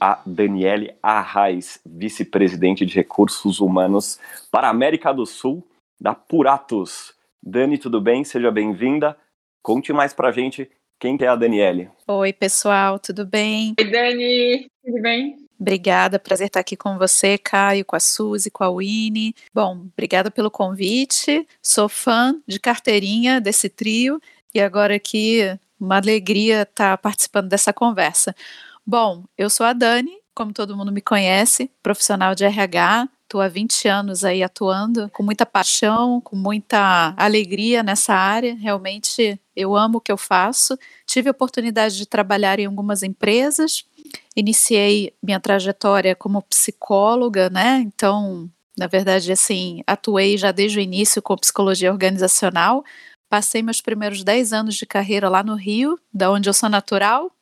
a 0.00 0.20
Daniele 0.24 0.94
Arraes, 1.02 1.80
vice-presidente 1.84 2.84
de 2.84 2.94
recursos 2.94 3.60
humanos 3.60 4.18
para 4.50 4.68
a 4.68 4.70
América 4.70 5.12
do 5.12 5.26
Sul 5.26 5.66
da 6.00 6.14
Puratos. 6.14 7.14
Dani, 7.42 7.78
tudo 7.78 8.00
bem? 8.00 8.24
Seja 8.24 8.50
bem-vinda. 8.50 9.16
Conte 9.62 9.92
mais 9.92 10.12
pra 10.12 10.32
gente 10.32 10.70
quem 10.98 11.16
é 11.20 11.26
a 11.26 11.36
Daniele. 11.36 11.90
Oi, 12.06 12.32
pessoal, 12.32 12.98
tudo 12.98 13.26
bem? 13.26 13.74
Oi, 13.78 13.90
Dani, 13.90 14.66
tudo 14.84 15.02
bem? 15.02 15.36
Obrigada, 15.58 16.18
prazer 16.18 16.48
estar 16.48 16.60
aqui 16.60 16.76
com 16.76 16.98
você, 16.98 17.38
Caio, 17.38 17.84
com 17.84 17.96
a 17.96 18.00
Suzy, 18.00 18.50
com 18.50 18.64
a 18.64 18.70
Winnie. 18.70 19.34
Bom, 19.52 19.86
obrigada 19.92 20.30
pelo 20.30 20.50
convite. 20.50 21.46
Sou 21.62 21.88
fã 21.88 22.38
de 22.46 22.58
carteirinha 22.58 23.40
desse 23.40 23.68
trio 23.68 24.20
e 24.52 24.60
agora 24.60 24.96
aqui 24.96 25.58
uma 25.80 25.96
alegria 25.96 26.62
estar 26.62 26.98
participando 26.98 27.48
dessa 27.48 27.72
conversa. 27.72 28.34
Bom, 28.86 29.24
eu 29.38 29.48
sou 29.48 29.64
a 29.64 29.72
Dani, 29.72 30.12
como 30.34 30.52
todo 30.52 30.76
mundo 30.76 30.92
me 30.92 31.00
conhece, 31.00 31.70
profissional 31.82 32.34
de 32.34 32.44
RH, 32.44 33.08
estou 33.22 33.40
há 33.40 33.48
20 33.48 33.88
anos 33.88 34.24
aí 34.24 34.42
atuando 34.42 35.08
com 35.10 35.22
muita 35.22 35.46
paixão, 35.46 36.20
com 36.20 36.36
muita 36.36 37.14
alegria 37.16 37.82
nessa 37.82 38.14
área. 38.14 38.54
Realmente 38.54 39.40
eu 39.56 39.74
amo 39.74 39.98
o 39.98 40.00
que 40.00 40.12
eu 40.12 40.18
faço. 40.18 40.78
Tive 41.06 41.28
a 41.28 41.32
oportunidade 41.32 41.96
de 41.96 42.06
trabalhar 42.06 42.60
em 42.60 42.66
algumas 42.66 43.02
empresas. 43.02 43.84
Iniciei 44.36 45.14
minha 45.22 45.40
trajetória 45.40 46.14
como 46.14 46.42
psicóloga, 46.42 47.48
né? 47.48 47.82
Então, 47.86 48.50
na 48.76 48.86
verdade, 48.86 49.32
assim, 49.32 49.82
atuei 49.86 50.36
já 50.36 50.52
desde 50.52 50.78
o 50.78 50.82
início 50.82 51.22
com 51.22 51.36
psicologia 51.36 51.90
organizacional. 51.90 52.84
Passei 53.30 53.62
meus 53.62 53.80
primeiros 53.80 54.22
10 54.22 54.52
anos 54.52 54.74
de 54.74 54.84
carreira 54.84 55.28
lá 55.28 55.42
no 55.42 55.54
Rio, 55.54 55.98
da 56.12 56.30
onde 56.30 56.48
eu 56.48 56.54
sou 56.54 56.68
natural, 56.68 57.32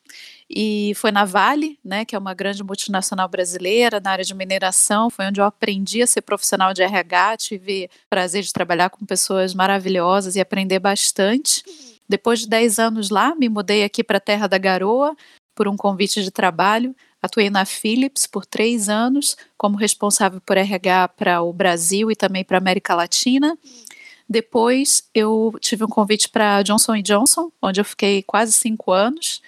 e 0.55 0.93
foi 0.95 1.11
na 1.11 1.25
Vale, 1.25 1.79
né, 1.83 2.05
que 2.05 2.15
é 2.15 2.19
uma 2.19 2.33
grande 2.33 2.63
multinacional 2.63 3.27
brasileira 3.27 3.99
na 3.99 4.11
área 4.11 4.23
de 4.23 4.33
mineração, 4.33 5.09
foi 5.09 5.25
onde 5.25 5.41
eu 5.41 5.45
aprendi 5.45 6.01
a 6.01 6.07
ser 6.07 6.21
profissional 6.21 6.73
de 6.73 6.83
RH, 6.83 7.37
tive 7.37 7.89
prazer 8.09 8.43
de 8.43 8.53
trabalhar 8.53 8.89
com 8.89 9.05
pessoas 9.05 9.53
maravilhosas 9.53 10.35
e 10.35 10.39
aprender 10.39 10.79
bastante. 10.79 11.63
Depois 12.07 12.39
de 12.41 12.47
10 12.47 12.79
anos 12.79 13.09
lá, 13.09 13.33
me 13.35 13.49
mudei 13.49 13.83
aqui 13.83 14.03
para 14.03 14.17
a 14.17 14.21
Terra 14.21 14.47
da 14.47 14.57
Garoa 14.57 15.15
por 15.55 15.67
um 15.67 15.75
convite 15.75 16.23
de 16.23 16.29
trabalho. 16.29 16.95
Atuei 17.21 17.49
na 17.49 17.65
Philips 17.65 18.27
por 18.27 18.45
três 18.45 18.89
anos 18.89 19.37
como 19.57 19.77
responsável 19.77 20.41
por 20.41 20.57
RH 20.57 21.07
para 21.09 21.41
o 21.41 21.53
Brasil 21.53 22.11
e 22.11 22.15
também 22.15 22.43
para 22.43 22.57
a 22.57 22.59
América 22.59 22.93
Latina. 22.93 23.57
Depois 24.27 25.07
eu 25.13 25.53
tive 25.59 25.83
um 25.83 25.87
convite 25.87 26.29
para 26.29 26.61
Johnson 26.63 27.01
Johnson, 27.01 27.51
onde 27.61 27.79
eu 27.79 27.85
fiquei 27.85 28.23
quase 28.23 28.51
cinco 28.53 28.91
anos. 28.91 29.41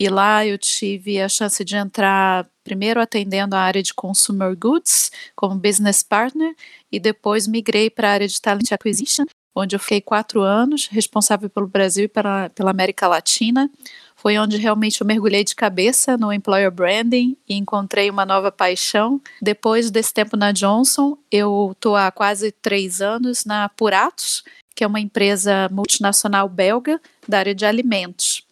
E 0.00 0.08
lá 0.08 0.46
eu 0.46 0.56
tive 0.56 1.20
a 1.20 1.28
chance 1.28 1.62
de 1.62 1.76
entrar 1.76 2.48
primeiro 2.64 3.02
atendendo 3.02 3.54
a 3.54 3.60
área 3.60 3.82
de 3.82 3.92
consumer 3.92 4.56
goods 4.56 5.12
como 5.36 5.54
business 5.54 6.02
partner 6.02 6.54
e 6.90 6.98
depois 6.98 7.46
migrei 7.46 7.90
para 7.90 8.08
a 8.08 8.12
área 8.12 8.26
de 8.26 8.40
talent 8.40 8.72
acquisition, 8.72 9.26
onde 9.54 9.76
eu 9.76 9.78
fiquei 9.78 10.00
quatro 10.00 10.40
anos, 10.40 10.86
responsável 10.86 11.50
pelo 11.50 11.66
Brasil 11.66 12.04
e 12.04 12.08
pela, 12.08 12.48
pela 12.48 12.70
América 12.70 13.06
Latina. 13.06 13.70
Foi 14.16 14.38
onde 14.38 14.56
realmente 14.56 15.02
eu 15.02 15.06
mergulhei 15.06 15.44
de 15.44 15.54
cabeça 15.54 16.16
no 16.16 16.32
employer 16.32 16.70
branding 16.70 17.36
e 17.46 17.54
encontrei 17.54 18.08
uma 18.08 18.24
nova 18.24 18.50
paixão. 18.50 19.20
Depois 19.42 19.90
desse 19.90 20.14
tempo 20.14 20.34
na 20.34 20.50
Johnson, 20.50 21.18
eu 21.30 21.72
estou 21.72 21.94
há 21.94 22.10
quase 22.10 22.50
três 22.50 23.02
anos 23.02 23.44
na 23.44 23.68
Puratos, 23.68 24.44
que 24.74 24.82
é 24.82 24.86
uma 24.86 25.00
empresa 25.00 25.68
multinacional 25.70 26.48
belga 26.48 26.98
da 27.28 27.40
área 27.40 27.54
de 27.54 27.66
alimentos. 27.66 28.48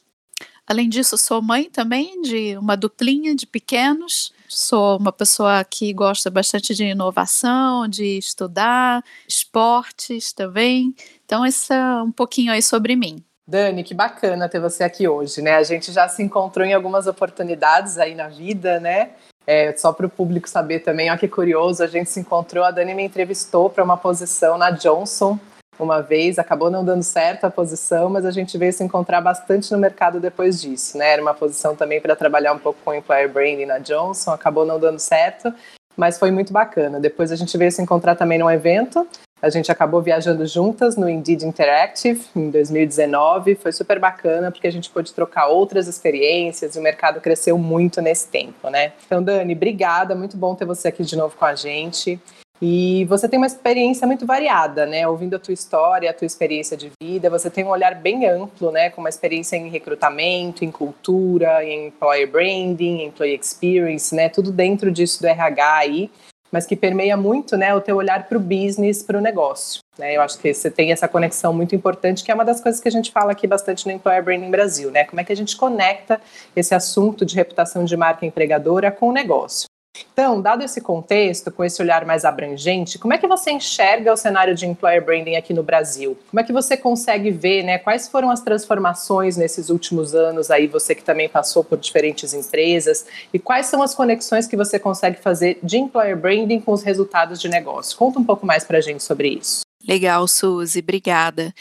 Além 0.69 0.87
disso, 0.91 1.17
sou 1.17 1.41
mãe 1.41 1.71
também 1.71 2.21
de 2.21 2.55
uma 2.59 2.77
duplinha 2.77 3.35
de 3.35 3.47
pequenos. 3.47 4.35
Sou 4.47 4.99
uma 4.99 5.11
pessoa 5.11 5.65
que 5.65 5.95
gosta 5.95 6.31
bastante 6.31 6.75
de 6.75 6.85
inovação, 6.85 7.89
de 7.89 8.19
estudar, 8.19 9.03
esportes 9.27 10.31
também. 10.31 10.95
Então, 11.25 11.47
esse 11.47 11.73
é 11.73 12.03
um 12.03 12.13
pouquinho 12.13 12.53
aí 12.53 12.61
sobre 12.61 12.95
mim. 12.97 13.25
Dani, 13.47 13.83
que 13.83 13.95
bacana 13.95 14.47
ter 14.47 14.61
você 14.61 14.85
aqui 14.85 15.09
hoje, 15.09 15.41
né? 15.41 15.55
A 15.55 15.63
gente 15.63 15.91
já 15.91 16.07
se 16.07 16.23
encontrou 16.23 16.67
em 16.67 16.75
algumas 16.75 17.07
oportunidades 17.07 17.97
aí 17.97 18.15
na 18.15 18.29
vida, 18.29 18.79
né? 18.79 19.13
É, 19.47 19.75
só 19.75 19.91
para 19.91 20.05
o 20.05 20.11
público 20.11 20.47
saber 20.47 20.81
também, 20.81 21.09
olha 21.09 21.19
que 21.19 21.27
curioso, 21.27 21.83
a 21.83 21.87
gente 21.87 22.11
se 22.11 22.21
encontrou, 22.21 22.63
a 22.63 22.71
Dani 22.71 22.93
me 22.93 23.03
entrevistou 23.03 23.71
para 23.71 23.83
uma 23.83 23.97
posição 23.97 24.59
na 24.59 24.71
Johnson, 24.71 25.41
uma 25.79 26.01
vez, 26.01 26.39
acabou 26.39 26.71
não 26.71 26.85
dando 26.85 27.03
certo 27.03 27.45
a 27.45 27.51
posição, 27.51 28.11
mas 28.11 28.25
a 28.25 28.31
gente 28.31 28.57
veio 28.59 28.73
se 28.73 28.83
encontrar 28.83 29.21
bastante 29.21 29.71
no 29.73 29.79
mercado 29.79 30.21
depois 30.21 30.61
disso, 30.61 30.99
né? 30.99 31.13
Era 31.13 31.23
uma 31.23 31.35
posição 31.35 31.77
também 31.77 32.01
para 32.01 32.17
trabalhar 32.17 32.53
um 32.53 32.59
pouco 32.59 32.79
com 32.85 32.95
employer 32.95 33.33
branding 33.33 33.67
na 33.67 33.79
Johnson, 33.79 34.33
acabou 34.33 34.67
não 34.67 34.79
dando 34.79 34.99
certo, 34.99 35.53
mas 35.97 36.19
foi 36.19 36.31
muito 36.31 36.53
bacana. 36.53 37.01
Depois 37.01 37.33
a 37.33 37.37
gente 37.37 37.57
veio 37.57 37.71
se 37.73 37.83
encontrar 37.83 38.15
também 38.15 38.39
num 38.39 38.51
evento, 38.51 39.07
a 39.41 39.51
gente 39.51 39.71
acabou 39.71 40.03
viajando 40.03 40.45
juntas 40.47 40.97
no 40.97 41.09
Indeed 41.09 41.45
Interactive 41.45 42.21
em 42.35 42.51
2019, 42.51 43.55
foi 43.55 43.71
super 43.71 44.01
bacana 44.01 44.51
porque 44.51 44.67
a 44.67 44.73
gente 44.73 44.91
pôde 44.91 45.15
trocar 45.15 45.47
outras 45.47 45.87
experiências 45.87 46.75
e 46.75 46.79
o 46.79 46.83
mercado 46.83 47.21
cresceu 47.21 47.57
muito 47.57 48.03
nesse 48.03 48.27
tempo, 48.27 48.69
né? 48.69 48.93
Então, 49.07 49.23
Dani, 49.23 49.55
obrigada, 49.55 50.15
muito 50.17 50.37
bom 50.37 50.57
ter 50.57 50.65
você 50.65 50.89
aqui 50.89 51.05
de 51.05 51.15
novo 51.17 51.37
com 51.37 51.45
a 51.45 51.55
gente. 51.55 52.21
E 52.61 53.05
você 53.05 53.29
tem 53.29 53.39
uma 53.39 53.47
experiência 53.47 54.07
muito 54.07 54.27
variada, 54.27 54.85
né? 54.85 55.07
Ouvindo 55.07 55.37
a 55.37 55.39
tua 55.39 55.55
história, 55.55 56.11
a 56.11 56.15
tua 56.15 56.27
experiência 56.27 56.77
de 56.77 56.91
vida, 57.01 57.31
você 57.31 57.49
tem 57.49 57.65
um 57.65 57.69
olhar 57.69 57.95
bem 57.95 58.27
amplo, 58.27 58.73
né? 58.73 58.91
Com 58.91 59.01
uma 59.01 59.09
experiência 59.09 59.57
em 59.57 59.69
recrutamento, 59.69 60.65
em 60.65 60.71
cultura, 60.71 61.65
em 61.65 61.87
employer 61.89 62.29
branding, 62.29 63.05
employee 63.05 63.39
experience, 63.41 64.15
né? 64.15 64.29
Tudo 64.29 64.51
dentro 64.51 64.91
disso 64.91 65.23
do 65.23 65.29
RH 65.29 65.77
aí, 65.77 66.11
mas 66.51 66.67
que 66.67 66.75
permeia 66.75 67.17
muito, 67.17 67.57
né? 67.57 67.73
O 67.75 67.81
teu 67.81 67.97
olhar 67.97 68.27
para 68.29 68.37
o 68.37 68.41
business, 68.41 69.05
para 69.05 69.19
o 69.19 69.21
negócio. 69.21 69.81
Né? 69.97 70.17
Eu 70.17 70.23
acho 70.23 70.39
que 70.39 70.53
você 70.53 70.71
tem 70.71 70.91
essa 70.91 71.07
conexão 71.07 71.53
muito 71.53 71.77
importante, 71.77 72.25
que 72.25 72.31
é 72.31 72.35
uma 72.35 72.45
das 72.45 72.61
coisas 72.61 72.81
que 72.81 72.89
a 72.89 72.93
gente 72.93 73.13
fala 73.13 73.33
aqui 73.33 73.47
bastante 73.47 73.87
no 73.87 73.93
Employer 73.93 74.23
Branding 74.23 74.51
Brasil, 74.51 74.91
né? 74.91 75.05
Como 75.05 75.21
é 75.21 75.25
que 75.25 75.33
a 75.33 75.37
gente 75.37 75.57
conecta 75.57 76.21
esse 76.57 76.75
assunto 76.75 77.25
de 77.25 77.37
reputação 77.37 77.85
de 77.85 77.97
marca 77.97 78.27
empregadora 78.27 78.91
com 78.91 79.09
o 79.09 79.13
negócio? 79.13 79.69
Então, 80.13 80.41
dado 80.41 80.63
esse 80.63 80.81
contexto, 80.81 81.51
com 81.51 81.65
esse 81.65 81.81
olhar 81.81 82.05
mais 82.05 82.25
abrangente, 82.25 82.99
como 82.99 83.15
é 83.15 83.19
que 83.19 83.27
você 83.27 83.51
enxerga 83.51 84.13
o 84.13 84.17
cenário 84.17 84.55
de 84.55 84.67
employer 84.67 85.05
branding 85.05 85.37
aqui 85.37 85.55
no 85.55 85.63
Brasil? 85.63 86.19
Como 86.31 86.41
é 86.41 86.45
que 86.45 86.53
você 86.53 86.77
consegue 86.77 87.31
ver, 87.31 87.63
né, 87.63 87.79
quais 87.79 88.09
foram 88.09 88.31
as 88.31 88.41
transformações 88.41 89.37
nesses 89.37 89.71
últimos 89.71 90.15
anos 90.15 90.51
aí, 90.51 90.67
você 90.67 90.95
que 90.95 91.03
também 91.03 91.29
passou 91.29 91.63
por 91.63 91.79
diferentes 91.79 92.35
empresas, 92.35 93.07
e 93.33 93.39
quais 93.39 93.67
são 93.67 93.83
as 93.83 93.95
conexões 93.95 94.47
que 94.47 94.57
você 94.57 94.79
consegue 94.79 95.21
fazer 95.21 95.59
de 95.63 95.79
employer 95.79 96.17
branding 96.17 96.61
com 96.61 96.73
os 96.73 96.83
resultados 96.83 97.41
de 97.41 97.49
negócio? 97.49 97.97
Conta 97.97 98.19
um 98.19 98.25
pouco 98.25 98.45
mais 98.45 98.65
para 98.65 98.79
a 98.79 98.81
gente 98.81 99.03
sobre 99.03 99.29
isso. 99.29 99.61
Legal, 99.87 100.27
Suzy, 100.27 100.81
obrigada. 100.81 101.55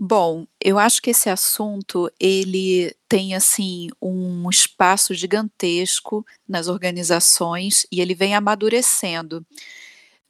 Bom, 0.00 0.46
eu 0.60 0.78
acho 0.78 1.02
que 1.02 1.10
esse 1.10 1.28
assunto 1.28 2.08
ele 2.20 2.94
tem 3.08 3.34
assim 3.34 3.88
um 4.00 4.48
espaço 4.48 5.12
gigantesco 5.12 6.24
nas 6.48 6.68
organizações 6.68 7.84
e 7.90 8.00
ele 8.00 8.14
vem 8.14 8.32
amadurecendo. 8.32 9.44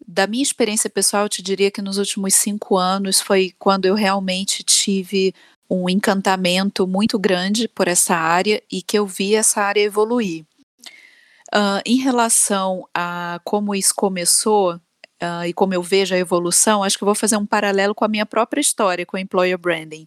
Da 0.07 0.27
minha 0.27 0.43
experiência 0.43 0.89
pessoal, 0.89 1.25
eu 1.25 1.29
te 1.29 1.43
diria 1.43 1.71
que 1.71 1.83
nos 1.83 1.99
últimos 1.99 2.35
cinco 2.35 2.79
anos 2.79 3.21
foi 3.21 3.53
quando 3.59 3.85
eu 3.85 3.95
realmente 3.95 4.63
tive 4.63 5.35
um 5.69 5.87
encantamento 5.87 6.87
muito 6.87 7.19
grande 7.19 7.69
por 7.69 7.89
essa 7.89 8.17
área 8.17 8.63
e 8.73 8.81
que 8.81 8.99
eu 8.99 9.07
vi 9.07 9.35
essa 9.35 9.61
área 9.61 9.83
evoluir. 9.83 10.47
Uh, 11.55 11.81
em 11.85 11.97
relação 11.97 12.89
a 12.95 13.39
como 13.45 13.75
isso 13.75 13.95
começou, 13.95 14.81
uh, 15.23 15.45
e 15.47 15.53
como 15.53 15.75
eu 15.75 15.83
vejo 15.83 16.15
a 16.15 16.19
evolução, 16.19 16.83
acho 16.83 16.99
que 16.99 17.05
vou 17.05 17.15
fazer 17.15 17.37
um 17.37 17.47
paralelo 17.47 17.95
com 17.95 18.05
a 18.05 18.09
minha 18.09 18.27
própria 18.27 18.61
história 18.61 19.07
com 19.07 19.17
o 19.17 19.21
employer 19.21 19.59
branding. 19.59 20.07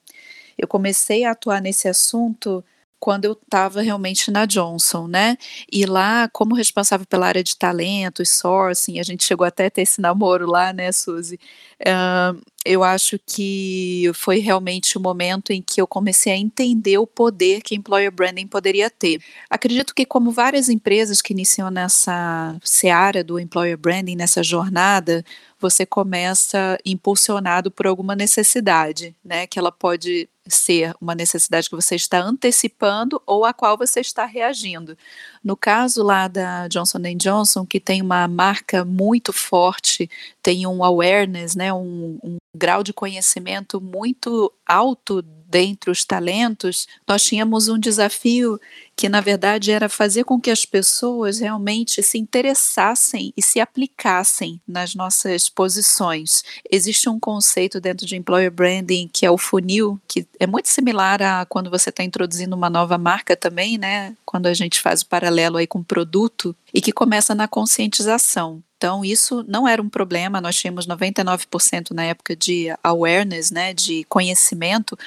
Eu 0.57 0.67
comecei 0.67 1.23
a 1.23 1.31
atuar 1.31 1.61
nesse 1.61 1.87
assunto 1.87 2.63
quando 3.01 3.25
eu 3.25 3.31
estava 3.33 3.81
realmente 3.81 4.29
na 4.29 4.45
Johnson, 4.45 5.07
né? 5.07 5.35
E 5.71 5.87
lá, 5.87 6.29
como 6.31 6.53
responsável 6.53 7.05
pela 7.07 7.25
área 7.25 7.43
de 7.43 7.57
talentos, 7.57 8.29
sourcing, 8.29 8.99
a 8.99 9.03
gente 9.03 9.23
chegou 9.23 9.45
até 9.45 9.65
a 9.65 9.71
ter 9.71 9.81
esse 9.81 9.99
namoro 9.99 10.45
lá, 10.45 10.71
né, 10.71 10.91
Suzy? 10.91 11.39
Uh, 11.81 12.39
eu 12.63 12.83
acho 12.83 13.19
que 13.25 14.11
foi 14.13 14.37
realmente 14.37 14.99
o 14.99 15.01
momento 15.01 15.51
em 15.51 15.63
que 15.63 15.81
eu 15.81 15.87
comecei 15.87 16.31
a 16.31 16.37
entender 16.37 16.99
o 16.99 17.07
poder 17.07 17.63
que 17.63 17.73
employer 17.73 18.11
branding 18.11 18.45
poderia 18.45 18.87
ter. 18.87 19.19
Acredito 19.49 19.95
que, 19.95 20.05
como 20.05 20.29
várias 20.29 20.69
empresas 20.69 21.23
que 21.23 21.33
iniciam 21.33 21.71
nessa 21.71 22.55
seara 22.63 23.23
do 23.23 23.39
employer 23.39 23.79
branding, 23.79 24.15
nessa 24.15 24.43
jornada, 24.43 25.25
você 25.59 25.87
começa 25.87 26.77
impulsionado 26.85 27.71
por 27.71 27.87
alguma 27.87 28.15
necessidade, 28.15 29.15
né? 29.25 29.47
Que 29.47 29.57
ela 29.57 29.71
pode 29.71 30.29
ser 30.51 30.93
uma 31.01 31.15
necessidade 31.15 31.69
que 31.69 31.75
você 31.75 31.95
está 31.95 32.19
antecipando 32.19 33.21
ou 33.25 33.45
a 33.45 33.53
qual 33.53 33.77
você 33.77 33.99
está 34.01 34.25
reagindo. 34.25 34.97
No 35.43 35.57
caso 35.57 36.03
lá 36.03 36.27
da 36.27 36.67
Johnson 36.67 36.99
Johnson, 37.17 37.65
que 37.65 37.79
tem 37.79 38.01
uma 38.01 38.27
marca 38.27 38.85
muito 38.85 39.33
forte, 39.33 40.09
tem 40.43 40.67
um 40.67 40.83
awareness, 40.83 41.55
né, 41.55 41.73
um, 41.73 42.19
um 42.23 42.37
grau 42.55 42.83
de 42.83 42.93
conhecimento 42.93 43.81
muito 43.81 44.51
alto 44.65 45.23
dentre 45.51 45.91
os 45.91 46.05
talentos, 46.05 46.87
nós 47.05 47.23
tínhamos 47.23 47.67
um 47.67 47.77
desafio 47.77 48.59
que, 48.95 49.09
na 49.09 49.19
verdade, 49.19 49.71
era 49.71 49.89
fazer 49.89 50.23
com 50.23 50.39
que 50.39 50.49
as 50.49 50.65
pessoas 50.65 51.39
realmente 51.39 52.01
se 52.01 52.17
interessassem 52.17 53.33
e 53.35 53.41
se 53.41 53.59
aplicassem 53.59 54.61
nas 54.67 54.95
nossas 54.95 55.49
posições. 55.49 56.43
Existe 56.71 57.09
um 57.09 57.19
conceito 57.19 57.81
dentro 57.81 58.05
de 58.05 58.15
employer 58.15 58.51
branding 58.51 59.09
que 59.11 59.25
é 59.25 59.31
o 59.31 59.37
funil, 59.37 59.99
que 60.07 60.25
é 60.39 60.47
muito 60.47 60.69
similar 60.69 61.21
a 61.21 61.45
quando 61.45 61.69
você 61.69 61.89
está 61.89 62.03
introduzindo 62.03 62.55
uma 62.55 62.69
nova 62.69 62.97
marca 62.97 63.35
também, 63.35 63.77
né? 63.77 64.15
Quando 64.25 64.47
a 64.47 64.53
gente 64.53 64.79
faz 64.79 65.01
o 65.01 65.07
paralelo 65.07 65.57
aí 65.57 65.67
com 65.67 65.83
produto, 65.83 66.55
e 66.73 66.81
que 66.81 66.91
começa 66.91 67.35
na 67.35 67.47
conscientização. 67.47 68.63
Então, 68.81 69.05
isso 69.05 69.45
não 69.47 69.67
era 69.67 69.79
um 69.79 69.87
problema, 69.87 70.41
nós 70.41 70.55
tínhamos 70.55 70.87
99% 70.87 71.91
na 71.91 72.03
época 72.05 72.35
de 72.35 72.65
awareness, 72.83 73.51
né, 73.51 73.75
de 73.75 74.03
conhecimento, 74.05 74.97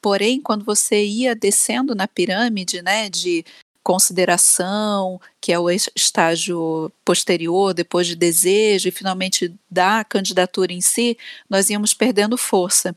porém, 0.00 0.40
quando 0.40 0.64
você 0.64 1.04
ia 1.04 1.34
descendo 1.34 1.96
na 1.96 2.06
pirâmide, 2.06 2.80
né, 2.80 3.10
de 3.10 3.44
consideração, 3.82 5.20
que 5.40 5.52
é 5.52 5.58
o 5.58 5.68
estágio 5.68 6.92
posterior, 7.04 7.74
depois 7.74 8.06
de 8.06 8.14
desejo 8.14 8.88
e 8.88 8.92
finalmente 8.92 9.52
da 9.68 10.04
candidatura 10.04 10.72
em 10.72 10.80
si, 10.80 11.18
nós 11.50 11.68
íamos 11.68 11.92
perdendo 11.92 12.38
força. 12.38 12.94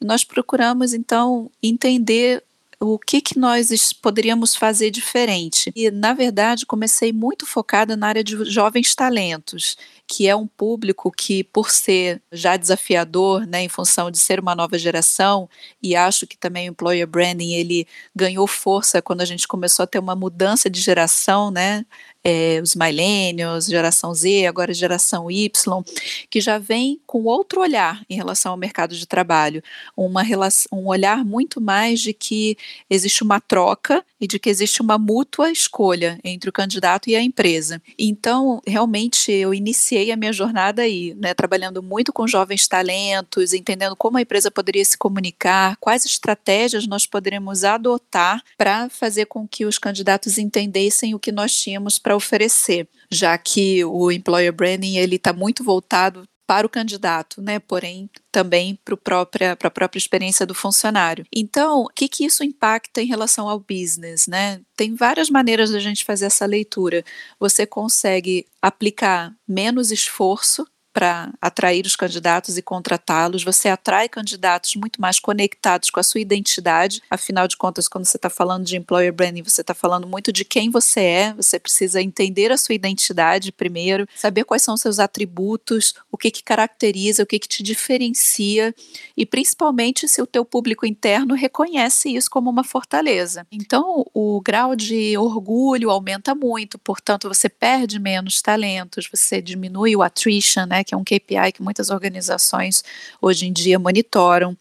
E 0.00 0.04
nós 0.04 0.22
procuramos 0.22 0.94
então 0.94 1.50
entender 1.60 2.44
o 2.82 2.98
que, 2.98 3.20
que 3.20 3.38
nós 3.38 3.92
poderíamos 3.92 4.56
fazer 4.56 4.90
diferente. 4.90 5.70
E, 5.76 5.90
na 5.90 6.14
verdade, 6.14 6.64
comecei 6.64 7.12
muito 7.12 7.44
focada 7.46 7.94
na 7.96 8.06
área 8.08 8.24
de 8.24 8.42
jovens 8.46 8.94
talentos, 8.94 9.76
que 10.08 10.26
é 10.26 10.34
um 10.34 10.46
público 10.46 11.10
que, 11.12 11.44
por 11.44 11.70
ser 11.70 12.22
já 12.32 12.56
desafiador, 12.56 13.46
né, 13.46 13.62
em 13.62 13.68
função 13.68 14.10
de 14.10 14.18
ser 14.18 14.40
uma 14.40 14.54
nova 14.54 14.78
geração, 14.78 15.48
e 15.82 15.94
acho 15.94 16.26
que 16.26 16.38
também 16.38 16.68
o 16.68 16.72
employer 16.72 17.06
branding 17.06 17.52
ele 17.52 17.86
ganhou 18.16 18.46
força 18.46 19.02
quando 19.02 19.20
a 19.20 19.24
gente 19.26 19.46
começou 19.46 19.82
a 19.84 19.86
ter 19.86 19.98
uma 19.98 20.16
mudança 20.16 20.70
de 20.70 20.80
geração, 20.80 21.50
né, 21.50 21.84
é, 22.22 22.60
os 22.62 22.74
millennials, 22.74 23.66
geração 23.66 24.14
Z, 24.14 24.46
agora 24.46 24.74
geração 24.74 25.30
Y, 25.30 25.82
que 26.28 26.40
já 26.40 26.58
vem 26.58 27.00
com 27.06 27.24
outro 27.24 27.60
olhar 27.60 28.04
em 28.08 28.14
relação 28.14 28.52
ao 28.52 28.58
mercado 28.58 28.94
de 28.94 29.06
trabalho, 29.06 29.62
uma 29.96 30.22
relação, 30.22 30.78
um 30.78 30.86
olhar 30.86 31.24
muito 31.24 31.60
mais 31.60 32.00
de 32.00 32.12
que 32.12 32.56
existe 32.88 33.22
uma 33.22 33.40
troca 33.40 34.04
e 34.20 34.26
de 34.26 34.38
que 34.38 34.50
existe 34.50 34.82
uma 34.82 34.98
mútua 34.98 35.50
escolha 35.50 36.18
entre 36.22 36.50
o 36.50 36.52
candidato 36.52 37.08
e 37.08 37.16
a 37.16 37.22
empresa. 37.22 37.80
Então, 37.98 38.60
realmente, 38.66 39.32
eu 39.32 39.54
iniciei 39.54 40.12
a 40.12 40.16
minha 40.16 40.32
jornada 40.32 40.82
aí, 40.82 41.14
né, 41.14 41.32
trabalhando 41.32 41.82
muito 41.82 42.12
com 42.12 42.26
jovens 42.26 42.68
talentos, 42.68 43.54
entendendo 43.54 43.96
como 43.96 44.18
a 44.18 44.22
empresa 44.22 44.50
poderia 44.50 44.84
se 44.84 44.98
comunicar, 44.98 45.76
quais 45.80 46.04
estratégias 46.04 46.86
nós 46.86 47.06
poderíamos 47.06 47.64
adotar 47.64 48.42
para 48.58 48.88
fazer 48.90 49.26
com 49.26 49.48
que 49.48 49.64
os 49.64 49.78
candidatos 49.78 50.36
entendessem 50.36 51.14
o 51.14 51.18
que 51.18 51.32
nós 51.32 51.54
tínhamos 51.54 51.98
para 51.98 52.09
oferecer, 52.16 52.88
já 53.10 53.36
que 53.38 53.84
o 53.84 54.10
employer 54.10 54.52
branding 54.52 54.96
ele 54.96 55.16
está 55.16 55.32
muito 55.32 55.64
voltado 55.64 56.24
para 56.50 56.66
o 56.66 56.70
candidato, 56.70 57.40
né? 57.40 57.60
Porém, 57.60 58.10
também 58.32 58.76
para 58.84 58.96
própria, 58.96 59.52
a 59.52 59.70
própria 59.70 59.98
experiência 59.98 60.44
do 60.44 60.52
funcionário. 60.52 61.24
Então, 61.32 61.82
o 61.82 61.88
que, 61.88 62.08
que 62.08 62.24
isso 62.24 62.42
impacta 62.42 63.00
em 63.00 63.06
relação 63.06 63.48
ao 63.48 63.60
business, 63.60 64.26
né? 64.26 64.60
Tem 64.76 64.96
várias 64.96 65.30
maneiras 65.30 65.70
da 65.70 65.78
gente 65.78 66.04
fazer 66.04 66.24
essa 66.24 66.44
leitura. 66.46 67.04
Você 67.38 67.64
consegue 67.64 68.46
aplicar 68.60 69.32
menos 69.46 69.92
esforço 69.92 70.66
para 71.00 71.32
atrair 71.40 71.86
os 71.86 71.96
candidatos 71.96 72.58
e 72.58 72.62
contratá-los, 72.62 73.42
você 73.42 73.70
atrai 73.70 74.06
candidatos 74.06 74.74
muito 74.76 75.00
mais 75.00 75.18
conectados 75.18 75.88
com 75.88 75.98
a 75.98 76.02
sua 76.02 76.20
identidade. 76.20 77.02
Afinal 77.08 77.48
de 77.48 77.56
contas, 77.56 77.88
quando 77.88 78.04
você 78.04 78.18
está 78.18 78.28
falando 78.28 78.66
de 78.66 78.76
employer 78.76 79.10
branding, 79.10 79.42
você 79.42 79.62
está 79.62 79.72
falando 79.72 80.06
muito 80.06 80.30
de 80.30 80.44
quem 80.44 80.68
você 80.68 81.00
é, 81.00 81.32
você 81.32 81.58
precisa 81.58 82.02
entender 82.02 82.52
a 82.52 82.58
sua 82.58 82.74
identidade 82.74 83.50
primeiro, 83.50 84.06
saber 84.14 84.44
quais 84.44 84.60
são 84.62 84.74
os 84.74 84.82
seus 84.82 84.98
atributos, 84.98 85.94
o 86.12 86.18
que, 86.18 86.30
que 86.30 86.42
caracteriza, 86.42 87.22
o 87.22 87.26
que, 87.26 87.38
que 87.38 87.48
te 87.48 87.62
diferencia 87.62 88.74
e 89.16 89.24
principalmente 89.24 90.06
se 90.06 90.20
o 90.20 90.26
teu 90.26 90.44
público 90.44 90.84
interno 90.84 91.34
reconhece 91.34 92.14
isso 92.14 92.30
como 92.30 92.50
uma 92.50 92.62
fortaleza. 92.62 93.46
Então, 93.50 94.04
o 94.12 94.38
grau 94.42 94.76
de 94.76 95.16
orgulho 95.16 95.88
aumenta 95.88 96.34
muito, 96.34 96.78
portanto, 96.78 97.26
você 97.26 97.48
perde 97.48 97.98
menos 97.98 98.42
talentos, 98.42 99.08
você 99.10 99.40
diminui 99.40 99.96
o 99.96 100.02
attrition, 100.02 100.66
né? 100.66 100.84
Que 100.90 100.94
é 100.94 100.96
um 100.96 101.04
KPI 101.04 101.52
que 101.54 101.62
muitas 101.62 101.88
organizações 101.88 102.82
hoje 103.22 103.46
em 103.46 103.52
dia 103.52 103.78
monitoram. 103.78 104.56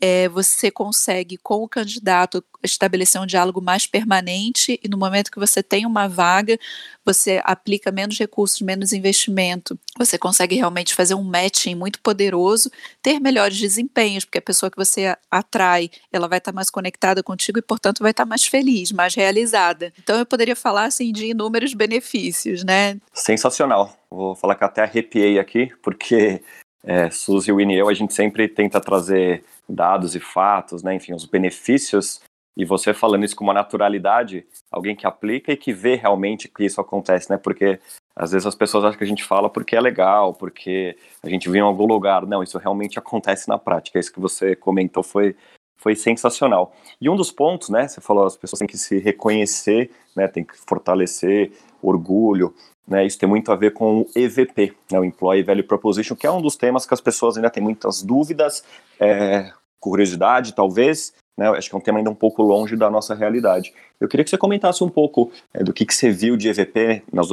É, 0.00 0.28
você 0.30 0.70
consegue, 0.70 1.36
com 1.36 1.62
o 1.62 1.68
candidato, 1.68 2.42
estabelecer 2.62 3.20
um 3.20 3.26
diálogo 3.26 3.60
mais 3.60 3.86
permanente 3.86 4.80
e 4.82 4.88
no 4.88 4.96
momento 4.96 5.30
que 5.30 5.38
você 5.38 5.62
tem 5.62 5.84
uma 5.84 6.08
vaga, 6.08 6.58
você 7.04 7.42
aplica 7.44 7.92
menos 7.92 8.18
recursos, 8.18 8.62
menos 8.62 8.94
investimento, 8.94 9.78
você 9.98 10.16
consegue 10.16 10.56
realmente 10.56 10.94
fazer 10.94 11.14
um 11.14 11.22
matching 11.22 11.74
muito 11.74 12.00
poderoso, 12.00 12.70
ter 13.02 13.20
melhores 13.20 13.58
desempenhos, 13.58 14.24
porque 14.24 14.38
a 14.38 14.42
pessoa 14.42 14.70
que 14.70 14.78
você 14.78 15.14
atrai, 15.30 15.90
ela 16.10 16.26
vai 16.26 16.38
estar 16.38 16.52
mais 16.52 16.70
conectada 16.70 17.22
contigo 17.22 17.58
e, 17.58 17.62
portanto, 17.62 18.02
vai 18.02 18.12
estar 18.12 18.24
mais 18.24 18.46
feliz, 18.46 18.90
mais 18.90 19.14
realizada. 19.14 19.92
Então, 19.98 20.18
eu 20.18 20.24
poderia 20.24 20.56
falar, 20.56 20.86
assim, 20.86 21.12
de 21.12 21.26
inúmeros 21.26 21.74
benefícios, 21.74 22.64
né? 22.64 22.96
Sensacional. 23.12 23.94
Vou 24.14 24.34
falar 24.34 24.54
que 24.54 24.64
até 24.64 24.82
arrepiei 24.82 25.38
aqui, 25.38 25.72
porque 25.82 26.42
é, 26.84 27.10
Suzy, 27.10 27.52
Winnie 27.52 27.76
e 27.76 27.78
eu, 27.80 27.88
a 27.88 27.94
gente 27.94 28.14
sempre 28.14 28.46
tenta 28.48 28.80
trazer 28.80 29.44
dados 29.68 30.14
e 30.14 30.20
fatos, 30.20 30.82
né, 30.82 30.94
enfim, 30.94 31.14
os 31.14 31.24
benefícios 31.24 32.20
e 32.56 32.64
você 32.64 32.94
falando 32.94 33.24
isso 33.24 33.34
com 33.34 33.42
uma 33.42 33.52
naturalidade, 33.52 34.46
alguém 34.70 34.94
que 34.94 35.06
aplica 35.06 35.52
e 35.52 35.56
que 35.56 35.72
vê 35.72 35.96
realmente 35.96 36.48
que 36.48 36.64
isso 36.64 36.80
acontece, 36.80 37.28
né? 37.28 37.36
Porque 37.36 37.80
às 38.14 38.30
vezes 38.30 38.46
as 38.46 38.54
pessoas 38.54 38.84
acham 38.84 38.96
que 38.96 39.02
a 39.02 39.08
gente 39.08 39.24
fala 39.24 39.50
porque 39.50 39.74
é 39.74 39.80
legal, 39.80 40.32
porque 40.32 40.96
a 41.20 41.28
gente 41.28 41.50
viu 41.50 41.64
em 41.64 41.68
algum 41.68 41.86
lugar. 41.86 42.24
Não, 42.24 42.44
isso 42.44 42.56
realmente 42.58 42.96
acontece 42.96 43.48
na 43.48 43.58
prática. 43.58 43.98
Isso 43.98 44.12
que 44.12 44.20
você 44.20 44.54
comentou 44.54 45.02
foi, 45.02 45.34
foi 45.78 45.96
sensacional. 45.96 46.72
E 47.00 47.10
um 47.10 47.16
dos 47.16 47.32
pontos, 47.32 47.70
né? 47.70 47.88
Você 47.88 48.00
falou, 48.00 48.24
as 48.24 48.36
pessoas 48.36 48.60
têm 48.60 48.68
que 48.68 48.78
se 48.78 49.00
reconhecer, 49.00 49.90
né? 50.14 50.28
Tem 50.28 50.44
que 50.44 50.56
fortalecer 50.56 51.50
orgulho, 51.82 52.54
né? 52.86 53.06
Isso 53.06 53.18
tem 53.18 53.28
muito 53.28 53.50
a 53.50 53.56
ver 53.56 53.72
com 53.72 54.00
o 54.00 54.06
EVP, 54.14 54.74
né? 54.90 54.98
O 54.98 55.04
Employee 55.04 55.42
Value 55.42 55.64
Proposition, 55.64 56.14
que 56.14 56.26
é 56.26 56.30
um 56.30 56.40
dos 56.40 56.56
temas 56.56 56.86
que 56.86 56.94
as 56.94 57.00
pessoas 57.00 57.36
ainda 57.36 57.50
têm 57.50 57.62
muitas 57.62 58.02
dúvidas, 58.02 58.64
é, 59.00 59.50
curiosidade, 59.80 60.54
talvez, 60.54 61.12
né? 61.36 61.48
Acho 61.50 61.68
que 61.68 61.74
é 61.74 61.78
um 61.78 61.82
tema 61.82 61.98
ainda 61.98 62.10
um 62.10 62.14
pouco 62.14 62.42
longe 62.42 62.76
da 62.76 62.90
nossa 62.90 63.14
realidade. 63.14 63.72
Eu 64.00 64.08
queria 64.08 64.24
que 64.24 64.30
você 64.30 64.38
comentasse 64.38 64.82
um 64.84 64.88
pouco 64.88 65.30
é, 65.52 65.62
do 65.62 65.72
que, 65.72 65.84
que 65.86 65.94
você 65.94 66.10
viu 66.10 66.36
de 66.36 66.48
EVP 66.48 67.02
nas 67.12 67.28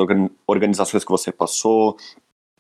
organizações 0.48 1.04
que 1.04 1.12
você 1.12 1.32
passou, 1.32 1.98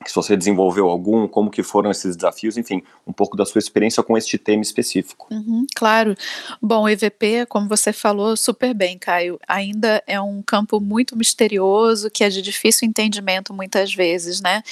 se 0.09 0.15
você 0.15 0.35
desenvolveu 0.35 0.87
algum, 0.87 1.27
como 1.27 1.51
que 1.51 1.63
foram 1.63 1.91
esses 1.91 2.15
desafios, 2.15 2.57
enfim, 2.57 2.81
um 3.05 3.13
pouco 3.13 3.37
da 3.37 3.45
sua 3.45 3.59
experiência 3.59 4.01
com 4.01 4.17
este 4.17 4.37
tema 4.37 4.61
específico. 4.61 5.27
Uhum, 5.31 5.65
claro. 5.75 6.15
Bom, 6.61 6.87
EVP, 6.87 7.45
como 7.47 7.67
você 7.67 7.93
falou 7.93 8.35
super 8.35 8.73
bem, 8.73 8.97
Caio, 8.97 9.39
ainda 9.47 10.01
é 10.07 10.19
um 10.19 10.41
campo 10.41 10.79
muito 10.79 11.17
misterioso, 11.17 12.09
que 12.09 12.23
é 12.23 12.29
de 12.29 12.41
difícil 12.41 12.87
entendimento 12.87 13.53
muitas 13.53 13.93
vezes, 13.93 14.41
né? 14.41 14.63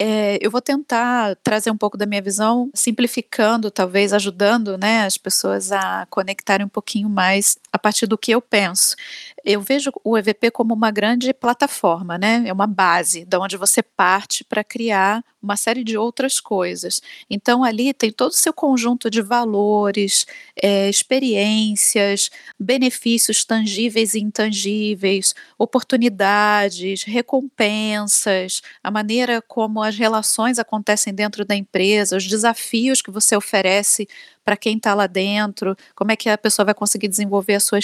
É, 0.00 0.38
eu 0.40 0.50
vou 0.50 0.60
tentar 0.60 1.36
trazer 1.42 1.70
um 1.70 1.76
pouco 1.76 1.96
da 1.96 2.06
minha 2.06 2.22
visão, 2.22 2.70
simplificando, 2.74 3.70
talvez 3.70 4.12
ajudando, 4.12 4.76
né, 4.76 5.04
as 5.04 5.16
pessoas 5.16 5.72
a 5.72 6.06
conectarem 6.10 6.66
um 6.66 6.68
pouquinho 6.68 7.08
mais 7.08 7.58
a 7.72 7.78
partir 7.78 8.06
do 8.06 8.18
que 8.18 8.32
eu 8.32 8.40
penso. 8.40 8.96
Eu 9.44 9.60
vejo 9.60 9.92
o 10.02 10.16
EVP 10.16 10.50
como 10.50 10.72
uma 10.72 10.90
grande 10.90 11.34
plataforma, 11.34 12.16
né? 12.16 12.42
É 12.46 12.52
uma 12.52 12.66
base 12.66 13.24
de 13.26 13.36
onde 13.36 13.56
você 13.58 13.82
parte 13.82 14.42
para 14.42 14.64
criar 14.64 15.22
uma 15.44 15.56
série 15.56 15.84
de 15.84 15.96
outras 15.96 16.40
coisas. 16.40 17.00
Então, 17.28 17.62
ali 17.62 17.92
tem 17.92 18.10
todo 18.10 18.32
o 18.32 18.36
seu 18.36 18.52
conjunto 18.52 19.10
de 19.10 19.22
valores, 19.22 20.26
é, 20.60 20.88
experiências, 20.88 22.30
benefícios 22.58 23.44
tangíveis 23.44 24.14
e 24.14 24.20
intangíveis, 24.20 25.34
oportunidades, 25.58 27.04
recompensas, 27.04 28.62
a 28.82 28.90
maneira 28.90 29.42
como 29.42 29.82
as 29.82 29.96
relações 29.96 30.58
acontecem 30.58 31.14
dentro 31.14 31.44
da 31.44 31.54
empresa, 31.54 32.16
os 32.16 32.26
desafios 32.26 33.02
que 33.02 33.10
você 33.10 33.36
oferece 33.36 34.08
para 34.44 34.56
quem 34.56 34.76
está 34.76 34.94
lá 34.94 35.06
dentro, 35.06 35.74
como 35.94 36.12
é 36.12 36.16
que 36.16 36.28
a 36.28 36.36
pessoa 36.36 36.66
vai 36.66 36.74
conseguir 36.74 37.08
desenvolver 37.08 37.54
a 37.54 37.60
sua, 37.60 37.78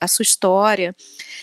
a 0.00 0.08
sua 0.08 0.22
história. 0.22 0.96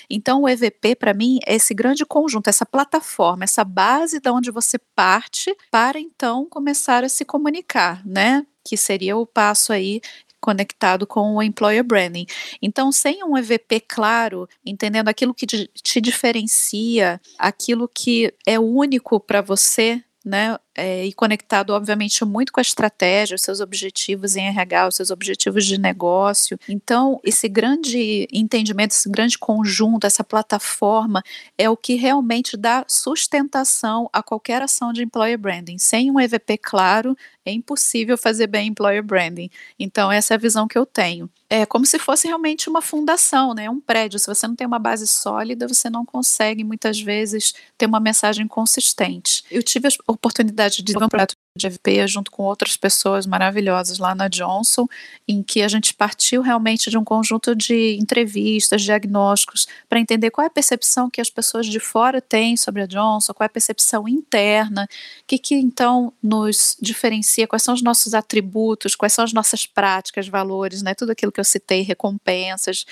Então, 0.09 0.41
o 0.41 0.49
EVP, 0.49 0.95
para 0.95 1.13
mim, 1.13 1.39
é 1.45 1.55
esse 1.55 1.73
grande 1.73 2.05
conjunto, 2.05 2.47
essa 2.47 2.65
plataforma, 2.65 3.43
essa 3.43 3.63
base 3.63 4.19
de 4.19 4.29
onde 4.29 4.49
você 4.49 4.79
parte 4.95 5.46
para 5.71 5.99
então 5.99 6.45
começar 6.49 7.03
a 7.03 7.09
se 7.09 7.23
comunicar, 7.25 8.05
né? 8.05 8.45
Que 8.63 8.77
seria 8.77 9.15
o 9.17 9.25
passo 9.25 9.71
aí 9.73 10.01
conectado 10.39 11.07
com 11.07 11.35
o 11.35 11.43
employer 11.43 11.83
branding. 11.83 12.25
Então, 12.61 12.91
sem 12.91 13.23
um 13.23 13.37
EVP 13.37 13.81
claro, 13.81 14.47
entendendo 14.65 15.09
aquilo 15.09 15.33
que 15.33 15.45
te 15.47 16.01
diferencia, 16.01 17.19
aquilo 17.37 17.87
que 17.87 18.33
é 18.45 18.59
único 18.59 19.19
para 19.19 19.41
você, 19.41 20.01
né? 20.23 20.57
É, 20.79 21.03
e 21.03 21.11
conectado, 21.11 21.71
obviamente, 21.71 22.23
muito 22.23 22.53
com 22.53 22.59
a 22.59 22.61
estratégia, 22.61 23.33
os 23.33 23.41
seus 23.41 23.59
objetivos 23.59 24.35
em 24.35 24.45
RH, 24.45 24.89
os 24.89 24.95
seus 24.95 25.09
objetivos 25.09 25.65
de 25.65 25.79
negócio. 25.79 26.59
Então, 26.69 27.19
esse 27.23 27.49
grande 27.49 28.27
entendimento, 28.31 28.91
esse 28.91 29.09
grande 29.09 29.39
conjunto, 29.39 30.05
essa 30.05 30.23
plataforma 30.23 31.23
é 31.57 31.67
o 31.67 31.75
que 31.75 31.95
realmente 31.95 32.55
dá 32.55 32.85
sustentação 32.87 34.07
a 34.13 34.21
qualquer 34.21 34.61
ação 34.61 34.93
de 34.93 35.01
employer 35.01 35.39
branding. 35.39 35.79
Sem 35.79 36.11
um 36.11 36.19
EVP 36.19 36.59
claro, 36.59 37.17
é 37.43 37.51
impossível 37.51 38.17
fazer 38.17 38.45
bem 38.45 38.67
employer 38.67 39.01
branding. 39.01 39.49
Então, 39.79 40.11
essa 40.11 40.33
é 40.33 40.35
a 40.35 40.39
visão 40.39 40.67
que 40.67 40.77
eu 40.77 40.85
tenho. 40.85 41.29
É 41.49 41.65
como 41.65 41.85
se 41.85 41.97
fosse 41.97 42.27
realmente 42.27 42.69
uma 42.69 42.81
fundação, 42.81 43.53
né? 43.53 43.69
Um 43.69 43.79
prédio. 43.79 44.19
Se 44.19 44.27
você 44.27 44.45
não 44.45 44.55
tem 44.55 44.67
uma 44.67 44.79
base 44.79 45.07
sólida, 45.07 45.65
você 45.65 45.89
não 45.89 46.05
consegue 46.05 46.63
muitas 46.63 46.99
vezes 46.99 47.53
ter 47.77 47.85
uma 47.85 48.01
mensagem 48.01 48.45
consistente. 48.47 49.45
Eu 49.49 49.63
tive 49.63 49.87
a 49.87 50.11
oportunidade 50.11 50.66
de 50.75 50.83
desenvolver 50.83 51.05
um 51.05 51.09
projeto 51.09 51.35
de 51.57 51.67
EVP 51.67 52.07
junto 52.07 52.31
com 52.31 52.43
outras 52.43 52.77
pessoas 52.77 53.25
maravilhosas 53.25 53.97
lá 53.97 54.15
na 54.15 54.27
Johnson, 54.27 54.87
em 55.27 55.43
que 55.43 55.61
a 55.61 55.67
gente 55.67 55.93
partiu 55.93 56.41
realmente 56.41 56.89
de 56.89 56.97
um 56.97 57.03
conjunto 57.03 57.55
de 57.55 57.97
entrevistas, 57.99 58.81
diagnósticos, 58.81 59.67
para 59.89 59.99
entender 59.99 60.31
qual 60.31 60.45
é 60.45 60.47
a 60.47 60.51
percepção 60.51 61.09
que 61.09 61.19
as 61.19 61.29
pessoas 61.29 61.65
de 61.65 61.79
fora 61.79 62.21
têm 62.21 62.55
sobre 62.55 62.83
a 62.83 62.85
Johnson, 62.85 63.33
qual 63.33 63.45
é 63.45 63.47
a 63.47 63.49
percepção 63.49 64.07
interna, 64.07 64.87
o 65.23 65.25
que, 65.27 65.37
que 65.37 65.55
então 65.55 66.13
nos 66.21 66.77
diferencia, 66.81 67.47
quais 67.47 67.63
são 67.63 67.73
os 67.73 67.81
nossos 67.81 68.13
atributos, 68.13 68.95
quais 68.95 69.13
são 69.13 69.25
as 69.25 69.33
nossas 69.33 69.65
práticas, 69.65 70.27
valores, 70.27 70.81
né, 70.81 70.93
tudo 70.93 71.11
aquilo 71.11 71.31
que 71.31 71.39
eu 71.39 71.45
citei, 71.45 71.81
recompensas, 71.81 72.85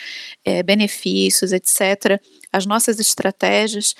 é, 0.43 0.63
benefícios, 0.63 1.53
etc 1.53 2.19
as 2.55 2.65
nossas 2.65 2.99
estratégias, 3.01 3.93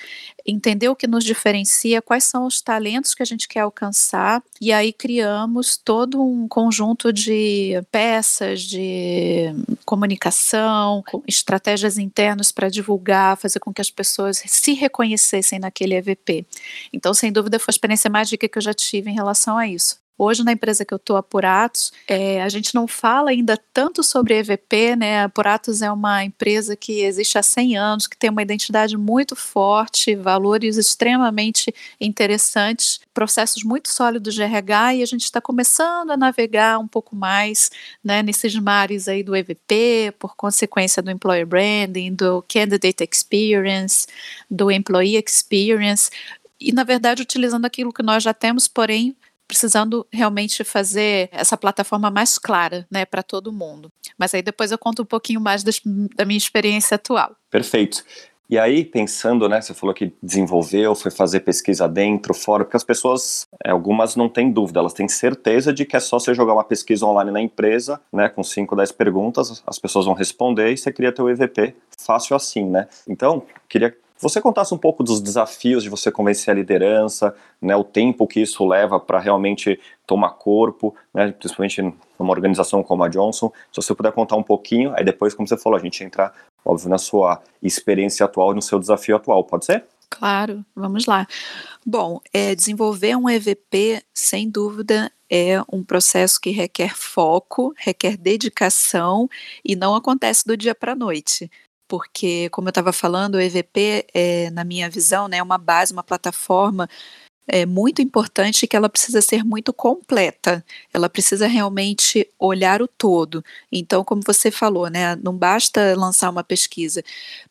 entender 0.46 0.88
o 0.88 0.96
que 0.96 1.06
nos 1.06 1.24
diferencia, 1.24 2.00
quais 2.00 2.24
são 2.24 2.46
os 2.46 2.62
talentos 2.62 3.14
que 3.14 3.22
a 3.22 3.26
gente 3.26 3.46
quer 3.46 3.60
alcançar, 3.60 4.42
e 4.60 4.72
aí 4.72 4.92
criamos 4.92 5.76
todo 5.76 6.22
um 6.22 6.48
conjunto 6.48 7.12
de 7.12 7.74
peças 7.90 8.62
de 8.62 9.52
comunicação, 9.84 11.04
estratégias 11.26 11.98
internas 11.98 12.50
para 12.52 12.68
divulgar, 12.68 13.36
fazer 13.36 13.60
com 13.60 13.72
que 13.72 13.80
as 13.80 13.90
pessoas 13.90 14.42
se 14.46 14.72
reconhecessem 14.72 15.58
naquele 15.58 15.94
EVP. 15.94 16.46
Então, 16.92 17.12
sem 17.12 17.32
dúvida, 17.32 17.58
foi 17.58 17.72
a 17.72 17.74
experiência 17.74 18.10
mais 18.10 18.30
rica 18.30 18.48
que 18.48 18.58
eu 18.58 18.62
já 18.62 18.74
tive 18.74 19.10
em 19.10 19.14
relação 19.14 19.58
a 19.58 19.66
isso. 19.66 20.05
Hoje, 20.18 20.42
na 20.42 20.52
empresa 20.52 20.82
que 20.82 20.94
eu 20.94 20.96
estou, 20.96 21.16
a 21.16 21.22
Puratos, 21.22 21.92
é, 22.08 22.42
a 22.42 22.48
gente 22.48 22.74
não 22.74 22.86
fala 22.86 23.30
ainda 23.30 23.58
tanto 23.72 24.02
sobre 24.02 24.38
EVP, 24.38 24.96
né? 24.96 25.24
A 25.24 25.28
Puratos 25.28 25.82
é 25.82 25.92
uma 25.92 26.24
empresa 26.24 26.74
que 26.74 27.00
existe 27.02 27.36
há 27.36 27.42
100 27.42 27.76
anos, 27.76 28.06
que 28.06 28.16
tem 28.16 28.30
uma 28.30 28.40
identidade 28.40 28.96
muito 28.96 29.36
forte, 29.36 30.16
valores 30.16 30.78
extremamente 30.78 31.74
interessantes, 32.00 32.98
processos 33.12 33.62
muito 33.62 33.90
sólidos 33.90 34.34
de 34.34 34.42
RH 34.42 34.94
e 34.94 35.02
a 35.02 35.06
gente 35.06 35.24
está 35.24 35.40
começando 35.40 36.10
a 36.10 36.16
navegar 36.16 36.78
um 36.78 36.88
pouco 36.88 37.14
mais 37.14 37.70
né, 38.02 38.22
nesses 38.22 38.54
mares 38.58 39.08
aí 39.08 39.22
do 39.22 39.36
EVP, 39.36 40.14
por 40.18 40.34
consequência 40.34 41.02
do 41.02 41.10
Employer 41.10 41.46
Branding, 41.46 42.14
do 42.14 42.42
Candidate 42.48 43.06
Experience, 43.10 44.06
do 44.50 44.70
Employee 44.70 45.22
Experience, 45.22 46.10
e 46.58 46.72
na 46.72 46.84
verdade 46.84 47.20
utilizando 47.20 47.66
aquilo 47.66 47.92
que 47.92 48.02
nós 48.02 48.22
já 48.22 48.32
temos, 48.32 48.66
porém 48.66 49.14
precisando 49.46 50.06
realmente 50.12 50.64
fazer 50.64 51.28
essa 51.32 51.56
plataforma 51.56 52.10
mais 52.10 52.38
clara, 52.38 52.86
né, 52.90 53.04
para 53.04 53.22
todo 53.22 53.52
mundo. 53.52 53.90
Mas 54.18 54.34
aí 54.34 54.42
depois 54.42 54.72
eu 54.72 54.78
conto 54.78 55.02
um 55.02 55.06
pouquinho 55.06 55.40
mais 55.40 55.62
das, 55.62 55.80
da 56.16 56.24
minha 56.24 56.38
experiência 56.38 56.96
atual. 56.96 57.36
Perfeito. 57.50 58.04
E 58.48 58.56
aí, 58.56 58.84
pensando, 58.84 59.48
né, 59.48 59.60
você 59.60 59.74
falou 59.74 59.92
que 59.92 60.12
desenvolveu, 60.22 60.94
foi 60.94 61.10
fazer 61.10 61.40
pesquisa 61.40 61.88
dentro, 61.88 62.32
fora, 62.32 62.64
porque 62.64 62.76
as 62.76 62.84
pessoas, 62.84 63.44
é, 63.64 63.72
algumas 63.72 64.14
não 64.14 64.28
têm 64.28 64.52
dúvida, 64.52 64.78
elas 64.78 64.92
têm 64.92 65.08
certeza 65.08 65.72
de 65.72 65.84
que 65.84 65.96
é 65.96 66.00
só 66.00 66.20
você 66.20 66.32
jogar 66.32 66.52
uma 66.52 66.62
pesquisa 66.62 67.04
online 67.04 67.32
na 67.32 67.40
empresa, 67.40 68.00
né, 68.12 68.28
com 68.28 68.44
5, 68.44 68.76
10 68.76 68.92
perguntas, 68.92 69.64
as 69.66 69.78
pessoas 69.80 70.06
vão 70.06 70.14
responder 70.14 70.70
e 70.70 70.76
você 70.76 70.92
cria 70.92 71.10
teu 71.10 71.28
EVP 71.28 71.74
fácil 71.98 72.36
assim, 72.36 72.64
né. 72.64 72.86
Então, 73.08 73.42
queria 73.68 73.96
você 74.18 74.40
contasse 74.40 74.72
um 74.74 74.78
pouco 74.78 75.02
dos 75.02 75.20
desafios 75.20 75.82
de 75.82 75.88
você 75.88 76.10
convencer 76.10 76.52
a 76.52 76.54
liderança, 76.54 77.34
né, 77.60 77.76
o 77.76 77.84
tempo 77.84 78.26
que 78.26 78.40
isso 78.40 78.66
leva 78.66 78.98
para 78.98 79.18
realmente 79.18 79.78
tomar 80.06 80.30
corpo, 80.30 80.94
né, 81.12 81.32
principalmente 81.32 81.82
numa 82.18 82.32
organização 82.32 82.82
como 82.82 83.04
a 83.04 83.08
Johnson. 83.08 83.52
Se 83.72 83.82
você 83.82 83.94
puder 83.94 84.12
contar 84.12 84.36
um 84.36 84.42
pouquinho, 84.42 84.92
aí 84.96 85.04
depois, 85.04 85.34
como 85.34 85.46
você 85.46 85.56
falou, 85.56 85.78
a 85.78 85.82
gente 85.82 86.02
entrar, 86.02 86.32
óbvio, 86.64 86.88
na 86.88 86.98
sua 86.98 87.42
experiência 87.62 88.24
atual 88.24 88.52
e 88.52 88.54
no 88.54 88.62
seu 88.62 88.78
desafio 88.78 89.16
atual, 89.16 89.44
pode 89.44 89.66
ser? 89.66 89.84
Claro, 90.08 90.64
vamos 90.74 91.04
lá. 91.04 91.26
Bom, 91.84 92.20
é, 92.32 92.54
desenvolver 92.54 93.16
um 93.16 93.28
EVP, 93.28 94.02
sem 94.14 94.48
dúvida, 94.48 95.10
é 95.28 95.60
um 95.70 95.82
processo 95.82 96.40
que 96.40 96.50
requer 96.50 96.96
foco, 96.96 97.74
requer 97.76 98.16
dedicação 98.16 99.28
e 99.64 99.74
não 99.74 99.94
acontece 99.94 100.46
do 100.46 100.56
dia 100.56 100.74
para 100.74 100.92
a 100.92 100.96
noite 100.96 101.50
porque, 101.88 102.48
como 102.50 102.68
eu 102.68 102.70
estava 102.70 102.92
falando, 102.92 103.36
o 103.36 103.40
EVP, 103.40 104.06
é, 104.14 104.50
na 104.50 104.64
minha 104.64 104.88
visão, 104.90 105.28
né, 105.28 105.38
é 105.38 105.42
uma 105.42 105.58
base, 105.58 105.92
uma 105.92 106.02
plataforma 106.02 106.88
é 107.48 107.64
muito 107.64 108.02
importante 108.02 108.66
que 108.66 108.76
ela 108.76 108.88
precisa 108.88 109.22
ser 109.22 109.44
muito 109.44 109.72
completa. 109.72 110.64
Ela 110.92 111.08
precisa 111.08 111.46
realmente 111.46 112.28
olhar 112.38 112.82
o 112.82 112.88
todo. 112.88 113.44
Então, 113.70 114.02
como 114.04 114.22
você 114.24 114.50
falou, 114.50 114.88
né, 114.88 115.14
não 115.16 115.36
basta 115.36 115.94
lançar 115.96 116.30
uma 116.30 116.42
pesquisa. 116.42 117.02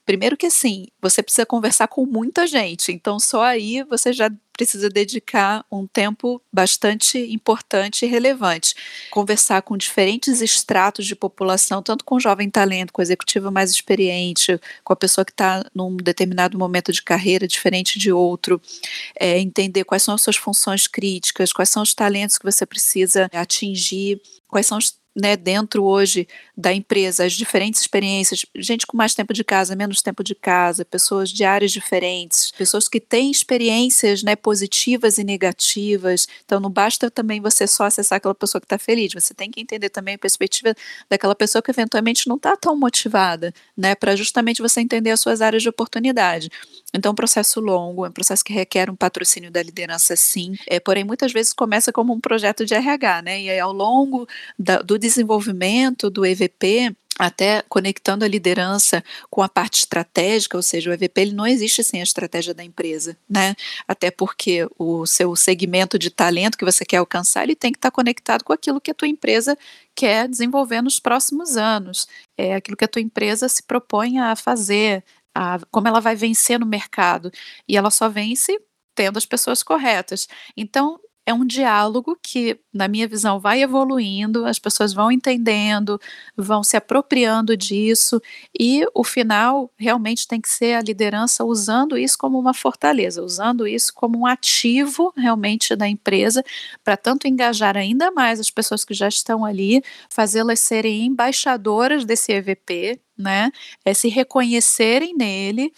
Primeiro 0.05 0.37
que 0.37 0.45
assim, 0.45 0.85
você 1.01 1.23
precisa 1.23 1.45
conversar 1.45 1.87
com 1.87 2.05
muita 2.05 2.45
gente. 2.45 2.91
Então, 2.91 3.19
só 3.19 3.41
aí 3.43 3.83
você 3.83 4.13
já 4.13 4.29
precisa 4.53 4.89
dedicar 4.89 5.65
um 5.69 5.85
tempo 5.85 6.41
bastante 6.53 7.17
importante 7.33 8.05
e 8.05 8.07
relevante. 8.07 8.73
Conversar 9.11 9.61
com 9.63 9.75
diferentes 9.75 10.41
estratos 10.41 11.05
de 11.05 11.15
população, 11.15 11.81
tanto 11.81 12.05
com 12.05 12.19
jovem 12.19 12.49
talento, 12.49 12.93
com 12.93 13.01
executivo 13.01 13.51
mais 13.51 13.71
experiente, 13.71 14.59
com 14.83 14.93
a 14.93 14.95
pessoa 14.95 15.25
que 15.25 15.31
está 15.31 15.65
num 15.73 15.97
determinado 15.97 16.57
momento 16.57 16.91
de 16.91 17.03
carreira 17.03 17.47
diferente 17.47 17.99
de 17.99 18.11
outro, 18.11 18.61
é, 19.19 19.39
entender 19.39 19.83
quais 19.83 20.03
são 20.03 20.15
as 20.15 20.21
suas 20.21 20.37
funções 20.37 20.87
críticas, 20.87 21.51
quais 21.51 21.69
são 21.69 21.83
os 21.83 21.93
talentos 21.93 22.37
que 22.37 22.45
você 22.45 22.65
precisa 22.65 23.29
atingir, 23.33 24.21
quais 24.47 24.67
são 24.67 24.77
os 24.77 24.95
né, 25.15 25.37
dentro 25.37 25.83
hoje 25.83 26.27
da 26.57 26.73
empresa, 26.73 27.23
as 27.25 27.33
diferentes 27.33 27.79
experiências, 27.81 28.45
gente 28.55 28.85
com 28.85 28.97
mais 28.97 29.15
tempo 29.15 29.33
de 29.33 29.43
casa, 29.43 29.75
menos 29.75 30.01
tempo 30.01 30.23
de 30.23 30.35
casa, 30.35 30.83
pessoas 30.83 31.29
de 31.29 31.43
áreas 31.43 31.71
diferentes, 31.71 32.51
pessoas 32.51 32.87
que 32.87 32.99
têm 32.99 33.31
experiências 33.31 34.23
né, 34.23 34.35
positivas 34.35 35.17
e 35.17 35.23
negativas. 35.23 36.27
Então, 36.43 36.59
não 36.59 36.69
basta 36.69 37.09
também 37.09 37.39
você 37.39 37.65
só 37.67 37.85
acessar 37.85 38.17
aquela 38.17 38.35
pessoa 38.35 38.59
que 38.59 38.65
está 38.65 38.77
feliz, 38.77 39.13
você 39.13 39.33
tem 39.33 39.49
que 39.49 39.61
entender 39.61 39.89
também 39.89 40.15
a 40.15 40.19
perspectiva 40.19 40.75
daquela 41.09 41.35
pessoa 41.35 41.61
que 41.61 41.71
eventualmente 41.71 42.27
não 42.27 42.35
está 42.35 42.55
tão 42.57 42.75
motivada, 42.77 43.53
né, 43.77 43.95
para 43.95 44.15
justamente 44.15 44.61
você 44.61 44.81
entender 44.81 45.11
as 45.11 45.19
suas 45.21 45.41
áreas 45.41 45.63
de 45.63 45.69
oportunidade. 45.69 46.49
Então, 46.97 47.09
é 47.09 47.13
um 47.13 47.15
processo 47.15 47.59
longo, 47.59 48.05
é 48.05 48.09
um 48.09 48.11
processo 48.11 48.43
que 48.43 48.53
requer 48.53 48.89
um 48.89 48.95
patrocínio 48.95 49.51
da 49.51 49.61
liderança, 49.61 50.15
sim, 50.15 50.55
é, 50.67 50.79
porém, 50.79 51.03
muitas 51.03 51.31
vezes 51.31 51.53
começa 51.53 51.91
como 51.91 52.13
um 52.13 52.19
projeto 52.19 52.65
de 52.65 52.73
RH, 52.73 53.21
né, 53.21 53.41
e 53.41 53.49
aí, 53.49 53.59
ao 53.59 53.73
longo 53.73 54.27
da, 54.57 54.81
do 54.81 54.97
desenvolvimento 54.97 56.09
do 56.09 56.25
EVP, 56.25 56.95
até 57.17 57.63
conectando 57.69 58.25
a 58.25 58.27
liderança 58.27 59.03
com 59.29 59.41
a 59.41 59.47
parte 59.47 59.79
estratégica, 59.79 60.57
ou 60.57 60.61
seja, 60.61 60.89
o 60.89 60.93
EVP 60.93 61.21
ele 61.21 61.33
não 61.33 61.47
existe 61.47 61.83
sem 61.83 62.01
a 62.01 62.03
estratégia 62.03 62.53
da 62.53 62.63
empresa, 62.63 63.17
né? 63.29 63.55
Até 63.87 64.11
porque 64.11 64.67
o 64.77 65.05
seu 65.05 65.33
segmento 65.35 65.97
de 65.97 66.09
talento 66.09 66.57
que 66.57 66.65
você 66.65 66.83
quer 66.83 66.97
alcançar, 66.97 67.43
ele 67.43 67.55
tem 67.55 67.71
que 67.71 67.77
estar 67.77 67.91
conectado 67.91 68.43
com 68.43 68.51
aquilo 68.51 68.81
que 68.81 68.91
a 68.91 68.93
tua 68.93 69.07
empresa 69.07 69.57
quer 69.95 70.27
desenvolver 70.27 70.81
nos 70.81 70.99
próximos 70.99 71.55
anos, 71.55 72.05
é 72.37 72.55
aquilo 72.55 72.75
que 72.75 72.83
a 72.85 72.87
tua 72.87 73.01
empresa 73.01 73.47
se 73.47 73.63
propõe 73.63 74.19
a 74.19 74.35
fazer, 74.35 75.01
a, 75.35 75.59
como 75.69 75.87
ela 75.87 75.99
vai 75.99 76.15
vencer 76.15 76.59
no 76.59 76.65
mercado. 76.65 77.31
E 77.67 77.77
ela 77.77 77.91
só 77.91 78.09
vence 78.09 78.57
tendo 78.95 79.17
as 79.17 79.25
pessoas 79.25 79.61
corretas. 79.61 80.27
Então, 80.55 80.99
é 81.25 81.33
um 81.33 81.45
diálogo 81.45 82.17
que, 82.21 82.59
na 82.71 82.87
minha 82.87 83.07
visão, 83.07 83.39
vai 83.39 83.61
evoluindo, 83.61 84.45
as 84.45 84.59
pessoas 84.59 84.93
vão 84.93 85.11
entendendo, 85.11 85.99
vão 86.37 86.63
se 86.63 86.77
apropriando 86.77 87.57
disso, 87.57 88.21
e 88.57 88.85
o 88.93 89.03
final 89.03 89.71
realmente 89.75 90.27
tem 90.27 90.39
que 90.39 90.49
ser 90.49 90.75
a 90.75 90.81
liderança 90.81 91.43
usando 91.43 91.97
isso 91.97 92.15
como 92.17 92.37
uma 92.39 92.53
fortaleza, 92.53 93.23
usando 93.23 93.67
isso 93.67 93.91
como 93.93 94.19
um 94.19 94.25
ativo 94.27 95.11
realmente 95.17 95.75
da 95.75 95.87
empresa, 95.87 96.43
para 96.83 96.95
tanto 96.95 97.27
engajar 97.27 97.75
ainda 97.75 98.11
mais 98.11 98.39
as 98.39 98.51
pessoas 98.51 98.85
que 98.85 98.93
já 98.93 99.07
estão 99.07 99.43
ali, 99.43 99.81
fazê-las 100.09 100.59
serem 100.59 101.05
embaixadoras 101.07 102.05
desse 102.05 102.31
EVP, 102.33 102.99
né? 103.17 103.51
É 103.83 103.93
se 103.93 104.07
reconhecerem 104.09 105.15
nele, 105.15 105.71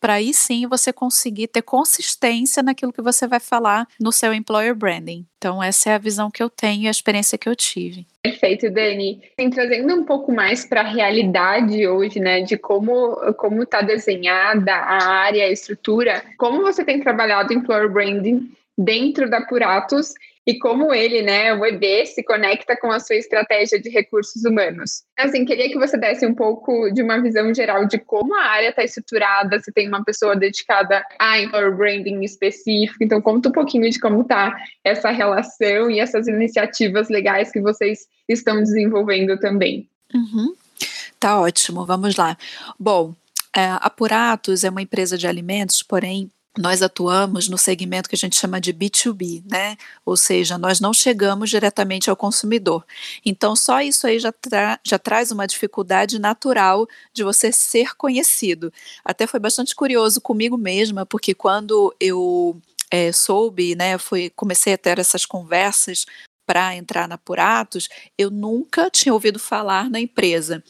para 0.00 0.14
aí 0.14 0.34
sim 0.34 0.66
você 0.66 0.92
conseguir 0.92 1.46
ter 1.48 1.62
consistência 1.62 2.62
naquilo 2.62 2.92
que 2.92 3.00
você 3.00 3.26
vai 3.26 3.38
falar 3.38 3.86
no 4.00 4.10
seu 4.10 4.34
employer 4.34 4.74
branding. 4.74 5.24
Então, 5.38 5.62
essa 5.62 5.90
é 5.90 5.94
a 5.94 5.98
visão 5.98 6.30
que 6.30 6.42
eu 6.42 6.50
tenho 6.50 6.84
e 6.84 6.88
a 6.88 6.90
experiência 6.90 7.38
que 7.38 7.48
eu 7.48 7.54
tive. 7.54 8.06
Perfeito, 8.22 8.70
Dani. 8.70 9.20
Tem 9.36 9.50
trazendo 9.50 9.94
um 9.94 10.04
pouco 10.04 10.32
mais 10.32 10.64
para 10.64 10.80
a 10.80 10.88
realidade 10.88 11.86
hoje, 11.86 12.20
né, 12.20 12.42
de 12.42 12.56
como 12.56 13.16
como 13.34 13.62
está 13.62 13.80
desenhada 13.80 14.72
a 14.72 15.04
área, 15.04 15.44
a 15.44 15.50
estrutura, 15.50 16.22
como 16.36 16.62
você 16.62 16.84
tem 16.84 17.00
trabalhado 17.00 17.52
employer 17.52 17.90
branding 17.90 18.52
dentro 18.76 19.28
da 19.28 19.40
Puratos 19.42 20.14
e 20.46 20.58
como 20.58 20.92
ele, 20.92 21.22
né, 21.22 21.54
o 21.54 21.64
EB, 21.64 22.06
se 22.06 22.22
conecta 22.22 22.76
com 22.76 22.90
a 22.90 22.98
sua 22.98 23.16
estratégia 23.16 23.80
de 23.80 23.88
recursos 23.88 24.44
humanos. 24.44 25.02
Assim, 25.16 25.44
queria 25.44 25.68
que 25.68 25.78
você 25.78 25.96
desse 25.96 26.26
um 26.26 26.34
pouco 26.34 26.90
de 26.90 27.00
uma 27.00 27.20
visão 27.20 27.54
geral 27.54 27.86
de 27.86 27.98
como 27.98 28.34
a 28.34 28.44
área 28.44 28.70
está 28.70 28.82
estruturada, 28.82 29.60
se 29.60 29.72
tem 29.72 29.86
uma 29.86 30.04
pessoa 30.04 30.34
dedicada 30.34 31.04
a 31.18 31.40
employer 31.40 31.76
branding 31.76 32.22
específico. 32.24 33.02
Então, 33.02 33.20
conta 33.20 33.50
um 33.50 33.52
pouquinho 33.52 33.88
de 33.88 34.00
como 34.00 34.22
está 34.22 34.56
essa 34.82 35.10
relação 35.10 35.90
e 35.90 36.00
essas 36.00 36.26
iniciativas 36.26 37.08
legais 37.08 37.52
que 37.52 37.60
vocês 37.60 38.00
estão 38.28 38.56
desenvolvendo 38.56 39.38
também. 39.38 39.88
Uhum. 40.12 40.54
Tá 41.20 41.40
ótimo, 41.40 41.86
vamos 41.86 42.16
lá. 42.16 42.36
Bom, 42.78 43.14
é, 43.56 43.64
a 43.80 43.88
Puratos 43.88 44.64
é 44.64 44.70
uma 44.70 44.82
empresa 44.82 45.16
de 45.16 45.28
alimentos, 45.28 45.82
porém 45.84 46.28
nós 46.58 46.82
atuamos 46.82 47.48
no 47.48 47.56
segmento 47.56 48.08
que 48.08 48.14
a 48.14 48.18
gente 48.18 48.36
chama 48.36 48.60
de 48.60 48.74
B2B, 48.74 49.42
né? 49.50 49.76
Ou 50.04 50.16
seja, 50.16 50.58
nós 50.58 50.80
não 50.80 50.92
chegamos 50.92 51.48
diretamente 51.48 52.10
ao 52.10 52.16
consumidor. 52.16 52.84
Então, 53.24 53.56
só 53.56 53.80
isso 53.80 54.06
aí 54.06 54.18
já, 54.18 54.30
tra 54.32 54.78
já 54.84 54.98
traz 54.98 55.30
uma 55.30 55.46
dificuldade 55.46 56.18
natural 56.18 56.86
de 57.12 57.24
você 57.24 57.50
ser 57.50 57.96
conhecido. 57.96 58.72
Até 59.04 59.26
foi 59.26 59.40
bastante 59.40 59.74
curioso 59.74 60.20
comigo 60.20 60.58
mesma, 60.58 61.06
porque 61.06 61.32
quando 61.32 61.94
eu 61.98 62.60
é, 62.90 63.10
soube, 63.12 63.74
né, 63.74 63.96
fui, 63.96 64.30
comecei 64.36 64.74
a 64.74 64.78
ter 64.78 64.98
essas 64.98 65.24
conversas 65.24 66.04
para 66.52 66.76
entrar 66.76 67.08
na 67.08 67.16
Puratos, 67.16 67.88
eu 68.18 68.30
nunca 68.30 68.90
tinha 68.92 69.14
ouvido 69.14 69.38
falar 69.38 69.88
na 69.88 69.98
empresa. 69.98 70.62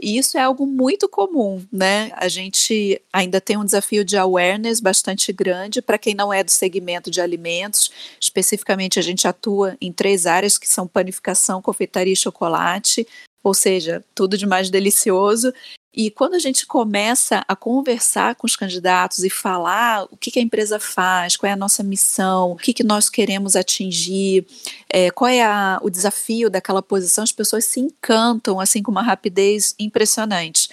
E 0.00 0.16
isso 0.16 0.38
é 0.38 0.40
algo 0.40 0.66
muito 0.66 1.06
comum, 1.10 1.62
né? 1.70 2.10
A 2.14 2.26
gente 2.26 2.98
ainda 3.12 3.38
tem 3.38 3.58
um 3.58 3.64
desafio 3.64 4.02
de 4.02 4.16
awareness 4.16 4.80
bastante 4.80 5.34
grande 5.34 5.82
para 5.82 5.98
quem 5.98 6.14
não 6.14 6.32
é 6.32 6.42
do 6.42 6.50
segmento 6.50 7.10
de 7.10 7.20
alimentos. 7.20 7.90
Especificamente, 8.18 8.98
a 8.98 9.02
gente 9.02 9.28
atua 9.28 9.76
em 9.78 9.92
três 9.92 10.24
áreas 10.24 10.56
que 10.56 10.66
são 10.66 10.86
panificação, 10.86 11.60
confeitaria 11.60 12.14
e 12.14 12.16
chocolate 12.16 13.06
ou 13.46 13.54
seja, 13.54 14.04
tudo 14.12 14.36
de 14.36 14.44
mais 14.44 14.70
delicioso. 14.70 15.54
E 15.96 16.10
quando 16.10 16.34
a 16.34 16.38
gente 16.38 16.66
começa 16.66 17.42
a 17.48 17.56
conversar 17.56 18.34
com 18.34 18.46
os 18.46 18.54
candidatos 18.54 19.24
e 19.24 19.30
falar 19.30 20.04
o 20.10 20.16
que, 20.16 20.30
que 20.30 20.38
a 20.38 20.42
empresa 20.42 20.78
faz, 20.78 21.36
qual 21.36 21.48
é 21.48 21.54
a 21.54 21.56
nossa 21.56 21.82
missão, 21.82 22.52
o 22.52 22.56
que, 22.56 22.74
que 22.74 22.84
nós 22.84 23.08
queremos 23.08 23.56
atingir, 23.56 24.46
é, 24.90 25.10
qual 25.10 25.30
é 25.30 25.42
a, 25.42 25.80
o 25.82 25.88
desafio 25.88 26.50
daquela 26.50 26.82
posição, 26.82 27.24
as 27.24 27.32
pessoas 27.32 27.64
se 27.64 27.80
encantam 27.80 28.60
assim 28.60 28.82
com 28.82 28.90
uma 28.90 29.02
rapidez 29.02 29.74
impressionante. 29.78 30.68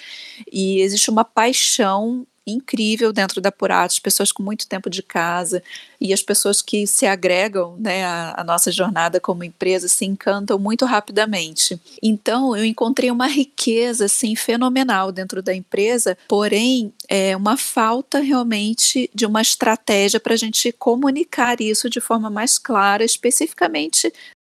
E 0.51 0.81
existe 0.81 1.09
uma 1.09 1.23
paixão 1.23 2.27
incrível 2.45 3.13
dentro 3.13 3.39
da 3.39 3.51
Puratos, 3.51 3.99
pessoas 3.99 4.31
com 4.31 4.43
muito 4.43 4.67
tempo 4.67 4.89
de 4.89 5.01
casa 5.01 5.63
e 5.99 6.13
as 6.13 6.21
pessoas 6.21 6.61
que 6.61 6.85
se 6.85 7.05
agregam 7.05 7.75
né, 7.79 8.03
à, 8.03 8.41
à, 8.41 8.43
nossa 8.43 8.71
jornada 8.71 9.19
como 9.19 9.43
empresa 9.43 9.87
se 9.87 10.05
encantam 10.05 10.59
muito 10.59 10.85
rapidamente. 10.85 11.79
Então 12.01 12.55
eu 12.55 12.65
encontrei 12.65 13.09
uma 13.09 13.27
riqueza 13.27 14.05
assim 14.05 14.35
fenomenal 14.35 15.11
dentro 15.11 15.41
da 15.41 15.53
empresa, 15.55 16.17
porém 16.27 16.93
é 17.07 17.35
uma 17.35 17.57
falta 17.57 18.19
realmente 18.19 19.09
de 19.13 19.25
uma 19.25 19.41
estratégia 19.41 20.19
para 20.19 20.33
a 20.33 20.37
gente 20.37 20.71
comunicar 20.73 21.61
isso 21.61 21.89
de 21.89 22.01
forma 22.01 22.29
mais 22.29 22.57
clara, 22.57 23.05
especificamente 23.05 24.11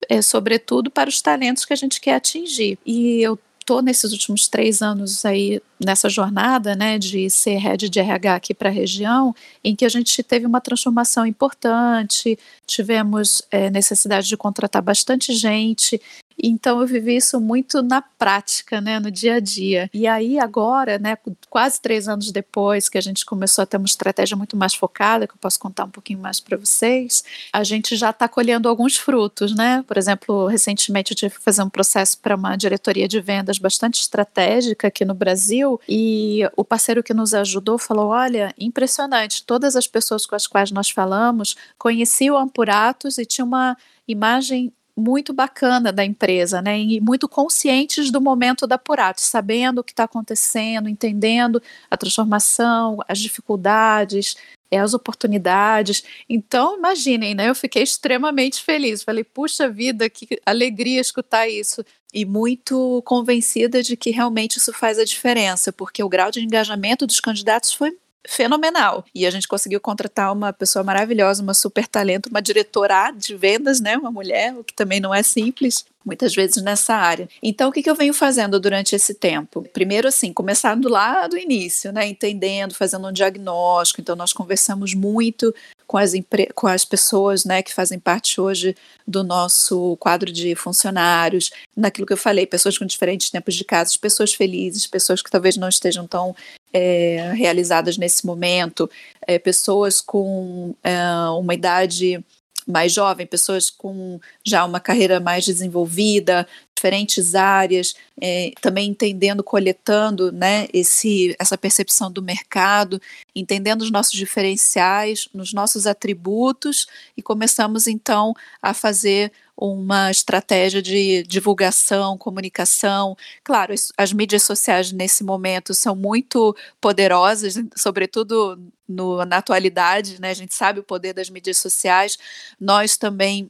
é, 0.09 0.21
sobretudo 0.21 0.89
para 0.91 1.09
os 1.09 1.21
talentos 1.21 1.65
que 1.65 1.73
a 1.73 1.77
gente 1.77 1.99
quer 1.99 2.15
atingir. 2.15 2.77
E 2.85 3.21
eu 3.21 3.37
estou 3.63 3.81
nesses 3.81 4.11
últimos 4.11 4.47
três 4.47 4.81
anos 4.81 5.25
aí 5.25 5.61
nessa 5.83 6.09
jornada, 6.09 6.75
né, 6.75 6.99
de 6.99 7.29
ser 7.29 7.57
head 7.57 7.89
de 7.89 7.99
RH 7.99 8.35
aqui 8.35 8.53
para 8.53 8.69
a 8.69 8.71
região, 8.71 9.33
em 9.63 9.75
que 9.75 9.85
a 9.85 9.89
gente 9.89 10.21
teve 10.21 10.45
uma 10.45 10.61
transformação 10.61 11.25
importante, 11.25 12.37
tivemos 12.67 13.41
é, 13.49 13.69
necessidade 13.69 14.27
de 14.27 14.37
contratar 14.37 14.81
bastante 14.81 15.33
gente 15.33 15.99
então 16.41 16.79
eu 16.81 16.87
vivi 16.87 17.15
isso 17.15 17.39
muito 17.39 17.81
na 17.81 18.01
prática, 18.01 18.79
né, 18.81 18.99
no 18.99 19.11
dia 19.11 19.35
a 19.35 19.39
dia. 19.39 19.89
E 19.93 20.07
aí 20.07 20.39
agora, 20.39 20.97
né, 20.97 21.17
quase 21.49 21.81
três 21.81 22.07
anos 22.07 22.31
depois 22.31 22.89
que 22.89 22.97
a 22.97 23.01
gente 23.01 23.25
começou 23.25 23.63
a 23.63 23.65
ter 23.65 23.77
uma 23.77 23.85
estratégia 23.85 24.35
muito 24.35 24.55
mais 24.55 24.73
focada, 24.73 25.27
que 25.27 25.33
eu 25.33 25.37
posso 25.39 25.59
contar 25.59 25.85
um 25.85 25.89
pouquinho 25.89 26.19
mais 26.19 26.39
para 26.39 26.57
vocês, 26.57 27.23
a 27.51 27.63
gente 27.63 27.95
já 27.95 28.09
está 28.09 28.27
colhendo 28.27 28.67
alguns 28.69 28.97
frutos, 28.97 29.55
né? 29.55 29.83
Por 29.87 29.97
exemplo, 29.97 30.47
recentemente 30.47 31.11
eu 31.11 31.17
tive 31.17 31.35
que 31.35 31.41
fazer 31.41 31.63
um 31.63 31.69
processo 31.69 32.17
para 32.19 32.35
uma 32.35 32.55
diretoria 32.55 33.07
de 33.07 33.19
vendas 33.19 33.57
bastante 33.57 33.99
estratégica 33.99 34.87
aqui 34.87 35.05
no 35.05 35.13
Brasil 35.13 35.79
e 35.87 36.41
o 36.55 36.63
parceiro 36.63 37.03
que 37.03 37.13
nos 37.13 37.33
ajudou 37.33 37.77
falou: 37.77 38.09
olha, 38.09 38.53
impressionante, 38.57 39.43
todas 39.45 39.75
as 39.75 39.87
pessoas 39.87 40.25
com 40.25 40.35
as 40.35 40.47
quais 40.47 40.71
nós 40.71 40.89
falamos 40.89 41.55
conheciam 41.77 42.37
Ampuratos 42.37 43.17
e 43.17 43.25
tinha 43.25 43.45
uma 43.45 43.77
imagem 44.07 44.71
muito 44.95 45.33
bacana 45.33 45.91
da 45.91 46.05
empresa, 46.05 46.61
né? 46.61 46.79
E 46.79 47.01
muito 47.01 47.27
conscientes 47.27 48.11
do 48.11 48.21
momento 48.21 48.67
da 48.67 48.77
Purato, 48.77 49.21
sabendo 49.21 49.79
o 49.79 49.83
que 49.83 49.91
está 49.91 50.03
acontecendo, 50.03 50.87
entendendo 50.87 51.61
a 51.89 51.97
transformação, 51.97 52.99
as 53.07 53.19
dificuldades, 53.19 54.35
é, 54.71 54.79
as 54.79 54.93
oportunidades. 54.93 56.03
Então, 56.29 56.77
imaginem, 56.77 57.35
né? 57.35 57.49
Eu 57.49 57.55
fiquei 57.55 57.83
extremamente 57.83 58.63
feliz. 58.63 59.03
Falei, 59.03 59.23
puxa 59.23 59.69
vida, 59.69 60.09
que 60.09 60.39
alegria 60.45 61.01
escutar 61.01 61.47
isso. 61.47 61.83
E 62.13 62.25
muito 62.25 63.01
convencida 63.05 63.81
de 63.81 63.97
que 63.97 64.11
realmente 64.11 64.57
isso 64.57 64.71
faz 64.73 64.99
a 64.99 65.05
diferença, 65.05 65.73
porque 65.73 66.03
o 66.03 66.09
grau 66.09 66.31
de 66.31 66.41
engajamento 66.41 67.07
dos 67.07 67.19
candidatos 67.19 67.73
foi 67.73 67.97
fenomenal. 68.27 69.05
E 69.13 69.25
a 69.25 69.31
gente 69.31 69.47
conseguiu 69.47 69.79
contratar 69.79 70.31
uma 70.31 70.53
pessoa 70.53 70.83
maravilhosa, 70.83 71.43
uma 71.43 71.53
super 71.53 71.87
talento, 71.87 72.29
uma 72.29 72.41
diretora 72.41 73.11
de 73.11 73.35
vendas, 73.35 73.79
né, 73.79 73.97
uma 73.97 74.11
mulher, 74.11 74.53
o 74.57 74.63
que 74.63 74.73
também 74.73 74.99
não 74.99 75.13
é 75.13 75.21
simples, 75.21 75.85
muitas 76.05 76.33
vezes 76.35 76.61
nessa 76.61 76.93
área. 76.93 77.29
Então, 77.41 77.69
o 77.69 77.71
que, 77.71 77.81
que 77.81 77.89
eu 77.89 77.95
venho 77.95 78.13
fazendo 78.13 78.59
durante 78.59 78.95
esse 78.95 79.13
tempo? 79.13 79.65
Primeiro, 79.73 80.07
assim, 80.07 80.33
começando 80.33 80.89
lá 80.89 81.27
do 81.27 81.37
início, 81.37 81.91
né, 81.91 82.07
entendendo, 82.07 82.73
fazendo 82.73 83.07
um 83.07 83.13
diagnóstico. 83.13 84.01
Então, 84.01 84.15
nós 84.15 84.33
conversamos 84.33 84.93
muito 84.93 85.53
com 85.93 85.97
as, 85.99 86.13
com 86.55 86.65
as 86.65 86.83
pessoas, 86.83 87.45
né, 87.45 87.61
que 87.61 87.71
fazem 87.71 87.99
parte 87.99 88.41
hoje 88.41 88.75
do 89.05 89.23
nosso 89.23 89.95
quadro 89.97 90.31
de 90.31 90.55
funcionários, 90.55 91.51
naquilo 91.77 92.07
que 92.07 92.13
eu 92.13 92.17
falei, 92.17 92.47
pessoas 92.47 92.75
com 92.79 92.83
diferentes 92.83 93.29
tempos 93.29 93.53
de 93.53 93.63
casa, 93.63 93.93
pessoas 94.01 94.33
felizes, 94.33 94.87
pessoas 94.87 95.21
que 95.21 95.29
talvez 95.29 95.55
não 95.55 95.69
estejam 95.69 96.07
tão 96.07 96.35
é, 96.73 97.31
realizadas 97.35 97.95
nesse 97.95 98.25
momento, 98.25 98.89
é, 99.27 99.37
pessoas 99.37 100.01
com 100.01 100.73
é, 100.83 100.99
uma 101.37 101.53
idade 101.53 102.25
mais 102.65 102.91
jovem, 102.91 103.27
pessoas 103.27 103.69
com 103.69 104.19
já 104.43 104.65
uma 104.65 104.79
carreira 104.79 105.19
mais 105.19 105.45
desenvolvida, 105.45 106.47
diferentes 106.83 107.33
áreas, 107.33 107.95
é, 108.19 108.51
também 108.59 108.89
entendendo, 108.89 109.41
coletando 109.41 110.33
né, 110.33 110.67
esse, 110.73 111.33
essa 111.39 111.57
percepção 111.57 112.11
do 112.11 112.21
mercado, 112.21 113.01
entendendo 113.33 113.83
os 113.83 113.91
nossos 113.91 114.11
diferenciais, 114.11 115.29
nos 115.33 115.53
nossos 115.53 115.87
atributos, 115.87 116.85
e 117.15 117.21
começamos 117.21 117.87
então 117.87 118.33
a 118.61 118.73
fazer 118.73 119.31
uma 119.55 120.11
estratégia 120.11 120.81
de 120.81 121.23
divulgação, 121.23 122.17
comunicação. 122.17 123.15
Claro, 123.43 123.73
as 123.97 124.11
mídias 124.11 124.43
sociais 124.43 124.91
nesse 124.91 125.23
momento 125.23 125.73
são 125.73 125.95
muito 125.95 126.53
poderosas, 126.81 127.55
sobretudo 127.77 128.59
no, 128.85 129.23
na 129.23 129.37
atualidade, 129.37 130.19
né? 130.19 130.31
A 130.31 130.33
gente 130.33 130.53
sabe 130.53 130.79
o 130.79 130.83
poder 130.83 131.13
das 131.13 131.29
mídias 131.29 131.59
sociais. 131.59 132.17
Nós 132.59 132.97
também 132.97 133.49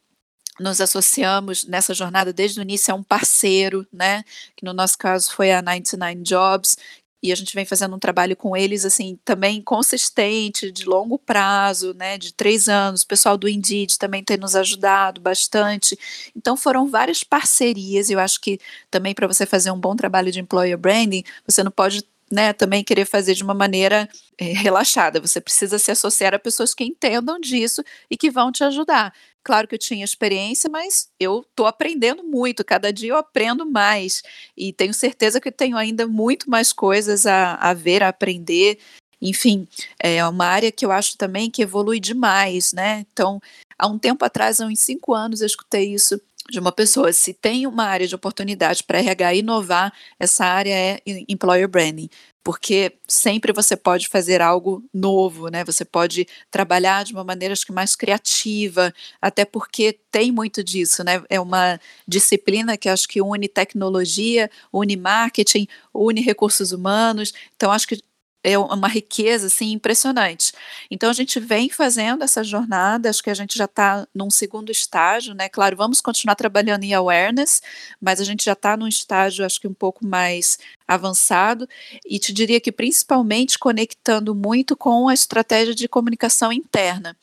nos 0.60 0.80
associamos 0.80 1.66
nessa 1.66 1.94
jornada 1.94 2.32
desde 2.32 2.60
o 2.60 2.64
início 2.64 2.94
a 2.94 2.98
um 2.98 3.04
parceiro, 3.04 3.88
né? 3.92 4.24
Que 4.56 4.66
no 4.66 4.74
nosso 4.74 4.98
caso 4.98 5.32
foi 5.32 5.52
a 5.52 5.62
99 5.62 6.22
Jobs, 6.22 6.78
e 7.24 7.32
a 7.32 7.36
gente 7.36 7.56
vem 7.56 7.64
fazendo 7.64 7.96
um 7.96 8.00
trabalho 8.00 8.36
com 8.36 8.56
eles, 8.56 8.84
assim, 8.84 9.18
também 9.24 9.62
consistente, 9.62 10.70
de 10.70 10.84
longo 10.84 11.18
prazo, 11.18 11.94
né, 11.94 12.18
de 12.18 12.34
três 12.34 12.68
anos. 12.68 13.04
O 13.04 13.08
pessoal 13.08 13.38
do 13.38 13.48
Indeed 13.48 13.98
também 13.98 14.22
tem 14.22 14.36
nos 14.36 14.58
ajudado 14.58 15.22
bastante. 15.22 15.98
Então, 16.36 16.58
foram 16.58 16.90
várias 16.90 17.24
parcerias. 17.24 18.10
Eu 18.10 18.20
acho 18.20 18.42
que 18.42 18.60
também 18.92 19.14
para 19.16 19.26
você 19.26 19.46
fazer 19.46 19.72
um 19.72 19.80
bom 19.80 19.96
trabalho 19.96 20.34
de 20.34 20.42
employer 20.42 20.78
branding, 20.78 21.24
você 21.48 21.64
não 21.64 21.72
pode 21.72 22.04
né, 22.30 22.52
também 22.52 22.84
querer 22.84 23.06
fazer 23.06 23.36
de 23.36 23.44
uma 23.44 23.54
maneira 23.54 24.10
é, 24.38 24.46
relaxada. 24.52 25.22
Você 25.22 25.40
precisa 25.40 25.80
se 25.80 25.92
associar 25.92 26.34
a 26.34 26.40
pessoas 26.40 26.74
que 26.74 26.84
entendam 26.84 27.40
disso 27.40 27.82
e 28.12 28.18
que 28.18 28.30
vão 28.30 28.52
te 28.52 28.66
ajudar. 28.66 29.14
Claro 29.44 29.68
que 29.68 29.76
eu 29.76 29.80
tinha 29.80 30.06
experiência, 30.06 30.70
mas 30.70 31.10
eu 31.20 31.42
estou 31.42 31.66
aprendendo 31.66 32.24
muito. 32.24 32.64
Cada 32.64 32.94
dia 32.94 33.10
eu 33.12 33.18
aprendo 33.18 33.66
mais 33.66 34.24
e 34.56 34.72
tenho 34.72 34.94
certeza 34.94 35.42
que 35.42 35.52
tenho 35.52 35.76
ainda 35.78 36.08
muito 36.08 36.50
mais 36.50 36.72
coisas 36.72 37.26
a, 37.26 37.56
a 37.56 37.74
ver, 37.74 38.02
a 38.04 38.10
aprender. 38.10 38.80
Enfim, 39.22 39.68
é 40.00 40.26
uma 40.26 40.46
área 40.46 40.72
que 40.72 40.86
eu 40.86 40.92
acho 40.92 41.18
também 41.18 41.50
que 41.50 41.62
evolui 41.62 42.00
demais, 42.00 42.74
né? 42.74 43.06
Então, 43.12 43.42
há 43.78 43.88
um 43.88 44.00
tempo 44.00 44.24
atrás, 44.24 44.62
há 44.62 44.66
uns 44.66 44.80
cinco 44.80 45.14
anos, 45.14 45.42
eu 45.42 45.48
escutei 45.48 45.94
isso 45.94 46.22
de 46.50 46.60
uma 46.60 46.72
pessoa. 46.72 47.12
Se 47.14 47.34
tem 47.34 47.68
uma 47.68 47.86
área 47.86 48.08
de 48.08 48.16
oportunidade 48.16 48.84
para 48.84 49.00
RH 49.00 49.36
inovar, 49.36 49.94
essa 50.20 50.46
área 50.46 50.74
é 50.74 51.02
employer 51.28 51.68
branding, 51.68 52.10
porque 52.44 52.94
sempre 53.08 53.54
você 53.54 53.76
pode 53.78 54.08
fazer 54.10 54.42
algo 54.42 54.84
novo, 54.94 55.48
né? 55.48 55.64
Você 55.64 55.86
pode 55.86 56.28
trabalhar 56.52 57.04
de 57.06 57.14
uma 57.14 57.24
maneira 57.24 57.54
acho 57.54 57.66
que 57.66 57.72
mais 57.72 57.96
criativa, 57.96 58.94
até 59.22 59.46
porque 59.46 59.98
tem 60.12 60.32
muito 60.32 60.64
disso, 60.64 61.04
né? 61.04 61.24
É 61.30 61.40
uma 61.40 61.80
disciplina 62.08 62.78
que 62.78 62.90
acho 62.90 63.08
que 63.08 63.22
une 63.22 63.48
tecnologia, 63.48 64.50
une 64.74 64.98
marketing, 64.98 65.68
une 65.94 66.22
recursos 66.22 66.72
humanos. 66.74 67.34
Então 67.56 67.72
acho 67.72 67.88
que 67.88 68.02
é 68.44 68.58
uma 68.58 68.90
riqueza 68.90 69.48
assim 69.48 69.72
impressionante. 69.72 70.52
Então 70.92 71.10
a 71.10 71.14
gente 71.14 71.40
vem 71.40 71.70
fazendo 71.70 72.24
essa 72.24 72.44
jornada, 72.44 73.10
acho 73.10 73.24
que 73.24 73.30
a 73.30 73.34
gente 73.34 73.58
já 73.58 73.66
está 73.66 74.06
num 74.14 74.30
segundo 74.30 74.72
estágio, 74.72 75.34
né? 75.34 75.48
Claro, 75.48 75.78
vamos 75.78 76.02
continuar 76.02 76.36
trabalhando 76.36 76.84
em 76.84 76.94
awareness, 76.94 77.62
mas 78.02 78.20
a 78.20 78.26
gente 78.26 78.44
já 78.44 78.54
está 78.54 78.76
num 78.76 78.88
estágio, 78.88 79.46
acho 79.46 79.62
que 79.62 79.68
um 79.68 79.74
pouco 79.74 80.06
mais 80.06 80.58
avançado, 80.86 81.68
e 82.06 82.20
te 82.20 82.34
diria 82.34 82.60
que 82.60 82.72
principalmente 82.72 83.58
conectando 83.58 84.36
muito 84.36 84.76
com 84.76 85.08
a 85.08 85.14
estratégia 85.14 85.74
de 85.74 85.88
comunicação 85.88 86.52
interna. 86.52 87.16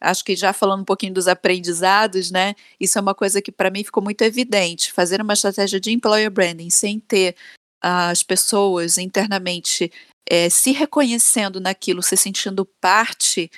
Acho 0.00 0.24
que 0.24 0.36
já 0.36 0.52
falando 0.52 0.82
um 0.82 0.84
pouquinho 0.84 1.14
dos 1.14 1.26
aprendizados, 1.26 2.30
né? 2.30 2.54
Isso 2.78 2.98
é 2.98 3.00
uma 3.00 3.14
coisa 3.14 3.42
que 3.42 3.50
para 3.50 3.70
mim 3.70 3.82
ficou 3.82 4.02
muito 4.02 4.22
evidente. 4.22 4.92
Fazer 4.92 5.20
uma 5.20 5.32
estratégia 5.32 5.80
de 5.80 5.90
employer 5.90 6.30
branding 6.30 6.70
sem 6.70 7.00
ter 7.00 7.34
as 7.80 8.22
pessoas 8.22 8.98
internamente 8.98 9.90
é, 10.28 10.48
se 10.50 10.72
reconhecendo 10.72 11.60
naquilo, 11.60 12.02
se 12.02 12.16
sentindo 12.16 12.64
parte, 12.80 13.50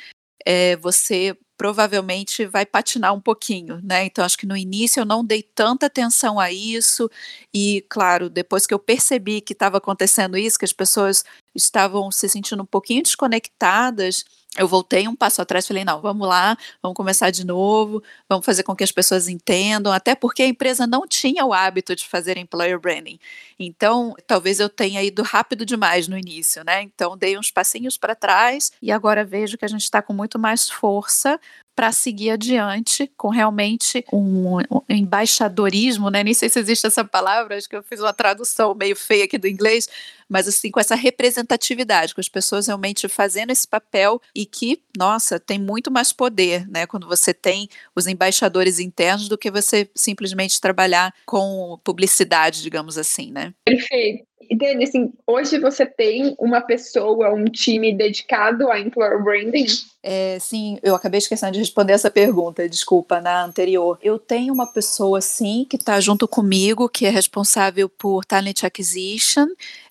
é, 0.46 0.76
você 0.76 1.36
provavelmente 1.56 2.46
vai 2.46 2.64
patinar 2.64 3.12
um 3.14 3.20
pouquinho, 3.20 3.80
né? 3.84 4.06
Então 4.06 4.24
acho 4.24 4.38
que 4.38 4.46
no 4.46 4.56
início 4.56 5.00
eu 5.00 5.04
não 5.04 5.22
dei 5.24 5.42
tanta 5.42 5.86
atenção 5.86 6.40
a 6.40 6.50
isso 6.50 7.10
e, 7.54 7.84
claro, 7.90 8.30
depois 8.30 8.66
que 8.66 8.72
eu 8.72 8.78
percebi 8.78 9.42
que 9.42 9.52
estava 9.52 9.76
acontecendo 9.78 10.38
isso, 10.38 10.58
que 10.58 10.64
as 10.64 10.72
pessoas 10.72 11.22
estavam 11.54 12.10
se 12.10 12.28
sentindo 12.30 12.62
um 12.62 12.66
pouquinho 12.66 13.02
desconectadas, 13.02 14.24
eu 14.58 14.66
voltei 14.66 15.06
um 15.06 15.14
passo 15.14 15.40
atrás 15.40 15.66
falei, 15.66 15.84
não, 15.84 16.00
vamos 16.00 16.26
lá, 16.26 16.56
vamos 16.82 16.96
começar 16.96 17.30
de 17.30 17.46
novo, 17.46 18.02
vamos 18.28 18.44
fazer 18.44 18.64
com 18.64 18.74
que 18.74 18.82
as 18.82 18.90
pessoas 18.90 19.28
entendam, 19.28 19.92
até 19.92 20.14
porque 20.14 20.42
a 20.42 20.46
empresa 20.46 20.86
não 20.86 21.06
tinha 21.06 21.46
o 21.46 21.52
hábito 21.52 21.94
de 21.94 22.06
fazer 22.06 22.36
employer 22.36 22.78
branding. 22.78 23.18
Então, 23.58 24.14
talvez 24.26 24.58
eu 24.58 24.68
tenha 24.68 25.02
ido 25.02 25.22
rápido 25.22 25.64
demais 25.64 26.08
no 26.08 26.18
início, 26.18 26.64
né? 26.64 26.82
Então, 26.82 27.16
dei 27.16 27.38
uns 27.38 27.50
passinhos 27.50 27.96
para 27.96 28.16
trás 28.16 28.72
e 28.82 28.90
agora 28.90 29.24
vejo 29.24 29.56
que 29.56 29.64
a 29.64 29.68
gente 29.68 29.82
está 29.82 30.02
com 30.02 30.12
muito 30.12 30.38
mais 30.38 30.68
força 30.68 31.38
para 31.80 31.92
seguir 31.92 32.32
adiante 32.32 33.10
com 33.16 33.30
realmente 33.30 34.04
um, 34.12 34.58
um, 34.58 34.82
embaixadorismo, 34.86 36.10
né? 36.10 36.22
Nem 36.22 36.34
sei 36.34 36.50
se 36.50 36.58
existe 36.58 36.86
essa 36.86 37.02
palavra, 37.02 37.56
acho 37.56 37.66
que 37.66 37.74
eu 37.74 37.82
fiz 37.82 38.00
uma 38.00 38.12
tradução 38.12 38.74
meio 38.74 38.94
feia 38.94 39.24
aqui 39.24 39.38
do 39.38 39.48
inglês, 39.48 39.88
mas 40.28 40.46
assim, 40.46 40.70
com 40.70 40.78
essa 40.78 40.94
representatividade, 40.94 42.14
com 42.14 42.20
as 42.20 42.28
pessoas 42.28 42.66
realmente 42.66 43.08
fazendo 43.08 43.50
esse 43.50 43.66
papel 43.66 44.20
e 44.34 44.44
que, 44.44 44.82
nossa, 44.94 45.40
tem 45.40 45.58
muito 45.58 45.90
mais 45.90 46.12
poder, 46.12 46.68
né? 46.68 46.86
Quando 46.86 47.08
você 47.08 47.32
tem 47.32 47.66
os 47.96 48.06
embaixadores 48.06 48.78
internos 48.78 49.26
do 49.26 49.38
que 49.38 49.50
você 49.50 49.88
simplesmente 49.94 50.60
trabalhar 50.60 51.14
com 51.24 51.80
publicidade, 51.82 52.60
digamos 52.60 52.98
assim, 52.98 53.32
né? 53.32 53.54
Perfeito. 53.64 54.29
E 54.50 54.56
Dani, 54.56 54.82
assim, 54.82 55.12
hoje 55.24 55.60
você 55.60 55.86
tem 55.86 56.34
uma 56.36 56.60
pessoa, 56.60 57.32
um 57.32 57.44
time 57.44 57.96
dedicado 57.96 58.68
a 58.68 58.80
employer 58.80 59.22
branding? 59.22 59.66
É, 60.02 60.38
sim, 60.40 60.76
eu 60.82 60.92
acabei 60.92 61.18
esquecendo 61.18 61.52
de 61.52 61.60
responder 61.60 61.92
essa 61.92 62.10
pergunta, 62.10 62.68
desculpa, 62.68 63.20
na 63.20 63.44
anterior. 63.44 63.96
Eu 64.02 64.18
tenho 64.18 64.52
uma 64.52 64.66
pessoa, 64.66 65.20
sim, 65.20 65.64
que 65.70 65.76
está 65.76 66.00
junto 66.00 66.26
comigo, 66.26 66.88
que 66.88 67.06
é 67.06 67.10
responsável 67.10 67.88
por 67.88 68.24
Talent 68.24 68.64
Acquisition, 68.64 69.46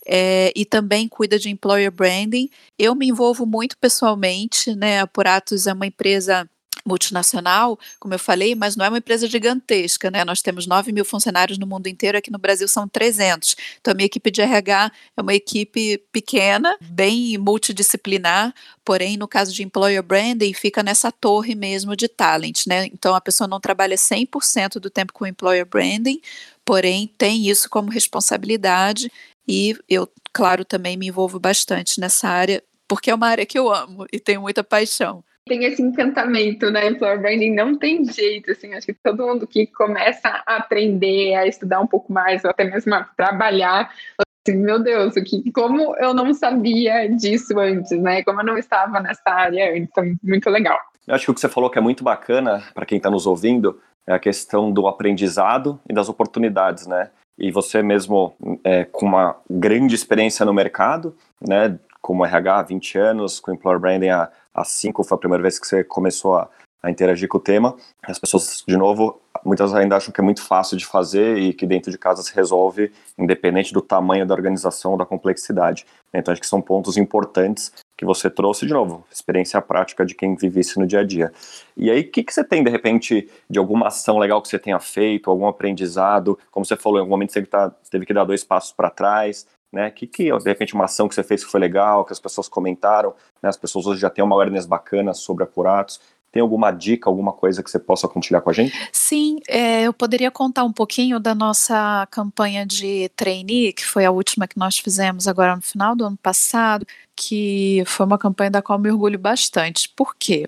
é, 0.06 0.52
e 0.54 0.65
também 0.65 1.08
cuida 1.08 1.39
de 1.39 1.50
employer 1.50 1.89
branding. 1.89 2.50
Eu 2.78 2.93
me 2.95 3.08
envolvo 3.08 3.45
muito 3.45 3.78
pessoalmente, 3.78 4.76
né? 4.76 5.00
A 5.00 5.08
Puratos 5.08 5.67
é 5.67 5.74
uma 5.74 5.88
empresa 5.88 6.50
multinacional, 6.85 7.77
como 7.99 8.13
eu 8.13 8.19
falei, 8.19 8.55
mas 8.55 8.75
não 8.75 8.85
é 8.85 8.89
uma 8.89 8.97
empresa 8.97 9.27
gigantesca, 9.27 10.09
né? 10.09 10.23
Nós 10.23 10.41
temos 10.41 10.65
9 10.67 10.91
mil 10.91 11.05
funcionários 11.05 11.57
no 11.57 11.67
mundo 11.67 11.87
inteiro, 11.87 12.17
aqui 12.17 12.31
no 12.31 12.37
Brasil 12.37 12.67
são 12.67 12.87
300. 12.87 13.55
Então, 13.79 13.91
a 13.91 13.95
minha 13.95 14.05
equipe 14.05 14.31
de 14.31 14.41
RH 14.41 14.91
é 15.17 15.21
uma 15.21 15.33
equipe 15.33 15.97
pequena, 16.11 16.75
bem 16.81 17.37
multidisciplinar, 17.37 18.53
porém, 18.83 19.17
no 19.17 19.27
caso 19.27 19.53
de 19.53 19.63
employer 19.63 20.01
branding, 20.01 20.53
fica 20.53 20.81
nessa 20.83 21.11
torre 21.11 21.55
mesmo 21.55 21.95
de 21.95 22.07
talent, 22.07 22.65
né? 22.67 22.85
Então, 22.85 23.15
a 23.15 23.21
pessoa 23.21 23.47
não 23.47 23.59
trabalha 23.59 23.95
100% 23.97 24.79
do 24.79 24.89
tempo 24.89 25.13
com 25.13 25.25
employer 25.25 25.65
branding, 25.65 26.21
porém, 26.65 27.07
tem 27.17 27.47
isso 27.49 27.69
como 27.69 27.89
responsabilidade 27.91 29.11
e 29.47 29.75
eu, 29.89 30.07
claro, 30.31 30.63
também 30.63 30.95
me 30.95 31.07
envolvo 31.07 31.39
bastante 31.39 31.99
nessa 31.99 32.27
área, 32.29 32.63
porque 32.87 33.09
é 33.09 33.15
uma 33.15 33.27
área 33.27 33.45
que 33.45 33.57
eu 33.57 33.73
amo 33.73 34.05
e 34.13 34.19
tenho 34.19 34.41
muita 34.41 34.63
paixão. 34.63 35.23
Tem 35.49 35.65
esse 35.65 35.81
encantamento, 35.81 36.71
né? 36.71 36.88
Employer 36.88 37.19
branding 37.19 37.53
não 37.53 37.77
tem 37.77 38.05
jeito, 38.05 38.51
assim, 38.51 38.73
acho 38.73 38.85
que 38.85 38.93
todo 38.93 39.25
mundo 39.25 39.45
que 39.45 39.67
começa 39.67 40.41
a 40.45 40.57
aprender, 40.57 41.35
a 41.35 41.45
estudar 41.45 41.81
um 41.81 41.88
pouco 41.88 42.13
mais, 42.13 42.43
ou 42.45 42.51
até 42.51 42.63
mesmo 42.63 42.93
a 42.95 43.03
trabalhar, 43.03 43.91
assim, 44.17 44.57
meu 44.57 44.81
Deus, 44.81 45.15
o 45.17 45.23
que, 45.23 45.51
como 45.51 45.95
eu 45.97 46.13
não 46.13 46.33
sabia 46.33 47.09
disso 47.09 47.59
antes, 47.59 47.91
né? 47.99 48.23
Como 48.23 48.39
eu 48.39 48.45
não 48.45 48.57
estava 48.57 49.01
nessa 49.01 49.29
área 49.29 49.71
antes, 49.71 49.89
então, 49.91 50.03
muito 50.23 50.49
legal. 50.49 50.79
Eu 51.05 51.15
acho 51.15 51.25
que 51.25 51.31
o 51.31 51.33
que 51.33 51.41
você 51.41 51.49
falou 51.49 51.69
que 51.69 51.77
é 51.77 51.81
muito 51.81 52.03
bacana 52.03 52.63
para 52.73 52.85
quem 52.85 52.97
está 52.97 53.09
nos 53.09 53.25
ouvindo 53.25 53.81
é 54.07 54.13
a 54.13 54.19
questão 54.19 54.71
do 54.71 54.88
aprendizado 54.88 55.79
e 55.89 55.93
das 55.93 56.07
oportunidades, 56.07 56.88
né? 56.88 57.09
e 57.39 57.51
você 57.51 57.81
mesmo 57.81 58.35
é, 58.63 58.83
com 58.83 59.05
uma 59.05 59.38
grande 59.49 59.95
experiência 59.95 60.45
no 60.45 60.53
mercado, 60.53 61.15
né, 61.39 61.79
como 62.01 62.25
RH 62.25 62.59
há 62.59 62.63
20 62.63 62.97
anos, 62.97 63.39
com 63.39 63.53
Employer 63.53 63.79
Branding 63.79 64.09
há, 64.09 64.29
há 64.53 64.63
5, 64.63 65.03
foi 65.03 65.15
a 65.15 65.19
primeira 65.19 65.41
vez 65.41 65.59
que 65.59 65.67
você 65.67 65.83
começou 65.83 66.35
a, 66.35 66.49
a 66.81 66.89
interagir 66.89 67.27
com 67.27 67.38
o 67.38 67.41
tema. 67.41 67.75
As 68.03 68.19
pessoas, 68.19 68.63
de 68.67 68.77
novo, 68.77 69.21
muitas 69.43 69.73
ainda 69.73 69.97
acham 69.97 70.13
que 70.13 70.21
é 70.21 70.23
muito 70.23 70.41
fácil 70.41 70.77
de 70.77 70.85
fazer 70.85 71.38
e 71.38 71.53
que 71.53 71.65
dentro 71.65 71.91
de 71.91 71.97
casa 71.97 72.23
se 72.23 72.33
resolve, 72.33 72.91
independente 73.17 73.73
do 73.73 73.81
tamanho 73.81 74.25
da 74.25 74.33
organização 74.33 74.91
ou 74.91 74.97
da 74.97 75.05
complexidade. 75.05 75.85
Então, 76.13 76.31
acho 76.31 76.41
que 76.41 76.47
são 76.47 76.62
pontos 76.62 76.97
importantes 76.97 77.71
que 77.97 78.05
você 78.05 78.29
trouxe, 78.29 78.65
de 78.65 78.73
novo, 78.73 79.05
experiência 79.12 79.62
prática 79.62 80.05
de 80.05 80.15
quem 80.15 80.33
vive 80.33 80.62
isso 80.62 80.79
no 80.79 80.88
dia 80.88 81.01
a 81.01 81.03
dia. 81.03 81.33
E 81.75 81.91
aí, 81.91 82.01
o 82.01 82.09
que, 82.09 82.23
que 82.23 82.33
você 82.33 82.43
tem, 82.43 82.63
de 82.63 82.69
repente, 82.69 83.29
de 83.49 83.59
alguma 83.59 83.88
ação 83.88 84.17
legal 84.17 84.41
que 84.41 84.47
você 84.47 84.57
tenha 84.57 84.79
feito, 84.79 85.29
algum 85.29 85.47
aprendizado? 85.47 86.39
Como 86.49 86.65
você 86.65 86.77
falou, 86.77 86.97
em 86.97 87.01
algum 87.01 87.12
momento 87.12 87.33
você 87.33 87.45
tá, 87.45 87.69
teve 87.91 88.05
que 88.05 88.13
dar 88.13 88.23
dois 88.23 88.43
passos 88.43 88.71
para 88.71 88.89
trás, 88.89 89.45
né? 89.71 89.91
Que, 89.91 90.08
que, 90.08 90.32
de 90.32 90.49
repente, 90.49 90.73
uma 90.73 90.86
ação 90.86 91.08
que 91.08 91.15
você 91.15 91.23
fez 91.23 91.43
que 91.43 91.51
foi 91.51 91.60
legal, 91.60 92.05
que 92.05 92.13
as 92.13 92.19
pessoas 92.19 92.47
comentaram, 92.47 93.13
né? 93.41 93.49
As 93.49 93.58
pessoas 93.58 93.86
hoje 93.86 94.01
já 94.01 94.10
têm 94.10 94.23
uma 94.23 94.36
awareness 94.36 94.65
bacana 94.65 95.13
sobre 95.13 95.43
apuratos. 95.43 95.99
Tem 96.32 96.41
alguma 96.41 96.71
dica, 96.71 97.10
alguma 97.10 97.34
coisa 97.34 97.63
que 97.63 97.71
você 97.71 97.79
possa 97.79 98.08
compartilhar 98.08 98.41
com 98.41 98.51
a 98.51 98.53
gente? 98.53 98.71
Sim, 98.91 99.39
é, 99.47 99.82
eu 99.82 99.91
poderia 99.91 100.29
contar 100.29 100.63
um 100.63 100.71
pouquinho 100.71 101.19
da 101.19 101.34
nossa 101.34 102.08
campanha 102.12 102.65
de 102.65 103.10
trainee, 103.15 103.73
que 103.73 103.84
foi 103.84 104.05
a 104.05 104.12
última 104.12 104.47
que 104.47 104.58
nós 104.58 104.77
fizemos 104.77 105.27
agora 105.27 105.55
no 105.55 105.62
final 105.62 105.95
do 105.95 106.05
ano 106.05 106.17
passado, 106.17 106.86
que 107.15 107.84
foi 107.88 108.05
uma 108.05 108.17
campanha 108.17 108.51
da 108.51 108.62
qual 108.62 108.77
me 108.77 108.91
orgulho 108.91 109.17
bastante. 109.17 109.89
Por 109.89 110.15
quê? 110.15 110.47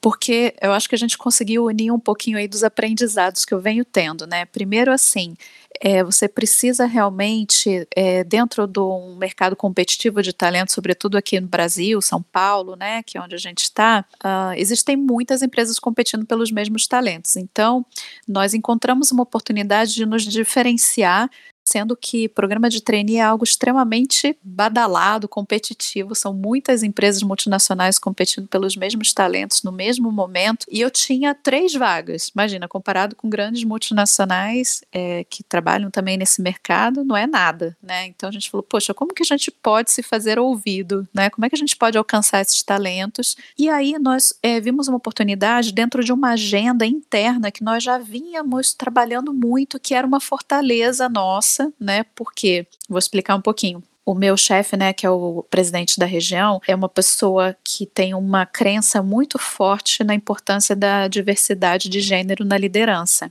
Porque 0.00 0.54
eu 0.60 0.72
acho 0.72 0.88
que 0.88 0.94
a 0.94 0.98
gente 0.98 1.18
conseguiu 1.18 1.64
unir 1.66 1.90
um 1.90 1.98
pouquinho 1.98 2.38
aí 2.38 2.48
dos 2.48 2.64
aprendizados 2.64 3.44
que 3.44 3.54
eu 3.54 3.60
venho 3.60 3.84
tendo, 3.84 4.26
né? 4.26 4.44
Primeiro, 4.44 4.92
assim, 4.92 5.34
é, 5.80 6.02
você 6.02 6.28
precisa 6.28 6.86
realmente, 6.86 7.86
é, 7.94 8.24
dentro 8.24 8.66
de 8.66 8.80
um 8.80 9.16
mercado 9.16 9.54
competitivo 9.54 10.22
de 10.22 10.32
talento, 10.32 10.72
sobretudo 10.72 11.16
aqui 11.16 11.40
no 11.40 11.46
Brasil, 11.46 12.00
São 12.02 12.22
Paulo, 12.22 12.74
né, 12.74 13.02
que 13.02 13.16
é 13.16 13.20
onde 13.20 13.34
a 13.34 13.38
gente 13.38 13.62
está, 13.62 14.04
uh, 14.24 14.54
existem 14.56 14.96
muitas 14.96 15.42
empresas 15.42 15.78
competindo 15.78 16.26
pelos 16.26 16.50
mesmos 16.50 16.86
talentos. 16.86 17.36
Então, 17.36 17.84
nós 18.26 18.54
encontramos 18.54 19.12
uma 19.12 19.22
oportunidade 19.22 19.94
de 19.94 20.04
nos 20.04 20.24
diferenciar 20.24 21.30
sendo 21.68 21.96
que 21.96 22.28
programa 22.28 22.70
de 22.70 22.82
trainee 22.82 23.16
é 23.16 23.22
algo 23.22 23.44
extremamente 23.44 24.36
badalado, 24.42 25.28
competitivo, 25.28 26.14
são 26.14 26.32
muitas 26.32 26.82
empresas 26.82 27.22
multinacionais 27.22 27.98
competindo 27.98 28.48
pelos 28.48 28.76
mesmos 28.76 29.12
talentos 29.12 29.62
no 29.62 29.70
mesmo 29.70 30.10
momento, 30.10 30.66
e 30.70 30.80
eu 30.80 30.90
tinha 30.90 31.34
três 31.34 31.74
vagas, 31.74 32.30
imagina, 32.34 32.66
comparado 32.66 33.14
com 33.14 33.28
grandes 33.28 33.64
multinacionais 33.64 34.82
é, 34.92 35.24
que 35.24 35.42
trabalham 35.42 35.90
também 35.90 36.16
nesse 36.16 36.40
mercado, 36.40 37.04
não 37.04 37.16
é 37.16 37.26
nada, 37.26 37.76
né? 37.82 38.06
Então 38.06 38.28
a 38.28 38.32
gente 38.32 38.50
falou, 38.50 38.62
poxa, 38.62 38.94
como 38.94 39.12
que 39.12 39.22
a 39.22 39.26
gente 39.26 39.50
pode 39.50 39.90
se 39.90 40.02
fazer 40.02 40.38
ouvido, 40.38 41.06
né? 41.12 41.28
Como 41.30 41.44
é 41.44 41.48
que 41.48 41.54
a 41.54 41.58
gente 41.58 41.76
pode 41.76 41.98
alcançar 41.98 42.40
esses 42.40 42.62
talentos? 42.62 43.36
E 43.58 43.68
aí 43.68 43.98
nós 43.98 44.32
é, 44.42 44.60
vimos 44.60 44.88
uma 44.88 44.96
oportunidade 44.96 45.72
dentro 45.72 46.02
de 46.02 46.12
uma 46.12 46.30
agenda 46.30 46.86
interna 46.86 47.50
que 47.50 47.62
nós 47.62 47.82
já 47.82 47.98
vínhamos 47.98 48.72
trabalhando 48.72 49.32
muito, 49.32 49.78
que 49.78 49.94
era 49.94 50.06
uma 50.06 50.20
fortaleza 50.20 51.08
nossa, 51.08 51.57
né? 51.78 52.04
Porque, 52.14 52.66
vou 52.88 52.98
explicar 52.98 53.34
um 53.36 53.42
pouquinho 53.42 53.82
o 54.10 54.14
meu 54.14 54.38
chefe, 54.38 54.74
né, 54.74 54.94
que 54.94 55.04
é 55.04 55.10
o 55.10 55.44
presidente 55.50 55.98
da 55.98 56.06
região, 56.06 56.62
é 56.66 56.74
uma 56.74 56.88
pessoa 56.88 57.54
que 57.62 57.84
tem 57.84 58.14
uma 58.14 58.46
crença 58.46 59.02
muito 59.02 59.38
forte 59.38 60.02
na 60.02 60.14
importância 60.14 60.74
da 60.74 61.06
diversidade 61.08 61.90
de 61.90 62.00
gênero 62.00 62.42
na 62.42 62.56
liderança. 62.56 63.30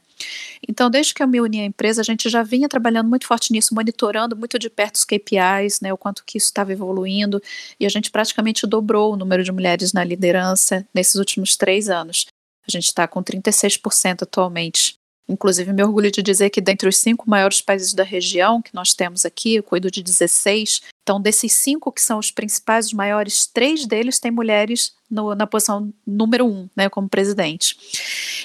Então, 0.69 0.87
desde 0.87 1.15
que 1.15 1.23
eu 1.23 1.27
me 1.27 1.41
uni 1.41 1.61
à 1.61 1.65
empresa, 1.65 2.01
a 2.01 2.03
gente 2.03 2.29
já 2.29 2.43
vinha 2.43 2.69
trabalhando 2.69 3.09
muito 3.09 3.25
forte 3.25 3.51
nisso, 3.51 3.73
monitorando 3.73 4.35
muito 4.35 4.59
de 4.59 4.69
perto 4.69 4.97
os 4.97 5.03
KPIs, 5.03 5.81
né, 5.81 5.91
o 5.91 5.97
quanto 5.97 6.23
que 6.23 6.37
isso 6.37 6.45
estava 6.45 6.71
evoluindo, 6.71 7.41
e 7.79 7.85
a 7.87 7.89
gente 7.89 8.11
praticamente 8.11 8.67
dobrou 8.67 9.13
o 9.13 9.17
número 9.17 9.43
de 9.43 9.51
mulheres 9.51 9.93
na 9.93 10.03
liderança 10.03 10.85
nesses 10.93 11.15
últimos 11.15 11.57
três 11.57 11.89
anos. 11.89 12.27
A 12.67 12.71
gente 12.71 12.85
está 12.85 13.07
com 13.07 13.23
36% 13.23 14.21
atualmente. 14.21 14.96
Inclusive, 15.29 15.73
me 15.73 15.83
orgulho 15.83 16.09
de 16.09 16.21
dizer 16.21 16.49
que 16.49 16.61
dentre 16.61 16.87
os 16.87 16.97
cinco 16.97 17.29
maiores 17.29 17.59
países 17.59 17.93
da 17.93 18.03
região 18.03 18.61
que 18.61 18.73
nós 18.73 18.93
temos 18.93 19.25
aqui, 19.25 19.55
eu 19.55 19.63
cuido 19.63 19.91
de 19.91 20.01
16. 20.01 20.81
Então, 21.03 21.19
desses 21.19 21.51
cinco 21.53 21.91
que 21.91 22.01
são 22.01 22.17
os 22.17 22.31
principais, 22.31 22.87
os 22.87 22.93
maiores, 22.93 23.45
três 23.45 23.85
deles 23.85 24.19
têm 24.19 24.31
mulheres 24.31 24.93
no, 25.09 25.35
na 25.35 25.45
posição 25.45 25.93
número 26.05 26.45
um, 26.45 26.69
né, 26.75 26.89
como 26.89 27.09
presidente. 27.09 27.77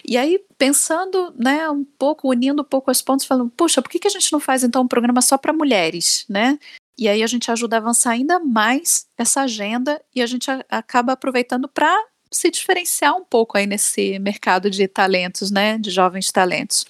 E 0.04 0.16
aí, 0.16 0.40
pensando, 0.58 1.32
né, 1.38 1.70
um 1.70 1.84
pouco, 1.84 2.28
unindo 2.28 2.62
um 2.62 2.64
pouco 2.64 2.90
as 2.90 3.00
pontas, 3.00 3.26
falando, 3.26 3.50
puxa, 3.50 3.80
por 3.80 3.88
que, 3.90 4.00
que 4.00 4.08
a 4.08 4.10
gente 4.10 4.32
não 4.32 4.40
faz 4.40 4.64
então 4.64 4.82
um 4.82 4.88
programa 4.88 5.22
só 5.22 5.38
para 5.38 5.52
mulheres, 5.52 6.24
né? 6.28 6.58
E 6.98 7.08
aí 7.08 7.22
a 7.22 7.26
gente 7.26 7.50
ajuda 7.50 7.76
a 7.76 7.78
avançar 7.78 8.10
ainda 8.10 8.38
mais 8.38 9.06
essa 9.16 9.42
agenda 9.42 10.00
e 10.14 10.20
a 10.20 10.26
gente 10.26 10.50
a, 10.50 10.64
acaba 10.68 11.12
aproveitando 11.12 11.68
para 11.68 11.96
se 12.32 12.50
diferenciar 12.50 13.14
um 13.14 13.24
pouco 13.24 13.56
aí 13.56 13.66
nesse 13.66 14.18
mercado 14.18 14.70
de 14.70 14.88
talentos, 14.88 15.50
né, 15.50 15.78
de 15.78 15.90
jovens 15.90 16.30
talentos. 16.32 16.84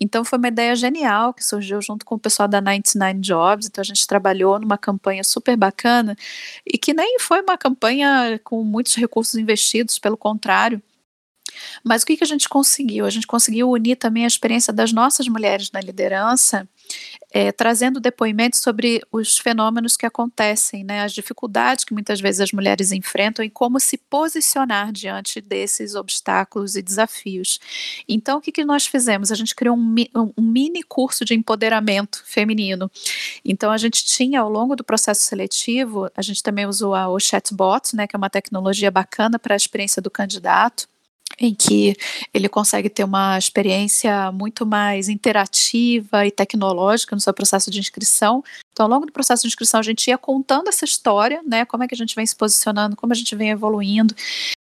Então 0.00 0.24
foi 0.24 0.38
uma 0.38 0.48
ideia 0.48 0.74
genial 0.74 1.34
que 1.34 1.44
surgiu 1.44 1.80
junto 1.80 2.04
com 2.04 2.14
o 2.14 2.18
pessoal 2.18 2.48
da 2.48 2.60
99 2.60 3.20
Jobs, 3.20 3.66
então 3.66 3.82
a 3.82 3.84
gente 3.84 4.06
trabalhou 4.06 4.58
numa 4.58 4.78
campanha 4.78 5.22
super 5.22 5.56
bacana 5.56 6.16
e 6.66 6.78
que 6.78 6.94
nem 6.94 7.18
foi 7.20 7.42
uma 7.42 7.56
campanha 7.58 8.40
com 8.42 8.64
muitos 8.64 8.94
recursos 8.94 9.34
investidos, 9.34 9.98
pelo 9.98 10.16
contrário, 10.16 10.82
mas 11.84 12.02
o 12.02 12.06
que, 12.06 12.16
que 12.16 12.24
a 12.24 12.26
gente 12.26 12.48
conseguiu? 12.48 13.04
A 13.06 13.10
gente 13.10 13.26
conseguiu 13.26 13.70
unir 13.70 13.96
também 13.96 14.24
a 14.24 14.28
experiência 14.28 14.72
das 14.72 14.92
nossas 14.92 15.28
mulheres 15.28 15.70
na 15.72 15.80
liderança 15.80 16.68
é, 17.32 17.50
trazendo 17.50 17.98
depoimentos 17.98 18.60
sobre 18.60 19.00
os 19.10 19.38
fenômenos 19.38 19.96
que 19.96 20.04
acontecem, 20.04 20.84
né, 20.84 21.00
as 21.00 21.12
dificuldades 21.12 21.84
que 21.84 21.94
muitas 21.94 22.20
vezes 22.20 22.42
as 22.42 22.52
mulheres 22.52 22.92
enfrentam 22.92 23.42
e 23.42 23.48
como 23.48 23.80
se 23.80 23.96
posicionar 23.96 24.92
diante 24.92 25.40
desses 25.40 25.94
obstáculos 25.94 26.76
e 26.76 26.82
desafios. 26.82 27.58
Então, 28.06 28.38
o 28.38 28.40
que, 28.40 28.52
que 28.52 28.64
nós 28.64 28.86
fizemos? 28.86 29.32
A 29.32 29.34
gente 29.34 29.54
criou 29.54 29.76
um, 29.76 29.94
um 30.36 30.42
mini 30.42 30.82
curso 30.82 31.24
de 31.24 31.34
empoderamento 31.34 32.22
feminino. 32.26 32.90
Então, 33.42 33.72
a 33.72 33.78
gente 33.78 34.04
tinha, 34.04 34.40
ao 34.40 34.50
longo 34.50 34.76
do 34.76 34.84
processo 34.84 35.22
seletivo, 35.22 36.10
a 36.14 36.20
gente 36.20 36.42
também 36.42 36.66
usou 36.66 36.94
a, 36.94 37.08
o 37.08 37.18
chatbot, 37.18 37.96
né, 37.96 38.06
que 38.06 38.14
é 38.14 38.18
uma 38.18 38.30
tecnologia 38.30 38.90
bacana 38.90 39.38
para 39.38 39.54
a 39.54 39.56
experiência 39.56 40.02
do 40.02 40.10
candidato 40.10 40.91
em 41.38 41.54
que 41.54 41.96
ele 42.32 42.48
consegue 42.48 42.88
ter 42.88 43.04
uma 43.04 43.38
experiência 43.38 44.30
muito 44.32 44.64
mais 44.66 45.08
interativa 45.08 46.26
e 46.26 46.30
tecnológica 46.30 47.14
no 47.14 47.20
seu 47.20 47.32
processo 47.32 47.70
de 47.70 47.80
inscrição. 47.80 48.42
Então, 48.72 48.86
ao 48.86 48.90
longo 48.90 49.06
do 49.06 49.12
processo 49.12 49.42
de 49.42 49.48
inscrição, 49.48 49.80
a 49.80 49.82
gente 49.82 50.08
ia 50.08 50.18
contando 50.18 50.68
essa 50.68 50.84
história, 50.84 51.42
né? 51.46 51.64
Como 51.64 51.84
é 51.84 51.88
que 51.88 51.94
a 51.94 51.98
gente 51.98 52.14
vem 52.14 52.26
se 52.26 52.36
posicionando, 52.36 52.96
como 52.96 53.12
a 53.12 53.16
gente 53.16 53.34
vem 53.36 53.50
evoluindo. 53.50 54.14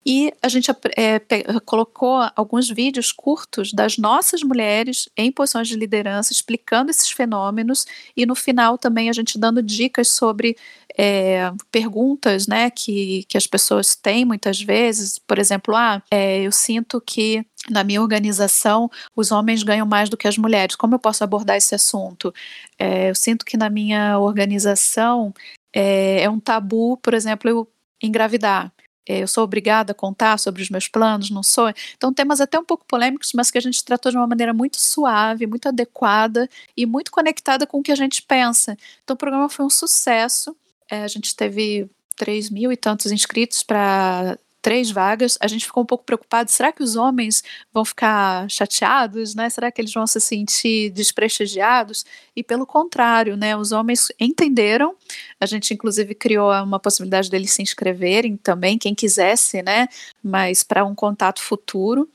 E 0.04 0.32
a 0.42 0.48
gente 0.48 0.68
é, 0.96 1.20
colocou 1.64 2.28
alguns 2.34 2.68
vídeos 2.68 3.12
curtos 3.12 3.72
das 3.72 3.96
nossas 3.96 4.42
mulheres 4.42 5.08
em 5.16 5.30
posições 5.30 5.68
de 5.68 5.76
liderança, 5.76 6.32
explicando 6.32 6.90
esses 6.90 7.08
fenômenos, 7.10 7.86
e 8.16 8.26
no 8.26 8.34
final 8.34 8.76
também 8.76 9.08
a 9.08 9.12
gente 9.12 9.38
dando 9.38 9.62
dicas 9.62 10.08
sobre 10.08 10.56
é, 10.96 11.52
perguntas 11.70 12.46
né, 12.46 12.70
que, 12.70 13.24
que 13.28 13.36
as 13.36 13.46
pessoas 13.46 13.94
têm 13.94 14.24
muitas 14.24 14.60
vezes. 14.60 15.18
Por 15.18 15.38
exemplo, 15.38 15.74
ah, 15.74 16.02
é, 16.10 16.42
eu 16.42 16.52
sinto 16.52 17.00
que 17.00 17.44
na 17.70 17.84
minha 17.84 18.02
organização 18.02 18.90
os 19.16 19.30
homens 19.30 19.62
ganham 19.62 19.86
mais 19.86 20.08
do 20.08 20.16
que 20.16 20.28
as 20.28 20.36
mulheres. 20.36 20.76
Como 20.76 20.94
eu 20.94 20.98
posso 20.98 21.24
abordar 21.24 21.56
esse 21.56 21.74
assunto? 21.74 22.32
É, 22.78 23.10
eu 23.10 23.14
sinto 23.14 23.44
que 23.44 23.56
na 23.56 23.70
minha 23.70 24.18
organização 24.18 25.32
é, 25.74 26.22
é 26.22 26.30
um 26.30 26.40
tabu, 26.40 26.96
por 26.98 27.14
exemplo, 27.14 27.48
eu 27.48 27.68
engravidar. 28.02 28.72
É, 29.08 29.22
eu 29.22 29.28
sou 29.28 29.42
obrigada 29.42 29.92
a 29.92 29.94
contar 29.94 30.38
sobre 30.38 30.62
os 30.62 30.70
meus 30.70 30.86
planos, 30.88 31.30
não 31.30 31.42
sou. 31.42 31.72
Então, 31.96 32.12
temas 32.12 32.40
até 32.40 32.58
um 32.58 32.64
pouco 32.64 32.84
polêmicos, 32.86 33.32
mas 33.34 33.50
que 33.50 33.58
a 33.58 33.60
gente 33.60 33.84
tratou 33.84 34.12
de 34.12 34.18
uma 34.18 34.26
maneira 34.26 34.54
muito 34.54 34.78
suave, 34.78 35.46
muito 35.46 35.68
adequada 35.68 36.48
e 36.76 36.86
muito 36.86 37.10
conectada 37.10 37.66
com 37.66 37.78
o 37.80 37.82
que 37.82 37.90
a 37.92 37.96
gente 37.96 38.22
pensa. 38.22 38.76
Então, 39.02 39.14
o 39.14 39.16
programa 39.16 39.48
foi 39.48 39.64
um 39.64 39.70
sucesso. 39.70 40.56
É, 40.92 41.04
a 41.04 41.08
gente 41.08 41.34
teve 41.34 41.88
três 42.18 42.50
mil 42.50 42.70
e 42.70 42.76
tantos 42.76 43.10
inscritos 43.10 43.62
para 43.62 44.38
três 44.60 44.90
vagas, 44.90 45.38
a 45.40 45.48
gente 45.48 45.64
ficou 45.64 45.82
um 45.82 45.86
pouco 45.86 46.04
preocupado. 46.04 46.50
Será 46.50 46.70
que 46.70 46.82
os 46.82 46.96
homens 46.96 47.42
vão 47.72 47.82
ficar 47.82 48.48
chateados, 48.50 49.34
né? 49.34 49.48
Será 49.48 49.72
que 49.72 49.80
eles 49.80 49.92
vão 49.92 50.06
se 50.06 50.20
sentir 50.20 50.90
desprestigiados? 50.90 52.04
E 52.36 52.44
pelo 52.44 52.66
contrário, 52.66 53.38
né? 53.38 53.56
Os 53.56 53.72
homens 53.72 54.12
entenderam. 54.20 54.94
A 55.40 55.46
gente 55.46 55.72
inclusive 55.72 56.14
criou 56.14 56.52
uma 56.62 56.78
possibilidade 56.78 57.30
deles 57.30 57.52
se 57.52 57.62
inscreverem 57.62 58.36
também, 58.36 58.76
quem 58.76 58.94
quisesse, 58.94 59.62
né? 59.62 59.88
Mas 60.22 60.62
para 60.62 60.84
um 60.84 60.94
contato 60.94 61.40
futuro. 61.40 62.06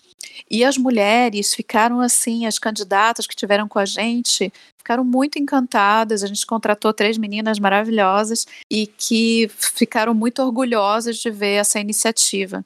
E 0.50 0.64
as 0.64 0.78
mulheres 0.78 1.54
ficaram 1.54 2.00
assim, 2.00 2.46
as 2.46 2.60
candidatas 2.60 3.28
que 3.28 3.36
tiveram 3.36 3.68
com 3.68 3.80
a 3.80 3.86
gente 3.86 4.52
ficaram 4.78 5.04
muito 5.04 5.38
encantadas. 5.38 6.24
A 6.24 6.28
gente 6.28 6.46
contratou 6.46 6.94
três 6.94 7.18
meninas 7.18 7.60
maravilhosas 7.60 8.46
e 8.72 8.88
que 8.88 9.50
ficaram 9.58 10.14
muito 10.14 10.42
orgulhosas 10.42 11.18
de 11.18 11.30
ver 11.30 11.56
essa 11.56 11.80
iniciativa. 11.80 12.66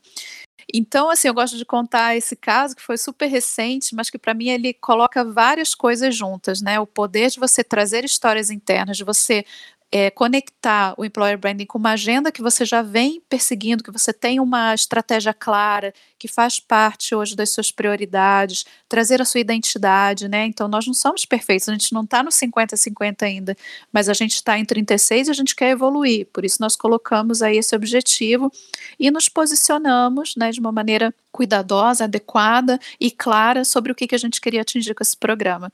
Então, 0.74 1.10
assim, 1.10 1.28
eu 1.28 1.34
gosto 1.34 1.58
de 1.58 1.66
contar 1.66 2.16
esse 2.16 2.36
caso 2.36 2.76
que 2.76 2.82
foi 2.82 2.98
super 2.98 3.28
recente, 3.28 3.94
mas 3.96 4.10
que 4.10 4.18
para 4.18 4.34
mim 4.34 4.50
ele 4.50 4.74
coloca 4.74 5.24
várias 5.26 5.76
coisas 5.76 6.16
juntas, 6.16 6.62
né? 6.62 6.80
O 6.80 6.88
poder 6.88 7.30
de 7.30 7.40
você 7.40 7.64
trazer 7.64 8.06
histórias 8.06 8.50
internas, 8.50 8.96
de 8.96 9.04
você 9.04 9.44
é, 9.92 10.10
conectar 10.10 10.94
o 10.98 11.04
employer 11.04 11.38
branding 11.38 11.66
com 11.66 11.78
uma 11.78 11.92
agenda 11.92 12.32
que 12.32 12.42
você 12.42 12.64
já 12.64 12.82
vem 12.82 13.22
perseguindo, 13.28 13.84
que 13.84 13.92
você 13.92 14.14
tem 14.14 14.40
uma 14.40 14.74
estratégia 14.74 15.34
clara, 15.34 15.94
que 16.18 16.30
faz 16.30 16.60
parte 16.60 17.14
hoje 17.14 17.36
das 17.36 17.50
suas 17.50 17.72
prioridades, 17.72 18.66
trazer 18.88 19.22
a 19.22 19.26
sua 19.26 19.42
identidade, 19.42 20.30
né? 20.30 20.46
Então 20.46 20.68
nós 20.70 20.88
não 20.88 20.94
somos 20.94 21.26
perfeitos, 21.26 21.68
a 21.68 21.74
gente 21.74 21.92
não 21.94 22.04
está 22.04 22.24
no 22.24 22.30
50-50 22.30 23.24
ainda, 23.24 23.58
mas 23.92 24.08
a 24.08 24.14
gente 24.14 24.36
está 24.36 24.58
em 24.58 24.64
36 24.64 25.28
e 25.28 25.32
a 25.32 25.34
gente 25.34 25.56
quer 25.56 25.72
evoluir. 25.72 26.28
Por 26.32 26.46
isso 26.46 26.58
nós 26.62 26.76
colocamos 26.76 27.42
aí 27.42 27.58
esse 27.58 27.76
objetivo 27.76 28.50
e 28.98 29.12
nos 29.12 29.28
posicionamos 29.28 30.36
né, 30.38 30.52
de 30.52 30.62
uma 30.62 30.72
maneira 30.72 31.14
cuidadosa, 31.34 32.06
adequada 32.06 32.80
e 33.00 33.12
clara 33.12 33.66
sobre 33.66 33.92
o 33.92 33.96
que, 33.96 34.08
que 34.08 34.16
a 34.16 34.20
gente 34.20 34.40
queria 34.40 34.62
atingir 34.62 34.94
com 34.94 35.04
esse 35.04 35.18
programa. 35.18 35.72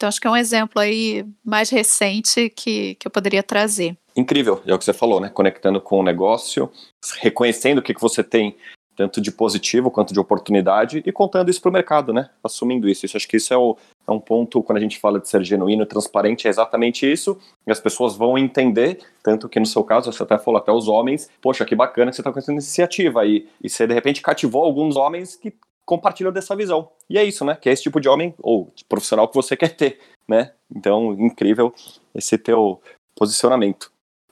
Então, 0.00 0.08
acho 0.08 0.18
que 0.18 0.26
é 0.26 0.30
um 0.30 0.36
exemplo 0.36 0.80
aí 0.80 1.26
mais 1.44 1.68
recente 1.68 2.48
que, 2.48 2.94
que 2.94 3.06
eu 3.06 3.10
poderia 3.10 3.42
trazer. 3.42 3.94
Incrível, 4.16 4.62
é 4.64 4.72
o 4.72 4.78
que 4.78 4.84
você 4.86 4.94
falou, 4.94 5.20
né? 5.20 5.28
Conectando 5.28 5.78
com 5.78 6.00
o 6.00 6.02
negócio, 6.02 6.70
reconhecendo 7.18 7.80
o 7.80 7.82
que, 7.82 7.92
que 7.92 8.00
você 8.00 8.24
tem, 8.24 8.56
tanto 8.96 9.20
de 9.20 9.30
positivo 9.30 9.90
quanto 9.90 10.14
de 10.14 10.18
oportunidade, 10.18 11.02
e 11.04 11.12
contando 11.12 11.50
isso 11.50 11.60
para 11.60 11.68
o 11.68 11.72
mercado, 11.74 12.14
né? 12.14 12.30
Assumindo 12.42 12.88
isso. 12.88 13.04
isso. 13.04 13.14
Acho 13.14 13.28
que 13.28 13.36
isso 13.36 13.52
é, 13.52 13.58
o, 13.58 13.76
é 14.08 14.10
um 14.10 14.18
ponto, 14.18 14.62
quando 14.62 14.78
a 14.78 14.80
gente 14.80 14.98
fala 14.98 15.20
de 15.20 15.28
ser 15.28 15.44
genuíno, 15.44 15.84
transparente, 15.84 16.46
é 16.46 16.50
exatamente 16.50 17.04
isso. 17.04 17.38
E 17.66 17.70
as 17.70 17.78
pessoas 17.78 18.16
vão 18.16 18.38
entender, 18.38 19.00
tanto 19.22 19.50
que 19.50 19.60
no 19.60 19.66
seu 19.66 19.84
caso, 19.84 20.10
você 20.10 20.22
até 20.22 20.38
falou, 20.38 20.56
até 20.56 20.72
os 20.72 20.88
homens, 20.88 21.28
poxa, 21.42 21.66
que 21.66 21.76
bacana 21.76 22.10
que 22.10 22.16
você 22.16 22.22
está 22.22 22.32
com 22.32 22.38
essa 22.38 22.50
iniciativa. 22.50 23.26
E, 23.26 23.46
e 23.62 23.68
você, 23.68 23.86
de 23.86 23.92
repente, 23.92 24.22
cativou 24.22 24.64
alguns 24.64 24.96
homens 24.96 25.36
que 25.36 25.52
compartilham 25.90 26.30
dessa 26.32 26.54
visão. 26.54 26.88
E 27.08 27.18
é 27.18 27.24
isso, 27.24 27.44
né? 27.44 27.56
Que 27.60 27.68
é 27.68 27.72
esse 27.72 27.82
tipo 27.82 28.00
de 28.00 28.08
homem 28.08 28.32
ou 28.38 28.70
de 28.76 28.84
profissional 28.84 29.26
que 29.26 29.34
você 29.34 29.56
quer 29.56 29.74
ter, 29.74 29.98
né? 30.28 30.52
Então, 30.72 31.14
incrível 31.14 31.74
esse 32.14 32.38
teu 32.38 32.80
posicionamento. 33.16 33.90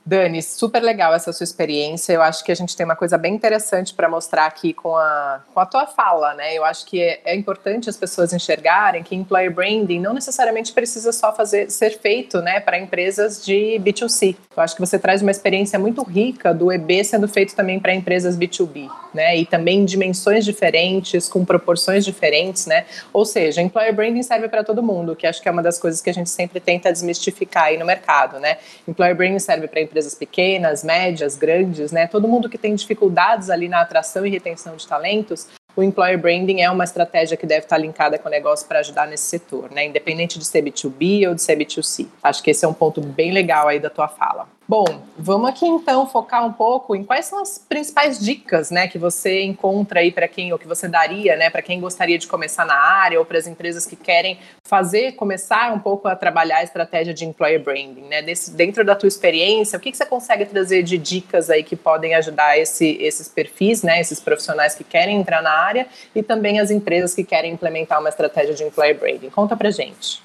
Dani, 0.09 0.42
super 0.42 0.83
legal 0.83 1.12
essa 1.12 1.35
sua 1.35 1.44
experiência. 1.44 2.14
Eu 2.14 2.23
acho 2.23 2.42
que 2.42 2.51
a 2.51 2.55
gente 2.55 2.75
tem 2.75 2.83
uma 2.83 2.97
coisa 2.97 3.18
bem 3.18 3.35
interessante 3.35 3.92
para 3.92 4.09
mostrar 4.09 4.47
aqui 4.47 4.73
com 4.73 4.97
a, 4.97 5.42
com 5.53 5.61
a 5.61 5.66
tua 5.66 5.87
fala, 5.87 6.33
né? 6.33 6.55
Eu 6.55 6.64
acho 6.64 6.87
que 6.87 6.99
é, 7.03 7.21
é, 7.27 7.37
importante 7.37 7.90
as 7.90 7.97
pessoas 7.99 8.33
enxergarem 8.33 9.03
que 9.03 9.14
employer 9.14 9.53
branding 9.53 10.01
não 10.01 10.14
necessariamente 10.14 10.73
precisa 10.73 11.12
só 11.12 11.31
fazer 11.35 11.71
ser 11.71 11.99
feito, 11.99 12.40
né, 12.40 12.59
para 12.59 12.79
empresas 12.79 13.44
de 13.44 13.79
B2C. 13.85 14.35
Eu 14.57 14.62
acho 14.62 14.75
que 14.75 14.81
você 14.81 14.99
traz 14.99 15.21
uma 15.21 15.31
experiência 15.31 15.79
muito 15.79 16.03
rica 16.03 16.55
do 16.55 16.73
EB 16.73 17.05
sendo 17.05 17.29
feito 17.29 17.55
também 17.55 17.79
para 17.79 17.92
empresas 17.92 18.35
B2B, 18.35 18.90
né? 19.12 19.37
E 19.37 19.44
também 19.44 19.81
em 19.81 19.85
dimensões 19.85 20.42
diferentes, 20.42 21.29
com 21.29 21.44
proporções 21.44 22.03
diferentes, 22.03 22.64
né? 22.64 22.87
Ou 23.12 23.27
seja, 23.27 23.61
employer 23.61 23.94
branding 23.94 24.23
serve 24.23 24.49
para 24.49 24.64
todo 24.64 24.83
mundo, 24.83 25.14
que 25.14 25.27
acho 25.27 25.42
que 25.42 25.51
é 25.51 25.53
uma 25.53 25.62
das 25.62 25.79
coisas 25.79 26.01
que 26.01 26.09
a 26.09 26.14
gente 26.14 26.31
sempre 26.31 26.61
tenta 26.61 26.90
desmistificar 26.90 27.64
aí 27.64 27.77
no 27.77 27.85
mercado, 27.85 28.40
né? 28.40 28.57
Employer 28.88 29.14
branding 29.14 29.38
serve 29.38 29.68
para 29.68 29.83
empresas 29.83 29.97
pequenas, 30.14 30.84
médias, 30.84 31.37
grandes, 31.37 31.92
né? 31.92 32.06
Todo 32.06 32.28
mundo 32.28 32.48
que 32.48 32.58
tem 32.58 32.74
dificuldades 32.74 33.50
ali 33.50 33.68
na 33.68 33.80
atração 33.80 34.24
e 34.26 34.30
retenção 34.30 34.76
de 34.76 34.87
talentos, 34.87 35.48
o 35.76 35.82
employer 35.82 36.18
branding 36.18 36.61
é 36.61 36.70
uma 36.70 36.84
estratégia 36.84 37.37
que 37.37 37.46
deve 37.46 37.64
estar 37.64 37.78
linkada 37.78 38.18
com 38.18 38.28
o 38.28 38.30
negócio 38.30 38.66
para 38.66 38.80
ajudar 38.80 39.06
nesse 39.06 39.24
setor, 39.24 39.70
né? 39.70 39.87
Independente 39.87 40.38
de 40.38 40.44
ser 40.44 40.62
B2B 40.62 41.28
ou 41.28 41.34
de 41.34 41.42
ser 41.42 41.56
B2C. 41.56 42.06
Acho 42.22 42.42
que 42.42 42.50
esse 42.50 42.64
é 42.64 42.68
um 42.68 42.74
ponto 42.74 43.00
bem 43.00 43.32
legal 43.32 43.68
aí 43.68 43.78
da 43.78 43.88
tua 43.88 44.08
fala. 44.08 44.48
Bom, 44.68 44.85
vamos 45.16 45.48
aqui 45.48 45.64
então 45.64 46.07
focar 46.07 46.44
um 46.44 46.52
pouco 46.52 46.94
em 46.94 47.02
quais 47.02 47.24
são 47.24 47.40
as 47.40 47.57
principais 47.57 48.20
dicas, 48.20 48.70
né, 48.70 48.87
que 48.87 48.98
você 48.98 49.42
encontra 49.42 50.00
aí 50.00 50.12
para 50.12 50.28
quem 50.28 50.52
ou 50.52 50.59
que 50.59 50.68
você 50.68 50.87
daria, 50.87 51.37
né, 51.37 51.48
para 51.48 51.62
quem 51.62 51.81
gostaria 51.81 52.18
de 52.18 52.26
começar 52.26 52.66
na 52.66 52.74
área 52.74 53.18
ou 53.18 53.24
para 53.24 53.38
as 53.38 53.46
empresas 53.46 53.87
que 53.87 53.96
querem 53.96 54.38
fazer, 54.62 55.12
começar 55.12 55.72
um 55.72 55.78
pouco 55.78 56.07
a 56.07 56.14
trabalhar 56.14 56.59
a 56.59 56.62
estratégia 56.62 57.14
de 57.14 57.24
employer 57.24 57.64
branding, 57.64 58.02
né, 58.11 58.20
Desse, 58.20 58.50
dentro 58.50 58.85
da 58.85 58.94
tua 58.94 59.09
experiência, 59.09 59.78
o 59.78 59.81
que, 59.81 59.90
que 59.90 59.96
você 59.96 60.04
consegue 60.04 60.44
trazer 60.44 60.83
de 60.83 60.98
dicas 60.98 61.48
aí 61.48 61.64
que 61.64 61.74
podem 61.74 62.14
ajudar 62.16 62.59
esse, 62.59 62.98
esses 63.00 63.26
perfis, 63.26 63.83
né, 63.83 64.02
esses 64.02 64.20
profissionais 64.20 64.74
que 64.74 64.85
querem 64.85 65.18
entrar 65.18 65.40
na 65.40 65.50
área 65.50 65.87
e 66.14 66.22
também 66.22 66.61
as 66.61 66.70
empresas 66.70 67.14
que 67.14 67.24
querem 67.24 67.54
implementar 67.54 68.00
uma 68.00 68.11
estratégia 68.11 68.54
de 68.54 68.64
employer 68.64 68.98
branding. 68.98 69.31
Conta 69.31 69.57
para 69.57 69.70
gente. 69.70 70.22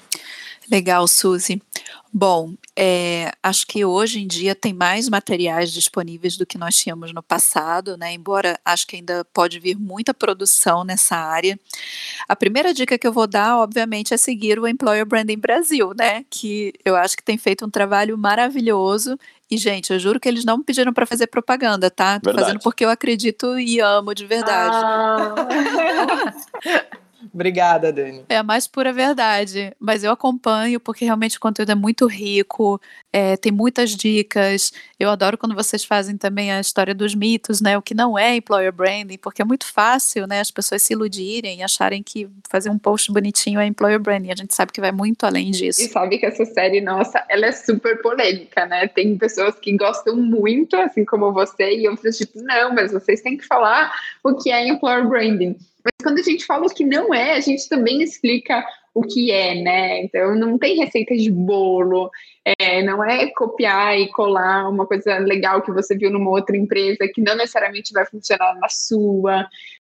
Legal, 0.70 1.06
Suzy. 1.08 1.62
Bom, 2.16 2.54
é, 2.76 3.32
acho 3.42 3.66
que 3.66 3.84
hoje 3.84 4.20
em 4.20 4.26
dia 4.28 4.54
tem 4.54 4.72
mais 4.72 5.08
materiais 5.08 5.72
disponíveis 5.72 6.36
do 6.36 6.46
que 6.46 6.56
nós 6.56 6.76
tínhamos 6.76 7.12
no 7.12 7.20
passado, 7.20 7.96
né? 7.96 8.14
Embora 8.14 8.56
acho 8.64 8.86
que 8.86 8.94
ainda 8.94 9.26
pode 9.34 9.58
vir 9.58 9.76
muita 9.76 10.14
produção 10.14 10.84
nessa 10.84 11.16
área. 11.16 11.58
A 12.28 12.36
primeira 12.36 12.72
dica 12.72 12.96
que 12.96 13.04
eu 13.04 13.12
vou 13.12 13.26
dar, 13.26 13.58
obviamente, 13.58 14.14
é 14.14 14.16
seguir 14.16 14.60
o 14.60 14.68
Employer 14.68 15.04
Branding 15.04 15.38
Brasil, 15.38 15.90
né? 15.98 16.24
Que 16.30 16.72
eu 16.84 16.94
acho 16.94 17.16
que 17.16 17.22
tem 17.24 17.36
feito 17.36 17.66
um 17.66 17.70
trabalho 17.70 18.16
maravilhoso. 18.16 19.18
E, 19.50 19.56
gente, 19.56 19.92
eu 19.92 19.98
juro 19.98 20.20
que 20.20 20.28
eles 20.28 20.44
não 20.44 20.58
me 20.58 20.64
pediram 20.64 20.92
para 20.92 21.06
fazer 21.06 21.26
propaganda, 21.26 21.90
tá? 21.90 22.20
Tô 22.20 22.26
verdade. 22.26 22.46
fazendo 22.46 22.62
porque 22.62 22.84
eu 22.84 22.90
acredito 22.90 23.58
e 23.58 23.80
amo 23.80 24.14
de 24.14 24.24
verdade. 24.24 24.76
Ah. 24.76 25.34
Obrigada, 27.32 27.92
Dani. 27.92 28.24
É 28.28 28.36
a 28.36 28.42
mais 28.42 28.66
pura 28.66 28.92
verdade. 28.92 29.72
Mas 29.78 30.04
eu 30.04 30.10
acompanho 30.10 30.80
porque 30.80 31.04
realmente 31.04 31.36
o 31.36 31.40
conteúdo 31.40 31.70
é 31.70 31.74
muito 31.74 32.06
rico, 32.06 32.80
é, 33.12 33.36
tem 33.36 33.52
muitas 33.52 33.90
dicas. 33.90 34.72
Eu 34.98 35.10
adoro 35.10 35.38
quando 35.38 35.54
vocês 35.54 35.84
fazem 35.84 36.16
também 36.16 36.52
a 36.52 36.60
história 36.60 36.94
dos 36.94 37.14
mitos, 37.14 37.60
né? 37.60 37.76
O 37.78 37.82
que 37.82 37.94
não 37.94 38.18
é 38.18 38.36
employer 38.36 38.72
branding, 38.72 39.18
porque 39.18 39.42
é 39.42 39.44
muito 39.44 39.66
fácil, 39.66 40.26
né? 40.26 40.40
As 40.40 40.50
pessoas 40.50 40.82
se 40.82 40.92
iludirem 40.92 41.60
e 41.60 41.62
acharem 41.62 42.02
que 42.02 42.28
fazer 42.48 42.70
um 42.70 42.78
post 42.78 43.12
bonitinho 43.12 43.60
é 43.60 43.66
employer 43.66 44.00
branding. 44.00 44.32
A 44.32 44.36
gente 44.36 44.54
sabe 44.54 44.72
que 44.72 44.80
vai 44.80 44.92
muito 44.92 45.24
além 45.24 45.50
disso. 45.50 45.82
E 45.82 45.88
sabe 45.88 46.18
que 46.18 46.26
essa 46.26 46.44
série 46.44 46.80
nossa, 46.80 47.24
ela 47.28 47.46
é 47.46 47.52
super 47.52 48.00
polêmica, 48.02 48.66
né? 48.66 48.88
Tem 48.88 49.16
pessoas 49.16 49.54
que 49.58 49.76
gostam 49.76 50.16
muito, 50.16 50.76
assim 50.76 51.04
como 51.04 51.32
você, 51.32 51.76
e 51.76 51.88
outras 51.88 52.16
tipo, 52.16 52.40
não, 52.42 52.74
mas 52.74 52.92
vocês 52.92 53.20
têm 53.20 53.36
que 53.36 53.46
falar 53.46 53.92
o 54.22 54.34
que 54.36 54.50
é 54.50 54.66
employer 54.66 55.08
branding. 55.08 55.56
Mas 55.84 55.92
quando 56.02 56.18
a 56.18 56.22
gente 56.22 56.46
fala 56.46 56.66
o 56.66 56.74
que 56.74 56.84
não 56.84 57.12
é, 57.12 57.34
a 57.34 57.40
gente 57.40 57.68
também 57.68 58.02
explica 58.02 58.64
o 58.94 59.02
que 59.02 59.30
é, 59.30 59.60
né? 59.60 60.02
Então 60.02 60.34
não 60.34 60.56
tem 60.56 60.76
receita 60.76 61.14
de 61.14 61.30
bolo, 61.30 62.10
é, 62.58 62.82
não 62.82 63.04
é 63.04 63.28
copiar 63.30 63.98
e 63.98 64.10
colar 64.12 64.68
uma 64.68 64.86
coisa 64.86 65.18
legal 65.18 65.60
que 65.62 65.72
você 65.72 65.96
viu 65.96 66.10
numa 66.10 66.30
outra 66.30 66.56
empresa 66.56 67.08
que 67.12 67.20
não 67.20 67.36
necessariamente 67.36 67.92
vai 67.92 68.06
funcionar 68.06 68.54
na 68.58 68.68
sua. 68.68 69.46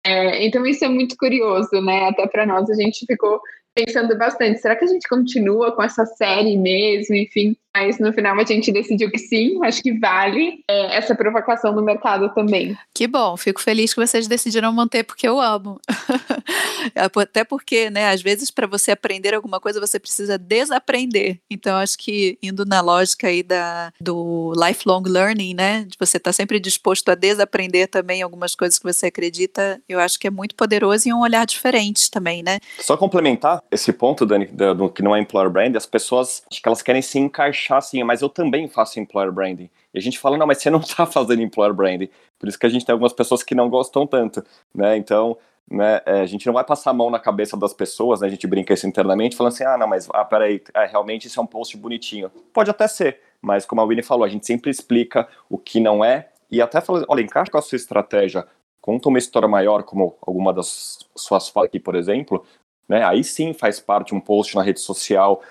É, 0.06 0.46
então 0.46 0.66
isso 0.66 0.86
é 0.86 0.90
muito 0.90 1.16
curioso, 1.18 1.82
né? 1.82 2.10
Até 2.10 2.28
para 2.28 2.46
nós 2.46 2.70
a 2.70 2.76
gente 2.76 3.06
ficou 3.06 3.42
pensando 3.74 4.18
bastante, 4.18 4.60
será 4.60 4.76
que 4.76 4.84
a 4.84 4.88
gente 4.88 5.08
continua 5.08 5.72
com 5.72 5.82
essa 5.82 6.06
série 6.06 6.58
mesmo? 6.58 7.16
Enfim, 7.16 7.56
mas 7.76 8.00
no 8.00 8.12
final 8.12 8.38
a 8.38 8.44
gente 8.44 8.72
decidiu 8.72 9.12
que 9.12 9.18
sim, 9.18 9.60
acho 9.64 9.82
que 9.82 9.98
vale 9.98 10.64
é, 10.68 10.98
essa 10.98 11.16
provocação 11.16 11.74
no 11.74 11.84
mercado 11.84 12.34
também. 12.34 12.76
Que 12.94 13.08
bom, 13.08 13.38
fico 13.38 13.62
feliz 13.62 13.94
que 13.94 14.06
vocês 14.06 14.28
decidiram 14.28 14.74
manter 14.74 15.04
porque 15.04 15.28
eu 15.28 15.40
amo. 15.40 15.80
Até 16.96 17.44
porque, 17.44 17.90
né, 17.90 18.10
às 18.10 18.22
vezes 18.22 18.50
para 18.50 18.66
você 18.66 18.92
aprender 18.92 19.34
alguma 19.34 19.60
coisa 19.60 19.80
você 19.80 20.00
precisa 20.00 20.38
desaprender. 20.38 21.40
Então 21.50 21.78
acho 21.78 21.98
que 21.98 22.38
indo 22.42 22.66
na 22.66 22.82
lógica 22.82 23.28
aí 23.28 23.44
da, 23.44 23.92
do 24.02 24.54
lifelong 24.56 25.04
learning, 25.06 25.54
né, 25.54 25.86
de 25.88 25.96
você 26.00 26.18
estar 26.18 26.30
tá 26.30 26.34
sempre 26.34 26.60
disposto 26.60 27.10
a 27.10 27.16
desaprender 27.16 27.88
também 27.88 28.22
algumas 28.22 28.56
coisas 28.56 28.80
que 28.80 28.86
você 28.86 29.08
acredita, 29.08 29.80
eu 29.88 30.00
acho 30.00 30.20
que 30.20 30.28
é 30.28 30.32
muito 30.32 30.56
poderoso 30.56 31.08
e 31.08 31.14
um 31.14 31.22
olhar 31.22 31.46
diferente 31.46 32.10
também, 32.10 32.42
né? 32.42 32.60
Só 32.80 32.98
complementar 32.98 33.62
esse 33.72 33.94
ponto, 33.94 34.26
Dani, 34.26 34.46
do, 34.48 34.74
do 34.74 34.90
que 34.90 35.04
não 35.04 35.16
é 35.16 35.20
employer 35.20 35.50
brand, 35.50 35.76
as 35.76 35.86
pessoas 35.86 36.44
acho 36.52 36.62
que 36.62 36.68
elas 36.68 36.82
querem 36.82 37.02
se 37.02 37.20
encaixar 37.20 37.59
achar 37.60 37.78
assim, 37.78 38.04
mas 38.04 38.22
eu 38.22 38.30
também 38.30 38.68
faço 38.68 39.00
employer 39.00 39.32
branding. 39.32 39.70
E 39.94 39.98
a 39.98 40.02
gente 40.02 40.18
fala, 40.18 40.38
não, 40.38 40.48
mas 40.48 40.60
você 40.60 40.70
não 40.70 40.80
está 40.80 41.06
fazendo 41.08 41.42
employer 41.42 41.74
branding. 41.74 42.10
Por 42.38 42.48
isso 42.48 42.58
que 42.58 42.66
a 42.66 42.70
gente 42.70 42.86
tem 42.86 42.94
algumas 42.94 43.14
pessoas 43.14 43.44
que 43.44 43.54
não 43.54 43.70
gostam 43.70 44.08
tanto, 44.08 44.44
né? 44.74 44.98
Então, 44.98 45.38
né, 45.70 46.02
é, 46.06 46.22
a 46.22 46.26
gente 46.26 46.46
não 46.48 46.54
vai 46.54 46.64
passar 46.64 46.92
a 46.92 46.94
mão 46.94 47.10
na 47.10 47.20
cabeça 47.20 47.56
das 47.56 47.74
pessoas, 47.74 48.22
né? 48.22 48.28
A 48.28 48.30
gente 48.30 48.48
brinca 48.48 48.74
isso 48.74 48.88
internamente, 48.88 49.36
falando 49.36 49.54
assim, 49.54 49.64
ah, 49.64 49.78
não, 49.78 49.88
mas 49.88 50.08
ah, 50.14 50.26
peraí, 50.26 50.62
é, 50.74 50.86
realmente 50.86 51.28
isso 51.28 51.40
é 51.40 51.44
um 51.44 51.48
post 51.48 51.78
bonitinho. 51.78 52.32
Pode 52.54 52.70
até 52.72 52.88
ser, 52.88 53.20
mas 53.42 53.66
como 53.66 53.82
a 53.82 53.86
Winnie 53.86 54.04
falou, 54.04 54.24
a 54.24 54.30
gente 54.30 54.46
sempre 54.46 54.72
explica 54.72 55.28
o 55.50 55.58
que 55.58 55.80
não 55.80 56.04
é 56.04 56.30
e 56.50 56.62
até 56.62 56.82
fala, 56.82 57.06
olha, 57.08 57.22
encaixa 57.22 57.52
com 57.52 57.58
a 57.58 57.62
sua 57.62 57.76
estratégia, 57.76 58.48
conta 58.82 59.10
uma 59.10 59.20
história 59.20 59.48
maior, 59.48 59.84
como 59.84 60.18
alguma 60.22 60.52
das 60.52 61.00
suas 61.16 61.50
falas 61.50 61.68
aqui, 61.68 61.80
por 61.80 61.96
exemplo, 61.96 62.44
né? 62.88 63.04
Aí 63.04 63.24
sim 63.24 63.54
faz 63.54 63.80
parte 63.80 64.16
um 64.16 64.20
post 64.20 64.56
na 64.56 64.64
rede 64.64 64.80
social 64.80 65.44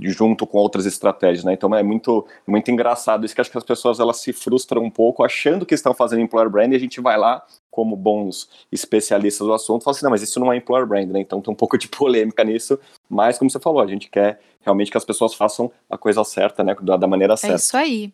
junto 0.00 0.46
com 0.46 0.58
outras 0.58 0.86
estratégias, 0.86 1.44
né? 1.44 1.52
Então 1.52 1.72
é 1.74 1.82
muito 1.82 2.26
muito 2.46 2.70
engraçado 2.70 3.24
isso 3.24 3.34
que 3.34 3.40
acho 3.40 3.50
que 3.50 3.58
as 3.58 3.64
pessoas 3.64 4.00
elas 4.00 4.20
se 4.20 4.32
frustram 4.32 4.82
um 4.82 4.90
pouco 4.90 5.22
achando 5.22 5.64
que 5.64 5.74
estão 5.74 5.94
fazendo 5.94 6.22
employer 6.22 6.50
brand 6.50 6.72
e 6.72 6.76
a 6.76 6.80
gente 6.80 7.00
vai 7.00 7.16
lá 7.16 7.44
como 7.70 7.96
bons 7.96 8.48
especialistas 8.70 9.46
do 9.46 9.52
assunto 9.52 9.84
fala 9.84 9.96
assim, 9.96 10.04
não, 10.04 10.10
mas 10.10 10.22
isso 10.22 10.38
não 10.40 10.52
é 10.52 10.56
employer 10.56 10.86
brand, 10.86 11.08
né? 11.10 11.20
Então 11.20 11.40
tem 11.40 11.52
um 11.52 11.56
pouco 11.56 11.78
de 11.78 11.86
polêmica 11.88 12.42
nisso, 12.42 12.78
mas 13.08 13.38
como 13.38 13.50
você 13.50 13.60
falou, 13.60 13.80
a 13.80 13.86
gente 13.86 14.08
quer 14.10 14.40
realmente 14.60 14.90
que 14.90 14.96
as 14.96 15.04
pessoas 15.04 15.34
façam 15.34 15.70
a 15.88 15.96
coisa 15.96 16.24
certa, 16.24 16.64
né? 16.64 16.74
Da, 16.80 16.96
da 16.96 17.06
maneira 17.06 17.36
certa. 17.36 17.54
É 17.54 17.58
isso 17.58 17.76
aí, 17.76 18.12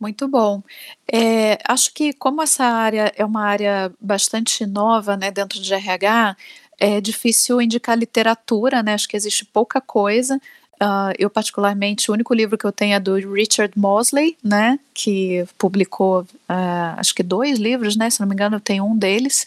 muito 0.00 0.28
bom. 0.28 0.62
É, 1.10 1.58
acho 1.66 1.92
que 1.92 2.12
como 2.12 2.40
essa 2.40 2.64
área 2.64 3.12
é 3.16 3.24
uma 3.24 3.42
área 3.42 3.92
bastante 4.00 4.64
nova, 4.64 5.16
né, 5.16 5.30
dentro 5.30 5.60
de 5.60 5.74
RH, 5.74 6.36
é 6.78 7.00
difícil 7.00 7.60
indicar 7.60 7.98
literatura, 7.98 8.82
né? 8.82 8.94
Acho 8.94 9.08
que 9.08 9.16
existe 9.16 9.44
pouca 9.44 9.80
coisa. 9.80 10.40
Uh, 10.80 11.10
eu, 11.18 11.28
particularmente, 11.28 12.08
o 12.08 12.14
único 12.14 12.32
livro 12.32 12.56
que 12.56 12.64
eu 12.64 12.70
tenho 12.70 12.94
é 12.94 13.00
do 13.00 13.16
Richard 13.16 13.72
Mosley, 13.76 14.38
né, 14.44 14.78
que 14.94 15.44
publicou, 15.58 16.22
uh, 16.22 16.94
acho 16.96 17.12
que 17.14 17.22
dois 17.22 17.58
livros, 17.58 17.96
né, 17.96 18.08
se 18.08 18.20
não 18.20 18.28
me 18.28 18.34
engano, 18.34 18.60
tem 18.60 18.80
um 18.80 18.96
deles. 18.96 19.44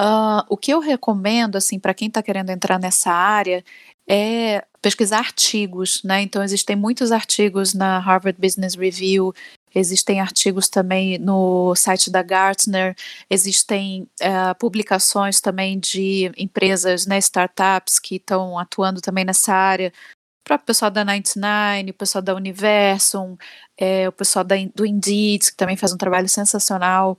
Uh, 0.00 0.42
o 0.48 0.56
que 0.56 0.72
eu 0.72 0.80
recomendo, 0.80 1.56
assim, 1.56 1.78
para 1.78 1.92
quem 1.92 2.08
está 2.08 2.22
querendo 2.22 2.48
entrar 2.48 2.78
nessa 2.78 3.12
área, 3.12 3.62
é 4.08 4.64
pesquisar 4.80 5.18
artigos, 5.18 6.02
né, 6.02 6.22
então 6.22 6.42
existem 6.42 6.74
muitos 6.74 7.12
artigos 7.12 7.74
na 7.74 7.98
Harvard 7.98 8.40
Business 8.40 8.74
Review, 8.74 9.34
Existem 9.74 10.20
artigos 10.20 10.68
também 10.68 11.18
no 11.18 11.74
site 11.74 12.10
da 12.10 12.22
Gartner, 12.22 12.94
existem 13.30 14.06
uh, 14.20 14.54
publicações 14.58 15.40
também 15.40 15.78
de 15.78 16.30
empresas, 16.36 17.06
né, 17.06 17.16
startups 17.18 17.98
que 17.98 18.16
estão 18.16 18.58
atuando 18.58 19.00
também 19.00 19.24
nessa 19.24 19.54
área, 19.54 19.90
o 20.42 20.44
próprio 20.44 20.66
pessoal 20.66 20.90
da 20.90 21.04
99, 21.04 21.90
o 21.90 21.94
pessoal 21.94 22.22
da 22.22 22.34
Universum, 22.34 23.36
é, 23.78 24.08
o 24.08 24.12
pessoal 24.12 24.44
da, 24.44 24.56
do 24.74 24.84
Indeed, 24.84 25.52
que 25.52 25.56
também 25.56 25.76
faz 25.76 25.92
um 25.92 25.96
trabalho 25.96 26.28
sensacional. 26.28 27.16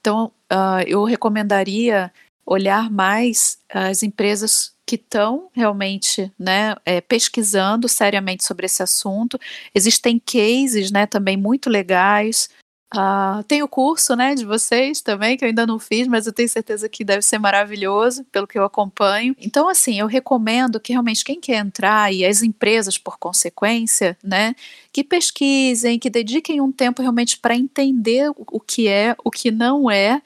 Então, 0.00 0.26
uh, 0.52 0.82
eu 0.86 1.02
recomendaria 1.04 2.12
olhar 2.44 2.90
mais 2.90 3.58
as 3.72 4.02
empresas 4.02 4.74
que 4.86 4.96
estão 4.96 5.50
realmente 5.52 6.32
né, 6.38 6.74
é, 6.84 7.00
pesquisando 7.00 7.88
seriamente 7.88 8.44
sobre 8.44 8.66
esse 8.66 8.82
assunto. 8.82 9.38
Existem 9.74 10.18
cases 10.18 10.90
né, 10.90 11.06
também 11.06 11.36
muito 11.36 11.68
legais. 11.68 12.48
Uh, 12.94 13.42
tem 13.44 13.62
o 13.62 13.68
curso, 13.68 14.16
né, 14.16 14.34
de 14.34 14.46
vocês 14.46 15.02
também, 15.02 15.36
que 15.36 15.44
eu 15.44 15.48
ainda 15.48 15.66
não 15.66 15.78
fiz, 15.78 16.08
mas 16.08 16.26
eu 16.26 16.32
tenho 16.32 16.48
certeza 16.48 16.88
que 16.88 17.04
deve 17.04 17.20
ser 17.20 17.38
maravilhoso, 17.38 18.24
pelo 18.32 18.46
que 18.46 18.58
eu 18.58 18.64
acompanho. 18.64 19.36
Então, 19.38 19.68
assim, 19.68 20.00
eu 20.00 20.06
recomendo 20.06 20.80
que 20.80 20.92
realmente 20.92 21.22
quem 21.22 21.38
quer 21.38 21.56
entrar 21.56 22.10
e 22.12 22.24
as 22.24 22.42
empresas, 22.42 22.96
por 22.96 23.18
consequência, 23.18 24.16
né, 24.24 24.54
que 24.90 25.04
pesquisem, 25.04 25.98
que 25.98 26.08
dediquem 26.08 26.62
um 26.62 26.72
tempo 26.72 27.02
realmente 27.02 27.38
para 27.38 27.54
entender 27.54 28.30
o 28.34 28.58
que 28.58 28.88
é, 28.88 29.14
o 29.22 29.30
que 29.30 29.50
não 29.50 29.90
é 29.90 30.22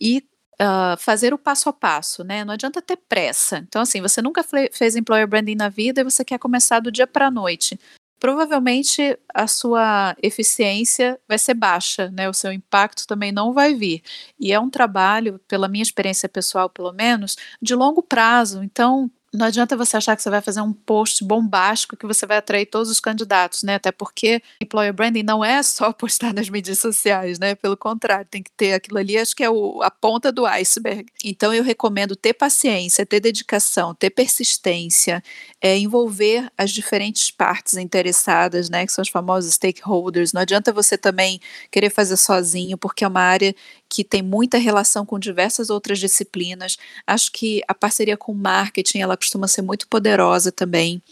e 0.00 0.24
Uh, 0.62 0.94
fazer 0.98 1.32
o 1.32 1.38
passo 1.38 1.70
a 1.70 1.72
passo, 1.72 2.22
né? 2.22 2.44
Não 2.44 2.52
adianta 2.52 2.82
ter 2.82 2.98
pressa. 3.08 3.64
Então, 3.66 3.80
assim, 3.80 4.02
você 4.02 4.20
nunca 4.20 4.44
fez 4.70 4.94
employer 4.94 5.26
branding 5.26 5.54
na 5.54 5.70
vida 5.70 6.02
e 6.02 6.04
você 6.04 6.22
quer 6.22 6.38
começar 6.38 6.80
do 6.80 6.92
dia 6.92 7.06
para 7.06 7.28
a 7.28 7.30
noite 7.30 7.80
provavelmente 8.20 9.18
a 9.34 9.46
sua 9.48 10.16
eficiência 10.22 11.20
vai 11.28 11.38
ser 11.38 11.54
baixa, 11.54 12.10
né? 12.10 12.28
O 12.28 12.34
seu 12.34 12.52
impacto 12.52 13.06
também 13.06 13.32
não 13.32 13.52
vai 13.54 13.74
vir. 13.74 14.02
E 14.38 14.52
é 14.52 14.60
um 14.60 14.70
trabalho, 14.70 15.40
pela 15.48 15.68
minha 15.68 15.82
experiência 15.82 16.28
pessoal, 16.28 16.70
pelo 16.70 16.92
menos, 16.92 17.36
de 17.62 17.74
longo 17.74 18.02
prazo. 18.02 18.62
Então, 18.62 19.10
não 19.32 19.46
adianta 19.46 19.76
você 19.76 19.96
achar 19.96 20.16
que 20.16 20.22
você 20.22 20.30
vai 20.30 20.40
fazer 20.40 20.60
um 20.60 20.72
post 20.72 21.24
bombástico 21.24 21.96
que 21.96 22.06
você 22.06 22.26
vai 22.26 22.38
atrair 22.38 22.66
todos 22.66 22.90
os 22.90 22.98
candidatos, 22.98 23.62
né? 23.62 23.76
Até 23.76 23.92
porque 23.92 24.42
employer 24.60 24.92
branding 24.92 25.22
não 25.22 25.44
é 25.44 25.62
só 25.62 25.92
postar 25.94 26.34
nas 26.34 26.48
mídias 26.48 26.80
sociais, 26.80 27.38
né? 27.38 27.54
Pelo 27.54 27.76
contrário, 27.76 28.26
tem 28.28 28.42
que 28.42 28.50
ter 28.50 28.72
aquilo 28.72 28.98
ali, 28.98 29.16
acho 29.16 29.36
que 29.36 29.44
é 29.44 29.50
o, 29.50 29.80
a 29.82 29.90
ponta 29.90 30.32
do 30.32 30.44
iceberg. 30.46 31.06
Então 31.24 31.54
eu 31.54 31.62
recomendo 31.62 32.16
ter 32.16 32.34
paciência, 32.34 33.06
ter 33.06 33.20
dedicação, 33.20 33.94
ter 33.94 34.10
persistência, 34.10 35.22
é, 35.60 35.78
envolver 35.78 36.50
as 36.58 36.72
diferentes 36.72 37.30
partes 37.30 37.76
interessadas, 37.76 38.68
né? 38.68 38.84
Que 38.84 38.92
são 38.92 39.02
os 39.02 39.08
famosos 39.08 39.54
stakeholders. 39.54 40.32
Não 40.32 40.42
adianta 40.42 40.72
você 40.72 40.98
também 40.98 41.40
querer 41.70 41.90
fazer 41.90 42.16
sozinho, 42.16 42.76
porque 42.76 43.04
é 43.04 43.08
uma 43.08 43.20
área 43.20 43.54
que 43.90 44.04
tem 44.04 44.22
muita 44.22 44.56
relação 44.56 45.04
com 45.04 45.18
diversas 45.18 45.68
outras 45.68 45.98
disciplinas. 45.98 46.78
Acho 47.04 47.32
que 47.32 47.60
a 47.66 47.74
parceria 47.74 48.16
com 48.16 48.32
marketing 48.32 49.00
ela 49.00 49.16
costuma 49.16 49.48
ser 49.48 49.62
muito 49.62 49.88
poderosa 49.88 50.52
também. 50.52 51.02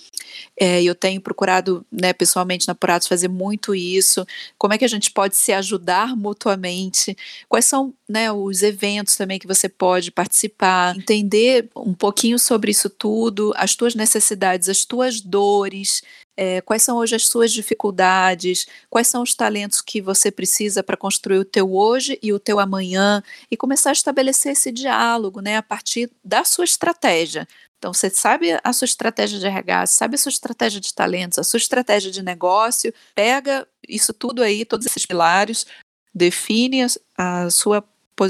É, 0.57 0.81
eu 0.83 0.95
tenho 0.95 1.21
procurado, 1.21 1.85
né, 1.91 2.13
pessoalmente 2.13 2.69
na 2.69 2.75
Puratos 2.75 3.09
fazer 3.09 3.27
muito 3.27 3.75
isso. 3.75 4.25
Como 4.57 4.73
é 4.73 4.79
que 4.79 4.85
a 4.85 4.89
gente 4.89 5.11
pode 5.11 5.37
se 5.37 5.53
ajudar 5.53 6.17
mutuamente? 6.17 7.17
Quais 7.49 7.65
são 7.65 7.93
né, 8.09 8.31
os 8.31 8.63
eventos 8.63 9.17
também 9.17 9.41
que 9.41 9.47
você 9.47 9.69
pode 9.69 10.13
participar? 10.13 10.97
Entender 10.97 11.69
um 11.75 11.95
pouquinho 11.95 12.39
sobre 12.39 12.71
isso 12.71 12.89
tudo, 12.89 13.53
as 13.57 13.75
tuas 13.75 13.97
necessidades, 13.97 14.69
as 14.69 14.85
tuas 14.85 15.21
dores, 15.21 16.03
é, 16.41 16.61
quais 16.61 16.85
são 16.85 16.99
hoje 16.99 17.17
as 17.17 17.27
suas 17.27 17.53
dificuldades, 17.53 18.65
quais 18.89 19.09
são 19.09 19.25
os 19.25 19.35
talentos 19.35 19.81
que 19.81 20.01
você 20.01 20.31
precisa 20.31 20.85
para 20.85 20.97
construir 20.97 21.39
o 21.39 21.45
teu 21.45 21.75
hoje 21.75 22.17
e 22.23 22.33
o 22.33 22.39
teu 22.39 22.61
amanhã, 22.61 23.25
e 23.51 23.57
começar 23.57 23.91
a 23.91 23.93
estabelecer 23.93 24.53
esse 24.53 24.71
diálogo 24.71 25.41
né, 25.41 25.57
a 25.57 25.63
partir 25.65 26.09
da 26.25 26.45
sua 26.45 26.65
estratégia. 26.65 27.49
Então, 27.77 27.93
você 27.93 28.09
sabe 28.09 28.57
a 28.63 28.73
sua 28.73 28.85
estratégia 28.85 29.37
de 29.41 29.47
RH, 29.47 29.87
sabe 29.87 30.15
a 30.15 30.19
sua 30.19 30.31
estratégia 30.31 30.81
de 30.81 30.95
talentos, 30.95 31.41
a 31.41 31.45
sua 31.45 31.59
estratégia 31.59 32.13
de 32.13 32.23
negócio, 32.23 32.95
pega 33.17 33.67
isso 33.89 34.13
tudo 34.13 34.41
aí, 34.41 34.65
todos 34.65 34.87
esses 34.87 35.05
pilares, 35.05 35.67
define 36.15 36.87
a 37.17 37.51
sua, 37.51 37.85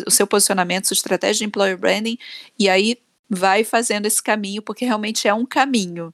o 0.06 0.10
seu 0.10 0.26
posicionamento, 0.26 0.86
sua 0.86 0.94
estratégia 0.94 1.40
de 1.40 1.44
employer 1.44 1.76
branding, 1.76 2.16
e 2.58 2.70
aí 2.70 2.96
vai 3.28 3.64
fazendo 3.64 4.06
esse 4.06 4.22
caminho, 4.22 4.62
porque 4.62 4.86
realmente 4.86 5.28
é 5.28 5.34
um 5.34 5.44
caminho. 5.44 6.10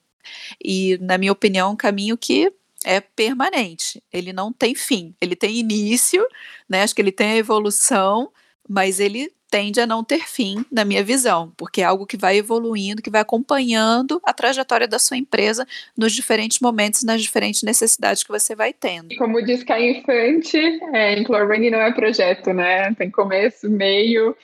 E, 0.62 0.98
na 1.00 1.18
minha 1.18 1.32
opinião, 1.32 1.72
um 1.72 1.76
caminho 1.76 2.16
que 2.16 2.52
é 2.84 3.00
permanente. 3.00 4.02
Ele 4.12 4.32
não 4.32 4.52
tem 4.52 4.74
fim. 4.74 5.14
Ele 5.20 5.34
tem 5.34 5.56
início, 5.56 6.24
né? 6.68 6.82
Acho 6.82 6.94
que 6.94 7.00
ele 7.00 7.12
tem 7.12 7.32
a 7.32 7.36
evolução, 7.36 8.30
mas 8.68 9.00
ele 9.00 9.32
tende 9.50 9.80
a 9.80 9.86
não 9.86 10.02
ter 10.02 10.26
fim, 10.26 10.64
na 10.68 10.84
minha 10.84 11.04
visão, 11.04 11.52
porque 11.56 11.80
é 11.80 11.84
algo 11.84 12.06
que 12.06 12.16
vai 12.16 12.36
evoluindo, 12.36 13.00
que 13.00 13.08
vai 13.08 13.20
acompanhando 13.20 14.20
a 14.24 14.32
trajetória 14.32 14.88
da 14.88 14.98
sua 14.98 15.16
empresa 15.16 15.64
nos 15.96 16.12
diferentes 16.12 16.58
momentos, 16.58 17.04
nas 17.04 17.22
diferentes 17.22 17.62
necessidades 17.62 18.24
que 18.24 18.32
você 18.32 18.56
vai 18.56 18.72
tendo. 18.72 19.14
Como 19.14 19.40
diz 19.44 19.62
Caio 19.62 19.98
Infante, 19.98 20.58
é, 20.92 21.16
Employer 21.16 21.70
não 21.70 21.78
é 21.78 21.92
projeto, 21.92 22.52
né? 22.52 22.92
Tem 22.94 23.08
começo, 23.08 23.70
meio 23.70 24.36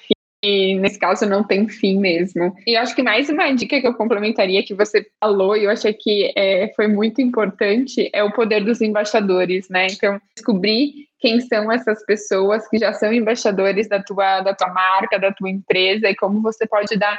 e 0.42 0.74
nesse 0.76 0.98
caso 0.98 1.26
não 1.26 1.44
tem 1.44 1.68
fim 1.68 1.98
mesmo. 1.98 2.54
E 2.66 2.76
acho 2.76 2.94
que 2.94 3.02
mais 3.02 3.28
uma 3.28 3.52
dica 3.52 3.80
que 3.80 3.86
eu 3.86 3.94
complementaria 3.94 4.62
que 4.62 4.74
você 4.74 5.06
falou 5.20 5.56
e 5.56 5.64
eu 5.64 5.70
achei 5.70 5.92
que 5.92 6.32
é, 6.36 6.72
foi 6.74 6.88
muito 6.88 7.20
importante 7.20 8.08
é 8.12 8.24
o 8.24 8.32
poder 8.32 8.64
dos 8.64 8.80
embaixadores, 8.80 9.68
né? 9.68 9.86
Então, 9.90 10.20
descobrir 10.34 11.08
quem 11.20 11.40
são 11.40 11.70
essas 11.70 12.04
pessoas 12.06 12.66
que 12.68 12.78
já 12.78 12.92
são 12.94 13.12
embaixadores 13.12 13.88
da 13.88 14.02
tua, 14.02 14.40
da 14.40 14.54
tua 14.54 14.72
marca, 14.72 15.18
da 15.18 15.30
tua 15.30 15.50
empresa 15.50 16.08
e 16.08 16.16
como 16.16 16.40
você 16.40 16.66
pode 16.66 16.96
dar 16.96 17.18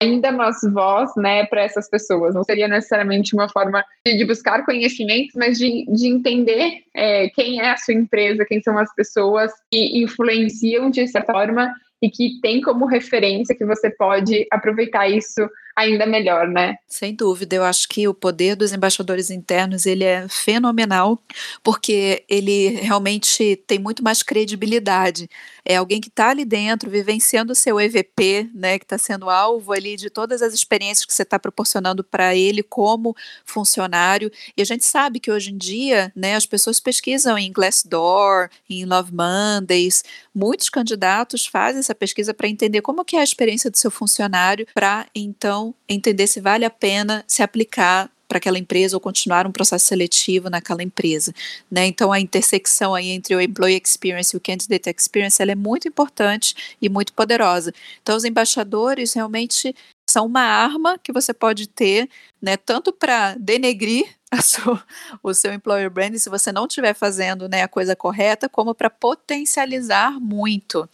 ainda 0.00 0.30
mais 0.30 0.58
voz 0.72 1.10
né, 1.16 1.44
para 1.46 1.62
essas 1.62 1.88
pessoas. 1.88 2.34
Não 2.34 2.44
seria 2.44 2.68
necessariamente 2.68 3.34
uma 3.34 3.48
forma 3.48 3.84
de, 4.06 4.16
de 4.16 4.24
buscar 4.24 4.64
conhecimento, 4.64 5.36
mas 5.36 5.58
de, 5.58 5.84
de 5.86 6.06
entender 6.06 6.82
é, 6.94 7.28
quem 7.30 7.60
é 7.60 7.70
a 7.70 7.76
sua 7.76 7.94
empresa, 7.94 8.44
quem 8.44 8.62
são 8.62 8.78
as 8.78 8.94
pessoas 8.94 9.52
que 9.72 10.02
influenciam 10.02 10.90
de 10.90 11.06
certa 11.08 11.32
forma 11.32 11.74
e 12.00 12.10
que 12.10 12.40
tem 12.40 12.60
como 12.60 12.86
referência 12.86 13.54
que 13.54 13.64
você 13.64 13.90
pode 13.90 14.46
aproveitar 14.50 15.08
isso 15.08 15.48
ainda 15.78 16.04
melhor, 16.04 16.48
né? 16.48 16.76
Sem 16.88 17.14
dúvida, 17.14 17.54
eu 17.54 17.62
acho 17.62 17.88
que 17.88 18.08
o 18.08 18.12
poder 18.12 18.56
dos 18.56 18.72
embaixadores 18.72 19.30
internos 19.30 19.86
ele 19.86 20.02
é 20.02 20.26
fenomenal, 20.28 21.22
porque 21.62 22.24
ele 22.28 22.70
realmente 22.70 23.56
tem 23.66 23.78
muito 23.78 24.02
mais 24.02 24.22
credibilidade. 24.22 25.30
É 25.64 25.76
alguém 25.76 26.00
que 26.00 26.08
está 26.08 26.30
ali 26.30 26.44
dentro, 26.44 26.90
vivenciando 26.90 27.52
o 27.52 27.54
seu 27.54 27.78
EVP, 27.78 28.50
né, 28.54 28.78
que 28.78 28.84
está 28.84 28.98
sendo 28.98 29.30
alvo 29.30 29.72
ali 29.72 29.96
de 29.96 30.10
todas 30.10 30.42
as 30.42 30.52
experiências 30.52 31.06
que 31.06 31.14
você 31.14 31.22
está 31.22 31.38
proporcionando 31.38 32.02
para 32.02 32.34
ele 32.34 32.62
como 32.62 33.14
funcionário. 33.44 34.32
E 34.56 34.62
a 34.62 34.64
gente 34.64 34.84
sabe 34.84 35.20
que 35.20 35.30
hoje 35.30 35.52
em 35.52 35.58
dia, 35.58 36.10
né, 36.16 36.34
as 36.34 36.46
pessoas 36.46 36.80
pesquisam 36.80 37.38
em 37.38 37.52
Glassdoor, 37.52 38.48
em 38.68 38.84
Love 38.84 39.12
Mondays, 39.12 40.02
muitos 40.34 40.68
candidatos 40.68 41.46
fazem 41.46 41.80
essa 41.80 41.94
pesquisa 41.94 42.34
para 42.34 42.48
entender 42.48 42.80
como 42.80 43.04
que 43.04 43.16
é 43.16 43.20
a 43.20 43.24
experiência 43.24 43.70
do 43.70 43.78
seu 43.78 43.90
funcionário, 43.90 44.66
para 44.74 45.06
então 45.14 45.67
entender 45.88 46.26
se 46.26 46.40
vale 46.40 46.64
a 46.64 46.70
pena 46.70 47.24
se 47.26 47.42
aplicar 47.42 48.10
para 48.28 48.38
aquela 48.38 48.58
empresa 48.58 48.94
ou 48.94 49.00
continuar 49.00 49.46
um 49.46 49.52
processo 49.52 49.86
seletivo 49.86 50.50
naquela 50.50 50.82
empresa, 50.82 51.32
né? 51.70 51.86
Então 51.86 52.12
a 52.12 52.20
intersecção 52.20 52.94
aí 52.94 53.08
entre 53.08 53.34
o 53.34 53.40
employee 53.40 53.80
experience 53.82 54.34
e 54.34 54.36
o 54.36 54.40
candidate 54.40 54.90
experience 54.90 55.40
ela 55.40 55.52
é 55.52 55.54
muito 55.54 55.88
importante 55.88 56.54
e 56.80 56.90
muito 56.90 57.14
poderosa. 57.14 57.72
Então 58.02 58.14
os 58.14 58.24
embaixadores 58.24 59.14
realmente 59.14 59.74
são 60.08 60.26
uma 60.26 60.42
arma 60.42 60.98
que 60.98 61.12
você 61.12 61.32
pode 61.32 61.68
ter, 61.68 62.08
né, 62.40 62.56
tanto 62.56 62.92
para 62.92 63.34
denegrir 63.34 64.06
sua, 64.42 64.82
o 65.22 65.32
seu 65.32 65.52
employer 65.52 65.90
branding 65.90 66.18
se 66.18 66.28
você 66.28 66.52
não 66.52 66.66
estiver 66.66 66.94
fazendo 66.94 67.48
né, 67.48 67.62
a 67.62 67.68
coisa 67.68 67.96
correta, 67.96 68.48
como 68.48 68.74
para 68.74 68.90
potencializar 68.90 70.20
muito. 70.20 70.88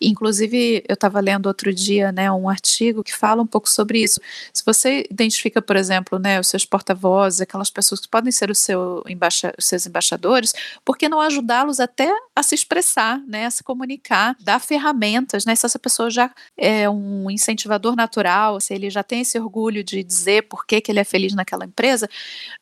Inclusive, 0.00 0.84
eu 0.86 0.94
estava 0.94 1.20
lendo 1.20 1.46
outro 1.46 1.72
dia 1.72 2.12
né, 2.12 2.30
um 2.30 2.48
artigo 2.48 3.02
que 3.02 3.14
fala 3.14 3.42
um 3.42 3.46
pouco 3.46 3.68
sobre 3.68 4.02
isso. 4.02 4.20
Se 4.52 4.64
você 4.64 5.06
identifica, 5.10 5.62
por 5.62 5.76
exemplo, 5.76 6.18
né, 6.18 6.38
os 6.38 6.48
seus 6.48 6.64
porta-vozes, 6.64 7.40
aquelas 7.40 7.70
pessoas 7.70 8.00
que 8.00 8.08
podem 8.08 8.30
ser 8.30 8.54
seu 8.54 9.02
embaixa, 9.08 9.52
os 9.58 9.64
seus 9.64 9.86
embaixadores, 9.86 10.52
por 10.84 10.96
que 10.96 11.08
não 11.08 11.20
ajudá-los 11.20 11.80
até 11.80 12.10
a 12.36 12.42
se 12.42 12.54
expressar, 12.54 13.20
né, 13.26 13.46
a 13.46 13.50
se 13.50 13.64
comunicar, 13.64 14.36
dar 14.40 14.60
ferramentas, 14.60 15.44
né, 15.44 15.54
se 15.54 15.64
essa 15.64 15.78
pessoa 15.78 16.10
já 16.10 16.30
é 16.56 16.88
um 16.88 17.30
incentivador 17.30 17.96
natural, 17.96 18.60
se 18.60 18.74
ele 18.74 18.90
já 18.90 19.02
tem 19.02 19.22
esse 19.22 19.38
orgulho 19.38 19.82
de 19.82 20.02
dizer 20.02 20.42
por 20.42 20.66
que, 20.66 20.80
que 20.80 20.92
ele 20.92 21.00
é 21.00 21.04
feliz 21.04 21.34
naquela 21.34 21.64
empresa, 21.64 22.08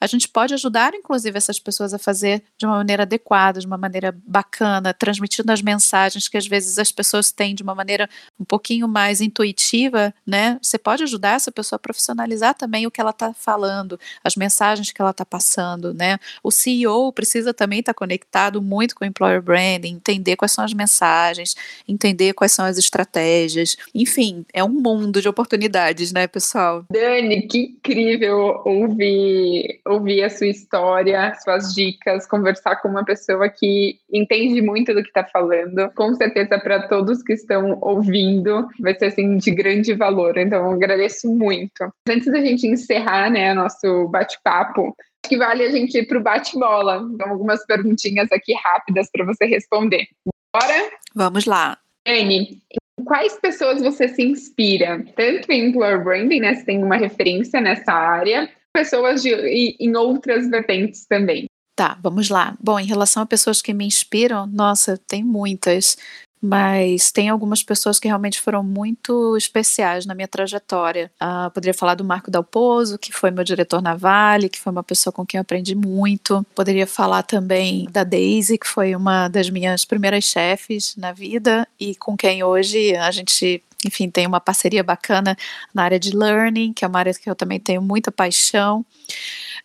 a 0.00 0.06
gente 0.12 0.28
pode 0.28 0.54
ajudar, 0.54 0.94
inclusive, 0.94 1.36
essas 1.36 1.58
pessoas 1.58 1.94
a 1.94 1.98
fazer 1.98 2.42
de 2.58 2.66
uma 2.66 2.76
maneira 2.76 3.02
adequada, 3.02 3.60
de 3.60 3.66
uma 3.66 3.78
maneira 3.78 4.16
bacana, 4.26 4.94
transmitindo 4.94 5.50
as 5.52 5.62
mensagens 5.62 6.28
que 6.28 6.36
às 6.36 6.46
vezes 6.46 6.78
as 6.78 6.92
pessoas 6.92 7.30
têm 7.32 7.54
de 7.54 7.62
uma 7.62 7.74
maneira 7.74 8.08
um 8.38 8.44
pouquinho 8.44 8.88
mais 8.88 9.20
intuitiva, 9.20 10.14
né? 10.26 10.58
Você 10.62 10.78
pode 10.78 11.02
ajudar 11.02 11.36
essa 11.36 11.50
pessoa 11.52 11.76
a 11.76 11.80
profissionalizar 11.80 12.54
também 12.54 12.86
o 12.86 12.90
que 12.90 13.00
ela 13.00 13.10
está 13.10 13.32
falando, 13.32 13.98
as 14.22 14.36
mensagens 14.36 14.90
que 14.90 15.00
ela 15.00 15.10
está 15.10 15.24
passando, 15.24 15.94
né? 15.94 16.18
O 16.42 16.50
CEO 16.50 17.12
precisa 17.12 17.54
também 17.54 17.80
estar 17.80 17.94
tá 17.94 17.98
conectado 17.98 18.60
muito 18.60 18.94
com 18.94 19.04
o 19.04 19.08
employer 19.08 19.42
branding, 19.42 19.94
entender 19.94 20.36
quais 20.36 20.52
são 20.52 20.64
as 20.64 20.72
mensagens, 20.72 21.54
entender 21.88 22.32
quais 22.34 22.52
são 22.52 22.64
as 22.64 22.78
estratégias. 22.78 23.76
Enfim, 23.94 24.44
é 24.52 24.62
um 24.62 24.68
mundo 24.68 25.20
de 25.20 25.28
oportunidades, 25.28 26.12
né, 26.12 26.26
pessoal? 26.26 26.84
Dani, 26.90 27.42
que 27.42 27.58
incrível 27.58 28.60
ouvir, 28.64 29.80
ouvir 29.84 30.01
ouvir 30.02 30.24
a 30.24 30.30
sua 30.30 30.48
história, 30.48 31.32
suas 31.36 31.72
dicas, 31.74 32.26
conversar 32.26 32.76
com 32.76 32.88
uma 32.88 33.04
pessoa 33.04 33.48
que 33.48 33.98
entende 34.12 34.60
muito 34.60 34.92
do 34.92 35.02
que 35.02 35.08
está 35.08 35.24
falando. 35.24 35.90
Com 35.94 36.14
certeza, 36.14 36.58
para 36.58 36.88
todos 36.88 37.22
que 37.22 37.32
estão 37.32 37.78
ouvindo, 37.80 38.68
vai 38.80 38.94
ser 38.98 39.06
assim 39.06 39.36
de 39.36 39.50
grande 39.52 39.94
valor. 39.94 40.36
Então, 40.36 40.66
eu 40.66 40.72
agradeço 40.72 41.32
muito. 41.32 41.88
Antes 42.08 42.30
da 42.30 42.40
gente 42.40 42.66
encerrar, 42.66 43.30
né, 43.30 43.54
nosso 43.54 44.08
bate-papo, 44.08 44.94
que 45.24 45.36
vale 45.38 45.62
a 45.62 45.70
gente 45.70 45.96
ir 45.96 46.06
para 46.06 46.18
o 46.18 46.22
bate-bola. 46.22 47.08
Então, 47.14 47.30
algumas 47.30 47.64
perguntinhas 47.64 48.30
aqui 48.32 48.52
rápidas 48.54 49.08
para 49.10 49.24
você 49.24 49.46
responder. 49.46 50.06
Bora? 50.52 50.90
Vamos 51.14 51.46
lá. 51.46 51.78
Anne, 52.06 52.60
quais 53.04 53.38
pessoas 53.38 53.80
você 53.80 54.08
se 54.08 54.22
inspira? 54.22 55.04
Tanto 55.16 55.50
em 55.52 55.68
employer 55.68 56.02
branding, 56.02 56.40
né? 56.40 56.54
Você 56.54 56.64
tem 56.64 56.82
uma 56.82 56.96
referência 56.96 57.60
nessa 57.60 57.92
área, 57.92 58.50
pessoas 58.72 59.22
de, 59.22 59.30
em 59.78 59.96
outras 59.96 60.48
vertentes 60.48 61.06
também. 61.06 61.46
Tá, 61.76 61.98
vamos 62.02 62.28
lá. 62.28 62.56
Bom, 62.60 62.78
em 62.78 62.86
relação 62.86 63.22
a 63.22 63.26
pessoas 63.26 63.62
que 63.62 63.72
me 63.72 63.86
inspiram, 63.86 64.46
nossa, 64.46 64.98
tem 65.06 65.24
muitas 65.24 65.96
mas 66.42 67.12
tem 67.12 67.28
algumas 67.28 67.62
pessoas 67.62 68.00
que 68.00 68.08
realmente 68.08 68.40
foram 68.40 68.64
muito 68.64 69.36
especiais 69.36 70.04
na 70.04 70.12
minha 70.12 70.26
trajetória. 70.26 71.08
Uh, 71.22 71.48
poderia 71.52 71.72
falar 71.72 71.94
do 71.94 72.04
Marco 72.04 72.32
Dalpozo, 72.32 72.98
que 72.98 73.12
foi 73.12 73.30
meu 73.30 73.44
diretor 73.44 73.80
na 73.80 73.94
Vale, 73.94 74.48
que 74.48 74.58
foi 74.58 74.72
uma 74.72 74.82
pessoa 74.82 75.12
com 75.12 75.24
quem 75.24 75.38
eu 75.38 75.42
aprendi 75.42 75.76
muito. 75.76 76.44
Poderia 76.52 76.86
falar 76.86 77.22
também 77.22 77.86
da 77.92 78.02
Daisy, 78.02 78.58
que 78.58 78.66
foi 78.66 78.96
uma 78.96 79.28
das 79.28 79.48
minhas 79.48 79.84
primeiras 79.84 80.24
chefes 80.24 80.96
na 80.96 81.12
vida 81.12 81.66
e 81.78 81.94
com 81.94 82.16
quem 82.16 82.42
hoje 82.42 82.96
a 82.96 83.12
gente 83.12 83.62
enfim, 83.84 84.08
tem 84.08 84.28
uma 84.28 84.40
parceria 84.40 84.82
bacana 84.84 85.36
na 85.74 85.82
área 85.82 85.98
de 85.98 86.16
learning, 86.16 86.72
que 86.72 86.84
é 86.84 86.88
uma 86.88 87.00
área 87.00 87.12
que 87.12 87.28
eu 87.28 87.34
também 87.34 87.58
tenho 87.58 87.82
muita 87.82 88.12
paixão. 88.12 88.86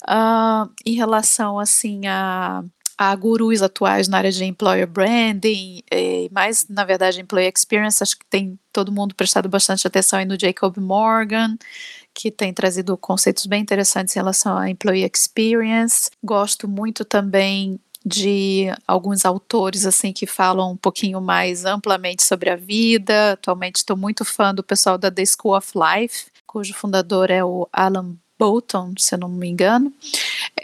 Uh, 0.03 0.69
em 0.85 0.95
relação, 0.95 1.59
assim, 1.59 2.07
a 2.07 2.63
a 2.97 3.15
gurus 3.15 3.61
atuais 3.61 4.07
na 4.07 4.17
área 4.17 4.31
de 4.31 4.43
employer 4.43 4.87
branding, 4.87 5.83
e 5.91 6.29
mais, 6.31 6.67
na 6.67 6.83
verdade, 6.83 7.21
employee 7.21 7.51
experience, 7.53 8.01
acho 8.01 8.17
que 8.17 8.25
tem 8.29 8.59
todo 8.73 8.91
mundo 8.91 9.13
prestado 9.13 9.47
bastante 9.47 9.85
atenção 9.85 10.19
aí 10.19 10.25
no 10.25 10.39
Jacob 10.39 10.77
Morgan, 10.77 11.57
que 12.13 12.31
tem 12.31 12.51
trazido 12.51 12.97
conceitos 12.97 13.45
bem 13.45 13.61
interessantes 13.61 14.15
em 14.15 14.19
relação 14.19 14.57
à 14.57 14.69
employee 14.69 15.09
experience. 15.13 16.09
Gosto 16.23 16.67
muito 16.67 17.05
também 17.05 17.79
de 18.03 18.67
alguns 18.87 19.25
autores 19.25 19.85
assim 19.85 20.13
que 20.13 20.25
falam 20.25 20.71
um 20.71 20.77
pouquinho 20.77 21.21
mais 21.21 21.65
amplamente 21.65 22.23
sobre 22.23 22.49
a 22.49 22.55
vida. 22.55 23.33
Atualmente 23.33 23.75
estou 23.77 23.97
muito 23.97 24.25
fã 24.25 24.55
do 24.55 24.63
pessoal 24.63 24.97
da 24.97 25.11
The 25.11 25.23
School 25.25 25.55
of 25.55 25.71
Life, 25.75 26.25
cujo 26.47 26.73
fundador 26.73 27.29
é 27.29 27.43
o 27.43 27.67
Alan 27.71 28.15
Bolton, 28.37 28.93
se 28.97 29.15
eu 29.15 29.19
não 29.19 29.29
me 29.29 29.47
engano, 29.47 29.93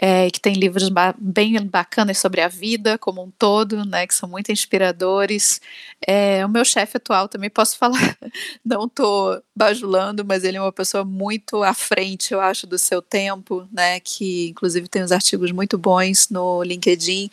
é, 0.00 0.30
que 0.30 0.40
tem 0.40 0.54
livros 0.54 0.88
ba 0.88 1.14
bem 1.18 1.60
bacanas 1.66 2.18
sobre 2.18 2.40
a 2.40 2.48
vida 2.48 2.98
como 2.98 3.22
um 3.22 3.30
todo, 3.30 3.84
né, 3.84 4.06
que 4.06 4.14
são 4.14 4.28
muito 4.28 4.52
inspiradores. 4.52 5.60
É, 6.06 6.44
o 6.44 6.48
meu 6.48 6.64
chefe 6.64 6.96
atual 6.96 7.28
também 7.28 7.50
posso 7.50 7.76
falar, 7.76 8.16
não 8.64 8.84
estou 8.84 9.42
bajulando, 9.54 10.24
mas 10.24 10.44
ele 10.44 10.56
é 10.56 10.60
uma 10.60 10.72
pessoa 10.72 11.04
muito 11.04 11.62
à 11.62 11.74
frente, 11.74 12.32
eu 12.32 12.40
acho, 12.40 12.66
do 12.66 12.78
seu 12.78 13.02
tempo, 13.02 13.68
né, 13.72 14.00
que 14.00 14.48
inclusive 14.48 14.88
tem 14.88 15.02
uns 15.02 15.12
artigos 15.12 15.50
muito 15.52 15.78
bons 15.78 16.28
no 16.30 16.62
LinkedIn 16.62 17.30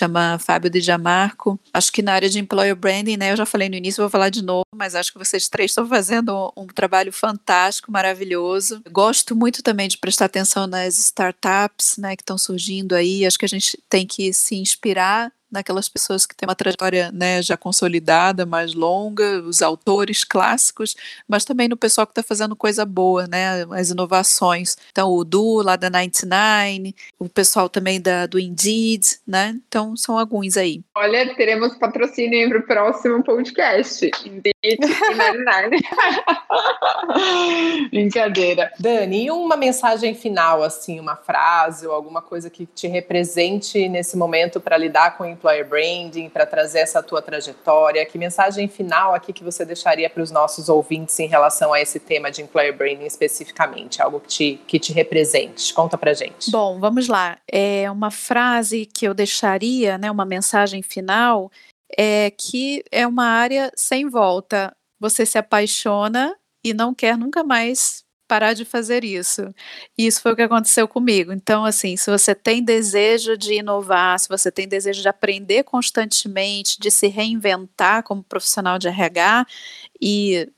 chama 0.00 0.38
Fábio 0.38 0.70
de 0.70 0.80
Jamarco. 0.80 1.58
Acho 1.72 1.92
que 1.92 2.02
na 2.02 2.12
área 2.12 2.28
de 2.28 2.38
employer 2.38 2.74
branding, 2.74 3.16
né, 3.16 3.32
eu 3.32 3.36
já 3.36 3.46
falei 3.46 3.68
no 3.68 3.76
início, 3.76 4.02
vou 4.02 4.10
falar 4.10 4.30
de 4.30 4.42
novo, 4.42 4.64
mas 4.74 4.94
acho 4.94 5.12
que 5.12 5.18
vocês 5.18 5.48
três 5.48 5.70
estão 5.70 5.86
fazendo 5.86 6.52
um, 6.56 6.66
trabalho 6.66 7.12
fantástico, 7.12 7.92
maravilhoso. 7.92 8.82
Gosto 8.90 9.36
muito 9.36 9.62
também 9.62 9.88
de 9.88 9.98
prestar 9.98 10.26
atenção 10.26 10.66
nas 10.66 10.98
startups, 10.98 11.96
né, 11.98 12.16
que 12.16 12.22
estão 12.22 12.38
surgindo 12.38 12.94
aí. 12.94 13.26
Acho 13.26 13.38
que 13.38 13.44
a 13.44 13.48
gente 13.48 13.78
tem 13.88 14.06
que 14.06 14.32
se 14.32 14.56
inspirar 14.56 15.32
naquelas 15.50 15.88
pessoas 15.88 16.26
que 16.26 16.34
têm 16.34 16.48
uma 16.48 16.54
trajetória 16.54 17.10
né, 17.12 17.42
já 17.42 17.56
consolidada, 17.56 18.46
mais 18.46 18.74
longa, 18.74 19.42
os 19.42 19.62
autores 19.62 20.24
clássicos, 20.24 20.96
mas 21.28 21.44
também 21.44 21.68
no 21.68 21.76
pessoal 21.76 22.06
que 22.06 22.12
está 22.12 22.22
fazendo 22.22 22.56
coisa 22.56 22.84
boa, 22.84 23.26
né, 23.26 23.64
as 23.70 23.90
inovações. 23.90 24.76
Então, 24.90 25.10
o 25.10 25.24
Du, 25.24 25.62
lá 25.62 25.76
da 25.76 25.90
99, 25.90 26.94
o 27.18 27.28
pessoal 27.28 27.68
também 27.68 28.00
da, 28.00 28.26
do 28.26 28.38
Indeed, 28.38 29.18
né? 29.26 29.58
Então, 29.68 29.96
são 29.96 30.18
alguns 30.18 30.56
aí. 30.56 30.82
Olha, 30.94 31.34
teremos 31.34 31.76
patrocínio 31.76 32.48
para 32.48 32.58
o 32.58 32.62
próximo 32.62 33.22
podcast. 33.22 34.10
Indeed 34.24 34.54
e 34.62 34.76
99. 34.78 35.80
Brincadeira. 37.90 38.72
Dani, 38.78 39.26
e 39.26 39.30
uma 39.30 39.56
mensagem 39.56 40.14
final, 40.14 40.62
assim, 40.62 41.00
uma 41.00 41.16
frase 41.16 41.86
ou 41.86 41.94
alguma 41.94 42.22
coisa 42.22 42.50
que 42.50 42.66
te 42.66 42.86
represente 42.86 43.88
nesse 43.88 44.16
momento 44.16 44.60
para 44.60 44.76
lidar 44.76 45.16
com 45.16 45.24
employer 45.40 45.66
branding, 45.66 46.28
para 46.28 46.44
trazer 46.44 46.80
essa 46.80 47.02
tua 47.02 47.22
trajetória? 47.22 48.04
Que 48.04 48.18
mensagem 48.18 48.68
final 48.68 49.14
aqui 49.14 49.32
que 49.32 49.42
você 49.42 49.64
deixaria 49.64 50.10
para 50.10 50.22
os 50.22 50.30
nossos 50.30 50.68
ouvintes 50.68 51.18
em 51.18 51.26
relação 51.26 51.72
a 51.72 51.80
esse 51.80 51.98
tema 51.98 52.30
de 52.30 52.42
employer 52.42 52.76
branding 52.76 53.06
especificamente? 53.06 54.02
Algo 54.02 54.20
que 54.20 54.28
te, 54.28 54.60
que 54.66 54.78
te 54.78 54.92
represente? 54.92 55.72
Conta 55.72 55.96
para 55.96 56.12
gente. 56.12 56.50
Bom, 56.50 56.78
vamos 56.78 57.08
lá. 57.08 57.38
É 57.50 57.90
uma 57.90 58.10
frase 58.10 58.84
que 58.84 59.08
eu 59.08 59.14
deixaria, 59.14 59.96
né, 59.96 60.10
uma 60.10 60.26
mensagem 60.26 60.82
final, 60.82 61.50
é 61.96 62.30
que 62.30 62.84
é 62.92 63.06
uma 63.06 63.24
área 63.24 63.72
sem 63.74 64.08
volta. 64.08 64.76
Você 65.00 65.24
se 65.24 65.38
apaixona 65.38 66.36
e 66.62 66.74
não 66.74 66.94
quer 66.94 67.16
nunca 67.16 67.42
mais 67.42 68.04
parar 68.30 68.54
de 68.54 68.64
fazer 68.64 69.02
isso. 69.02 69.52
E 69.98 70.06
isso 70.06 70.22
foi 70.22 70.32
o 70.32 70.36
que 70.36 70.42
aconteceu 70.42 70.86
comigo. 70.86 71.32
Então, 71.32 71.64
assim, 71.64 71.96
se 71.96 72.08
você 72.08 72.32
tem 72.32 72.62
desejo 72.62 73.36
de 73.36 73.54
inovar, 73.54 74.20
se 74.20 74.28
você 74.28 74.52
tem 74.52 74.68
desejo 74.68 75.02
de 75.02 75.08
aprender 75.08 75.64
constantemente, 75.64 76.78
de 76.78 76.92
se 76.92 77.08
reinventar 77.08 78.04
como 78.04 78.22
profissional 78.22 78.78
de 78.78 78.86
RH 78.86 79.46
e, 80.00 80.48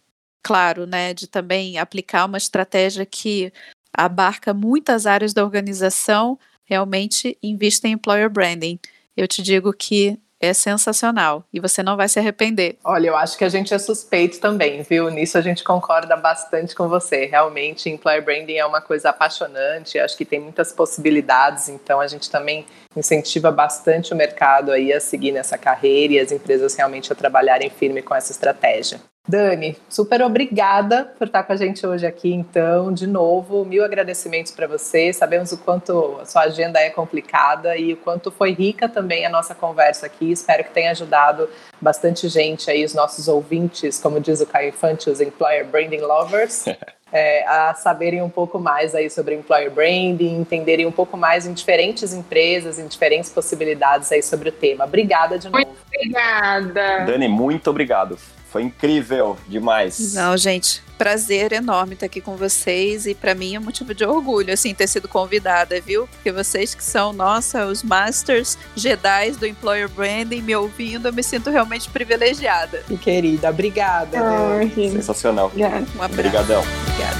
claro, 0.43 0.87
né, 0.87 1.15
de 1.15 1.27
também 1.27 1.79
aplicar 1.79 2.27
uma 2.27 2.37
estratégia 2.37 3.07
que 3.07 3.51
abarca 3.91 4.53
muitas 4.53 5.07
áreas 5.07 5.33
da 5.33 5.43
organização, 5.43 6.39
realmente 6.65 7.39
invista 7.43 7.89
em 7.89 7.93
employer 7.93 8.29
branding. 8.29 8.79
Eu 9.17 9.27
te 9.27 9.41
digo 9.41 9.73
que 9.73 10.19
é 10.43 10.53
sensacional 10.53 11.45
e 11.53 11.61
você 11.61 11.83
não 11.83 11.97
vai 11.97 12.09
se 12.09 12.19
arrepender. 12.19 12.77
Olha, 12.83 13.07
eu 13.07 13.17
acho 13.17 13.39
que 13.39 13.45
a 13.45 13.49
gente 13.49 13.73
é 13.73 13.79
suspeito 13.79 14.41
também, 14.41 14.83
viu? 14.83 15.09
Nisso 15.09 15.39
a 15.39 15.41
gente 15.41 15.63
concorda 15.63 16.17
bastante 16.17 16.75
com 16.75 16.89
você. 16.89 17.27
Realmente, 17.27 17.89
employer 17.89 18.25
branding 18.25 18.57
é 18.57 18.67
uma 18.67 18.81
coisa 18.81 19.11
apaixonante, 19.11 19.99
acho 19.99 20.17
que 20.17 20.25
tem 20.25 20.41
muitas 20.41 20.73
possibilidades, 20.73 21.69
então 21.69 22.01
a 22.01 22.07
gente 22.09 22.29
também 22.29 22.67
incentiva 22.97 23.51
bastante 23.51 24.13
o 24.13 24.17
mercado 24.17 24.73
aí 24.73 24.93
a 24.93 25.01
seguir 25.01 25.31
nessa 25.31 25.57
carreira 25.57 26.15
e 26.15 26.19
as 26.19 26.33
empresas 26.33 26.75
realmente 26.75 27.13
a 27.13 27.17
trabalharem 27.17 27.71
firme 27.71 28.03
com 28.03 28.15
essa 28.15 28.33
estratégia. 28.33 29.01
Dani, 29.27 29.77
super 29.89 30.21
obrigada 30.23 31.05
por 31.17 31.29
estar 31.29 31.45
com 31.45 31.53
a 31.53 31.57
gente 31.57 31.87
hoje 31.87 32.05
aqui, 32.05 32.33
então, 32.35 32.93
de 32.93 33.07
novo, 33.07 33.65
mil 33.65 33.85
agradecimentos 33.85 34.51
para 34.51 34.67
você. 34.67 35.13
Sabemos 35.13 35.53
o 35.53 35.59
quanto 35.59 36.19
a 36.21 36.27
sua 36.27 36.43
agenda 36.43 36.81
é 36.81 36.91
complicada 36.91 37.77
e 37.77 37.93
o 37.93 37.97
quanto 37.97 38.33
foi 38.33 38.53
rica 38.53 38.89
também 38.89 39.25
a 39.25 39.31
nossa 39.31 39.55
conversa 39.55 40.07
aqui. 40.07 40.33
Espero 40.33 40.65
que 40.65 40.71
tenha 40.71 40.91
ajudado 40.91 41.49
bastante 41.81 42.29
gente 42.29 42.69
aí, 42.69 42.85
os 42.85 42.95
nossos 42.95 43.29
ouvintes, 43.29 44.01
como 44.01 44.19
diz 44.19 44.41
o 44.41 44.47
Caio 44.47 44.71
Infante, 44.71 45.09
os 45.09 45.21
Employer 45.21 45.65
Branding 45.67 46.01
Lovers. 46.01 46.65
É, 47.15 47.47
a 47.47 47.75
saberem 47.75 48.23
um 48.23 48.31
pouco 48.31 48.59
mais 48.59 48.95
aí 48.95 49.11
sobre 49.11 49.35
employer 49.35 49.71
branding, 49.71 50.35
entenderem 50.35 50.87
um 50.87 50.91
pouco 50.91 51.15
mais 51.15 51.47
em 51.47 51.53
diferentes 51.53 52.15
empresas, 52.15 52.79
em 52.79 52.87
diferentes 52.87 53.29
possibilidades 53.29 54.11
aí 54.11 54.23
sobre 54.23 54.49
o 54.49 54.53
tema. 54.53 54.87
Obrigada 54.87 55.39
de 55.39 55.51
novo. 55.51 55.59
Muito 55.59 55.79
obrigada. 55.95 57.05
Dani, 57.05 57.29
muito 57.29 57.69
obrigado. 57.69 58.17
Foi 58.53 58.63
incrível 58.63 59.39
demais. 59.49 60.13
Não, 60.13 60.37
gente, 60.37 60.83
prazer 60.99 61.53
enorme 61.53 61.95
estar 61.95 62.05
aqui 62.05 62.21
com 62.21 62.37
vocês 62.37 63.07
e 63.07 63.15
para 63.15 63.35
mim 63.35 63.55
é 63.55 63.59
um 63.59 63.63
motivo 63.63 63.95
de 63.95 64.05
orgulho 64.05 64.53
assim 64.53 64.75
ter 64.75 64.87
sido 64.87 65.09
convidada, 65.09 65.81
viu? 65.81 66.07
Porque 66.07 66.31
vocês 66.31 66.75
que 66.75 66.85
são, 66.85 67.15
nossa, 67.15 67.65
os 67.65 67.83
masters 67.83 68.59
Jedi 68.77 69.31
do 69.33 69.47
employer 69.47 69.89
branding 69.89 70.43
me 70.43 70.55
ouvindo, 70.55 71.09
eu 71.09 71.13
me 71.15 71.23
sinto 71.23 71.49
realmente 71.49 71.89
privilegiada. 71.89 72.83
Que 72.87 72.99
querida, 72.99 73.49
obrigada. 73.49 74.19
Ah, 74.21 74.61
Sensacional. 74.75 75.47
Obrigada. 75.47 75.87
Um 75.97 76.05
Obrigadão. 76.05 76.61
Obrigada. 76.61 77.17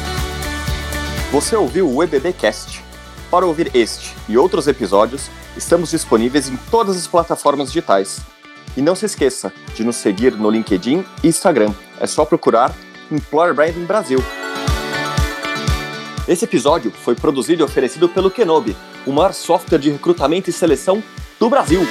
Você 1.33 1.57
ouviu 1.57 1.91
o 1.91 2.03
EBB 2.03 2.35
Cast? 2.35 2.85
Para 3.31 3.47
ouvir 3.47 3.71
este 3.75 4.15
e 4.29 4.37
outros 4.37 4.69
episódios, 4.69 5.31
estamos 5.57 5.91
disponíveis 5.91 6.47
em 6.51 6.57
todas 6.71 6.95
as 6.95 7.07
plataformas 7.07 7.69
digitais 7.69 8.21
e 8.77 8.83
não 8.83 8.95
se 8.95 9.07
esqueça 9.07 9.53
de 9.75 9.85
nos 9.85 9.97
seguir 9.97 10.35
no 10.35 10.51
LinkedIn 10.51 11.05
e 11.23 11.29
Instagram. 11.29 11.73
É 12.01 12.07
só 12.07 12.25
procurar 12.25 12.75
Employer 13.11 13.55
Branding 13.55 13.85
Brasil. 13.85 14.19
Esse 16.27 16.45
episódio 16.45 16.91
foi 16.91 17.15
produzido 17.15 17.63
e 17.63 17.65
oferecido 17.65 18.09
pelo 18.09 18.31
Kenobi, 18.31 18.77
o 19.07 19.13
maior 19.13 19.33
software 19.33 19.79
de 19.79 19.91
recrutamento 19.91 20.49
e 20.49 20.53
seleção 20.53 21.03
do 21.39 21.51
Brasil. 21.51 21.87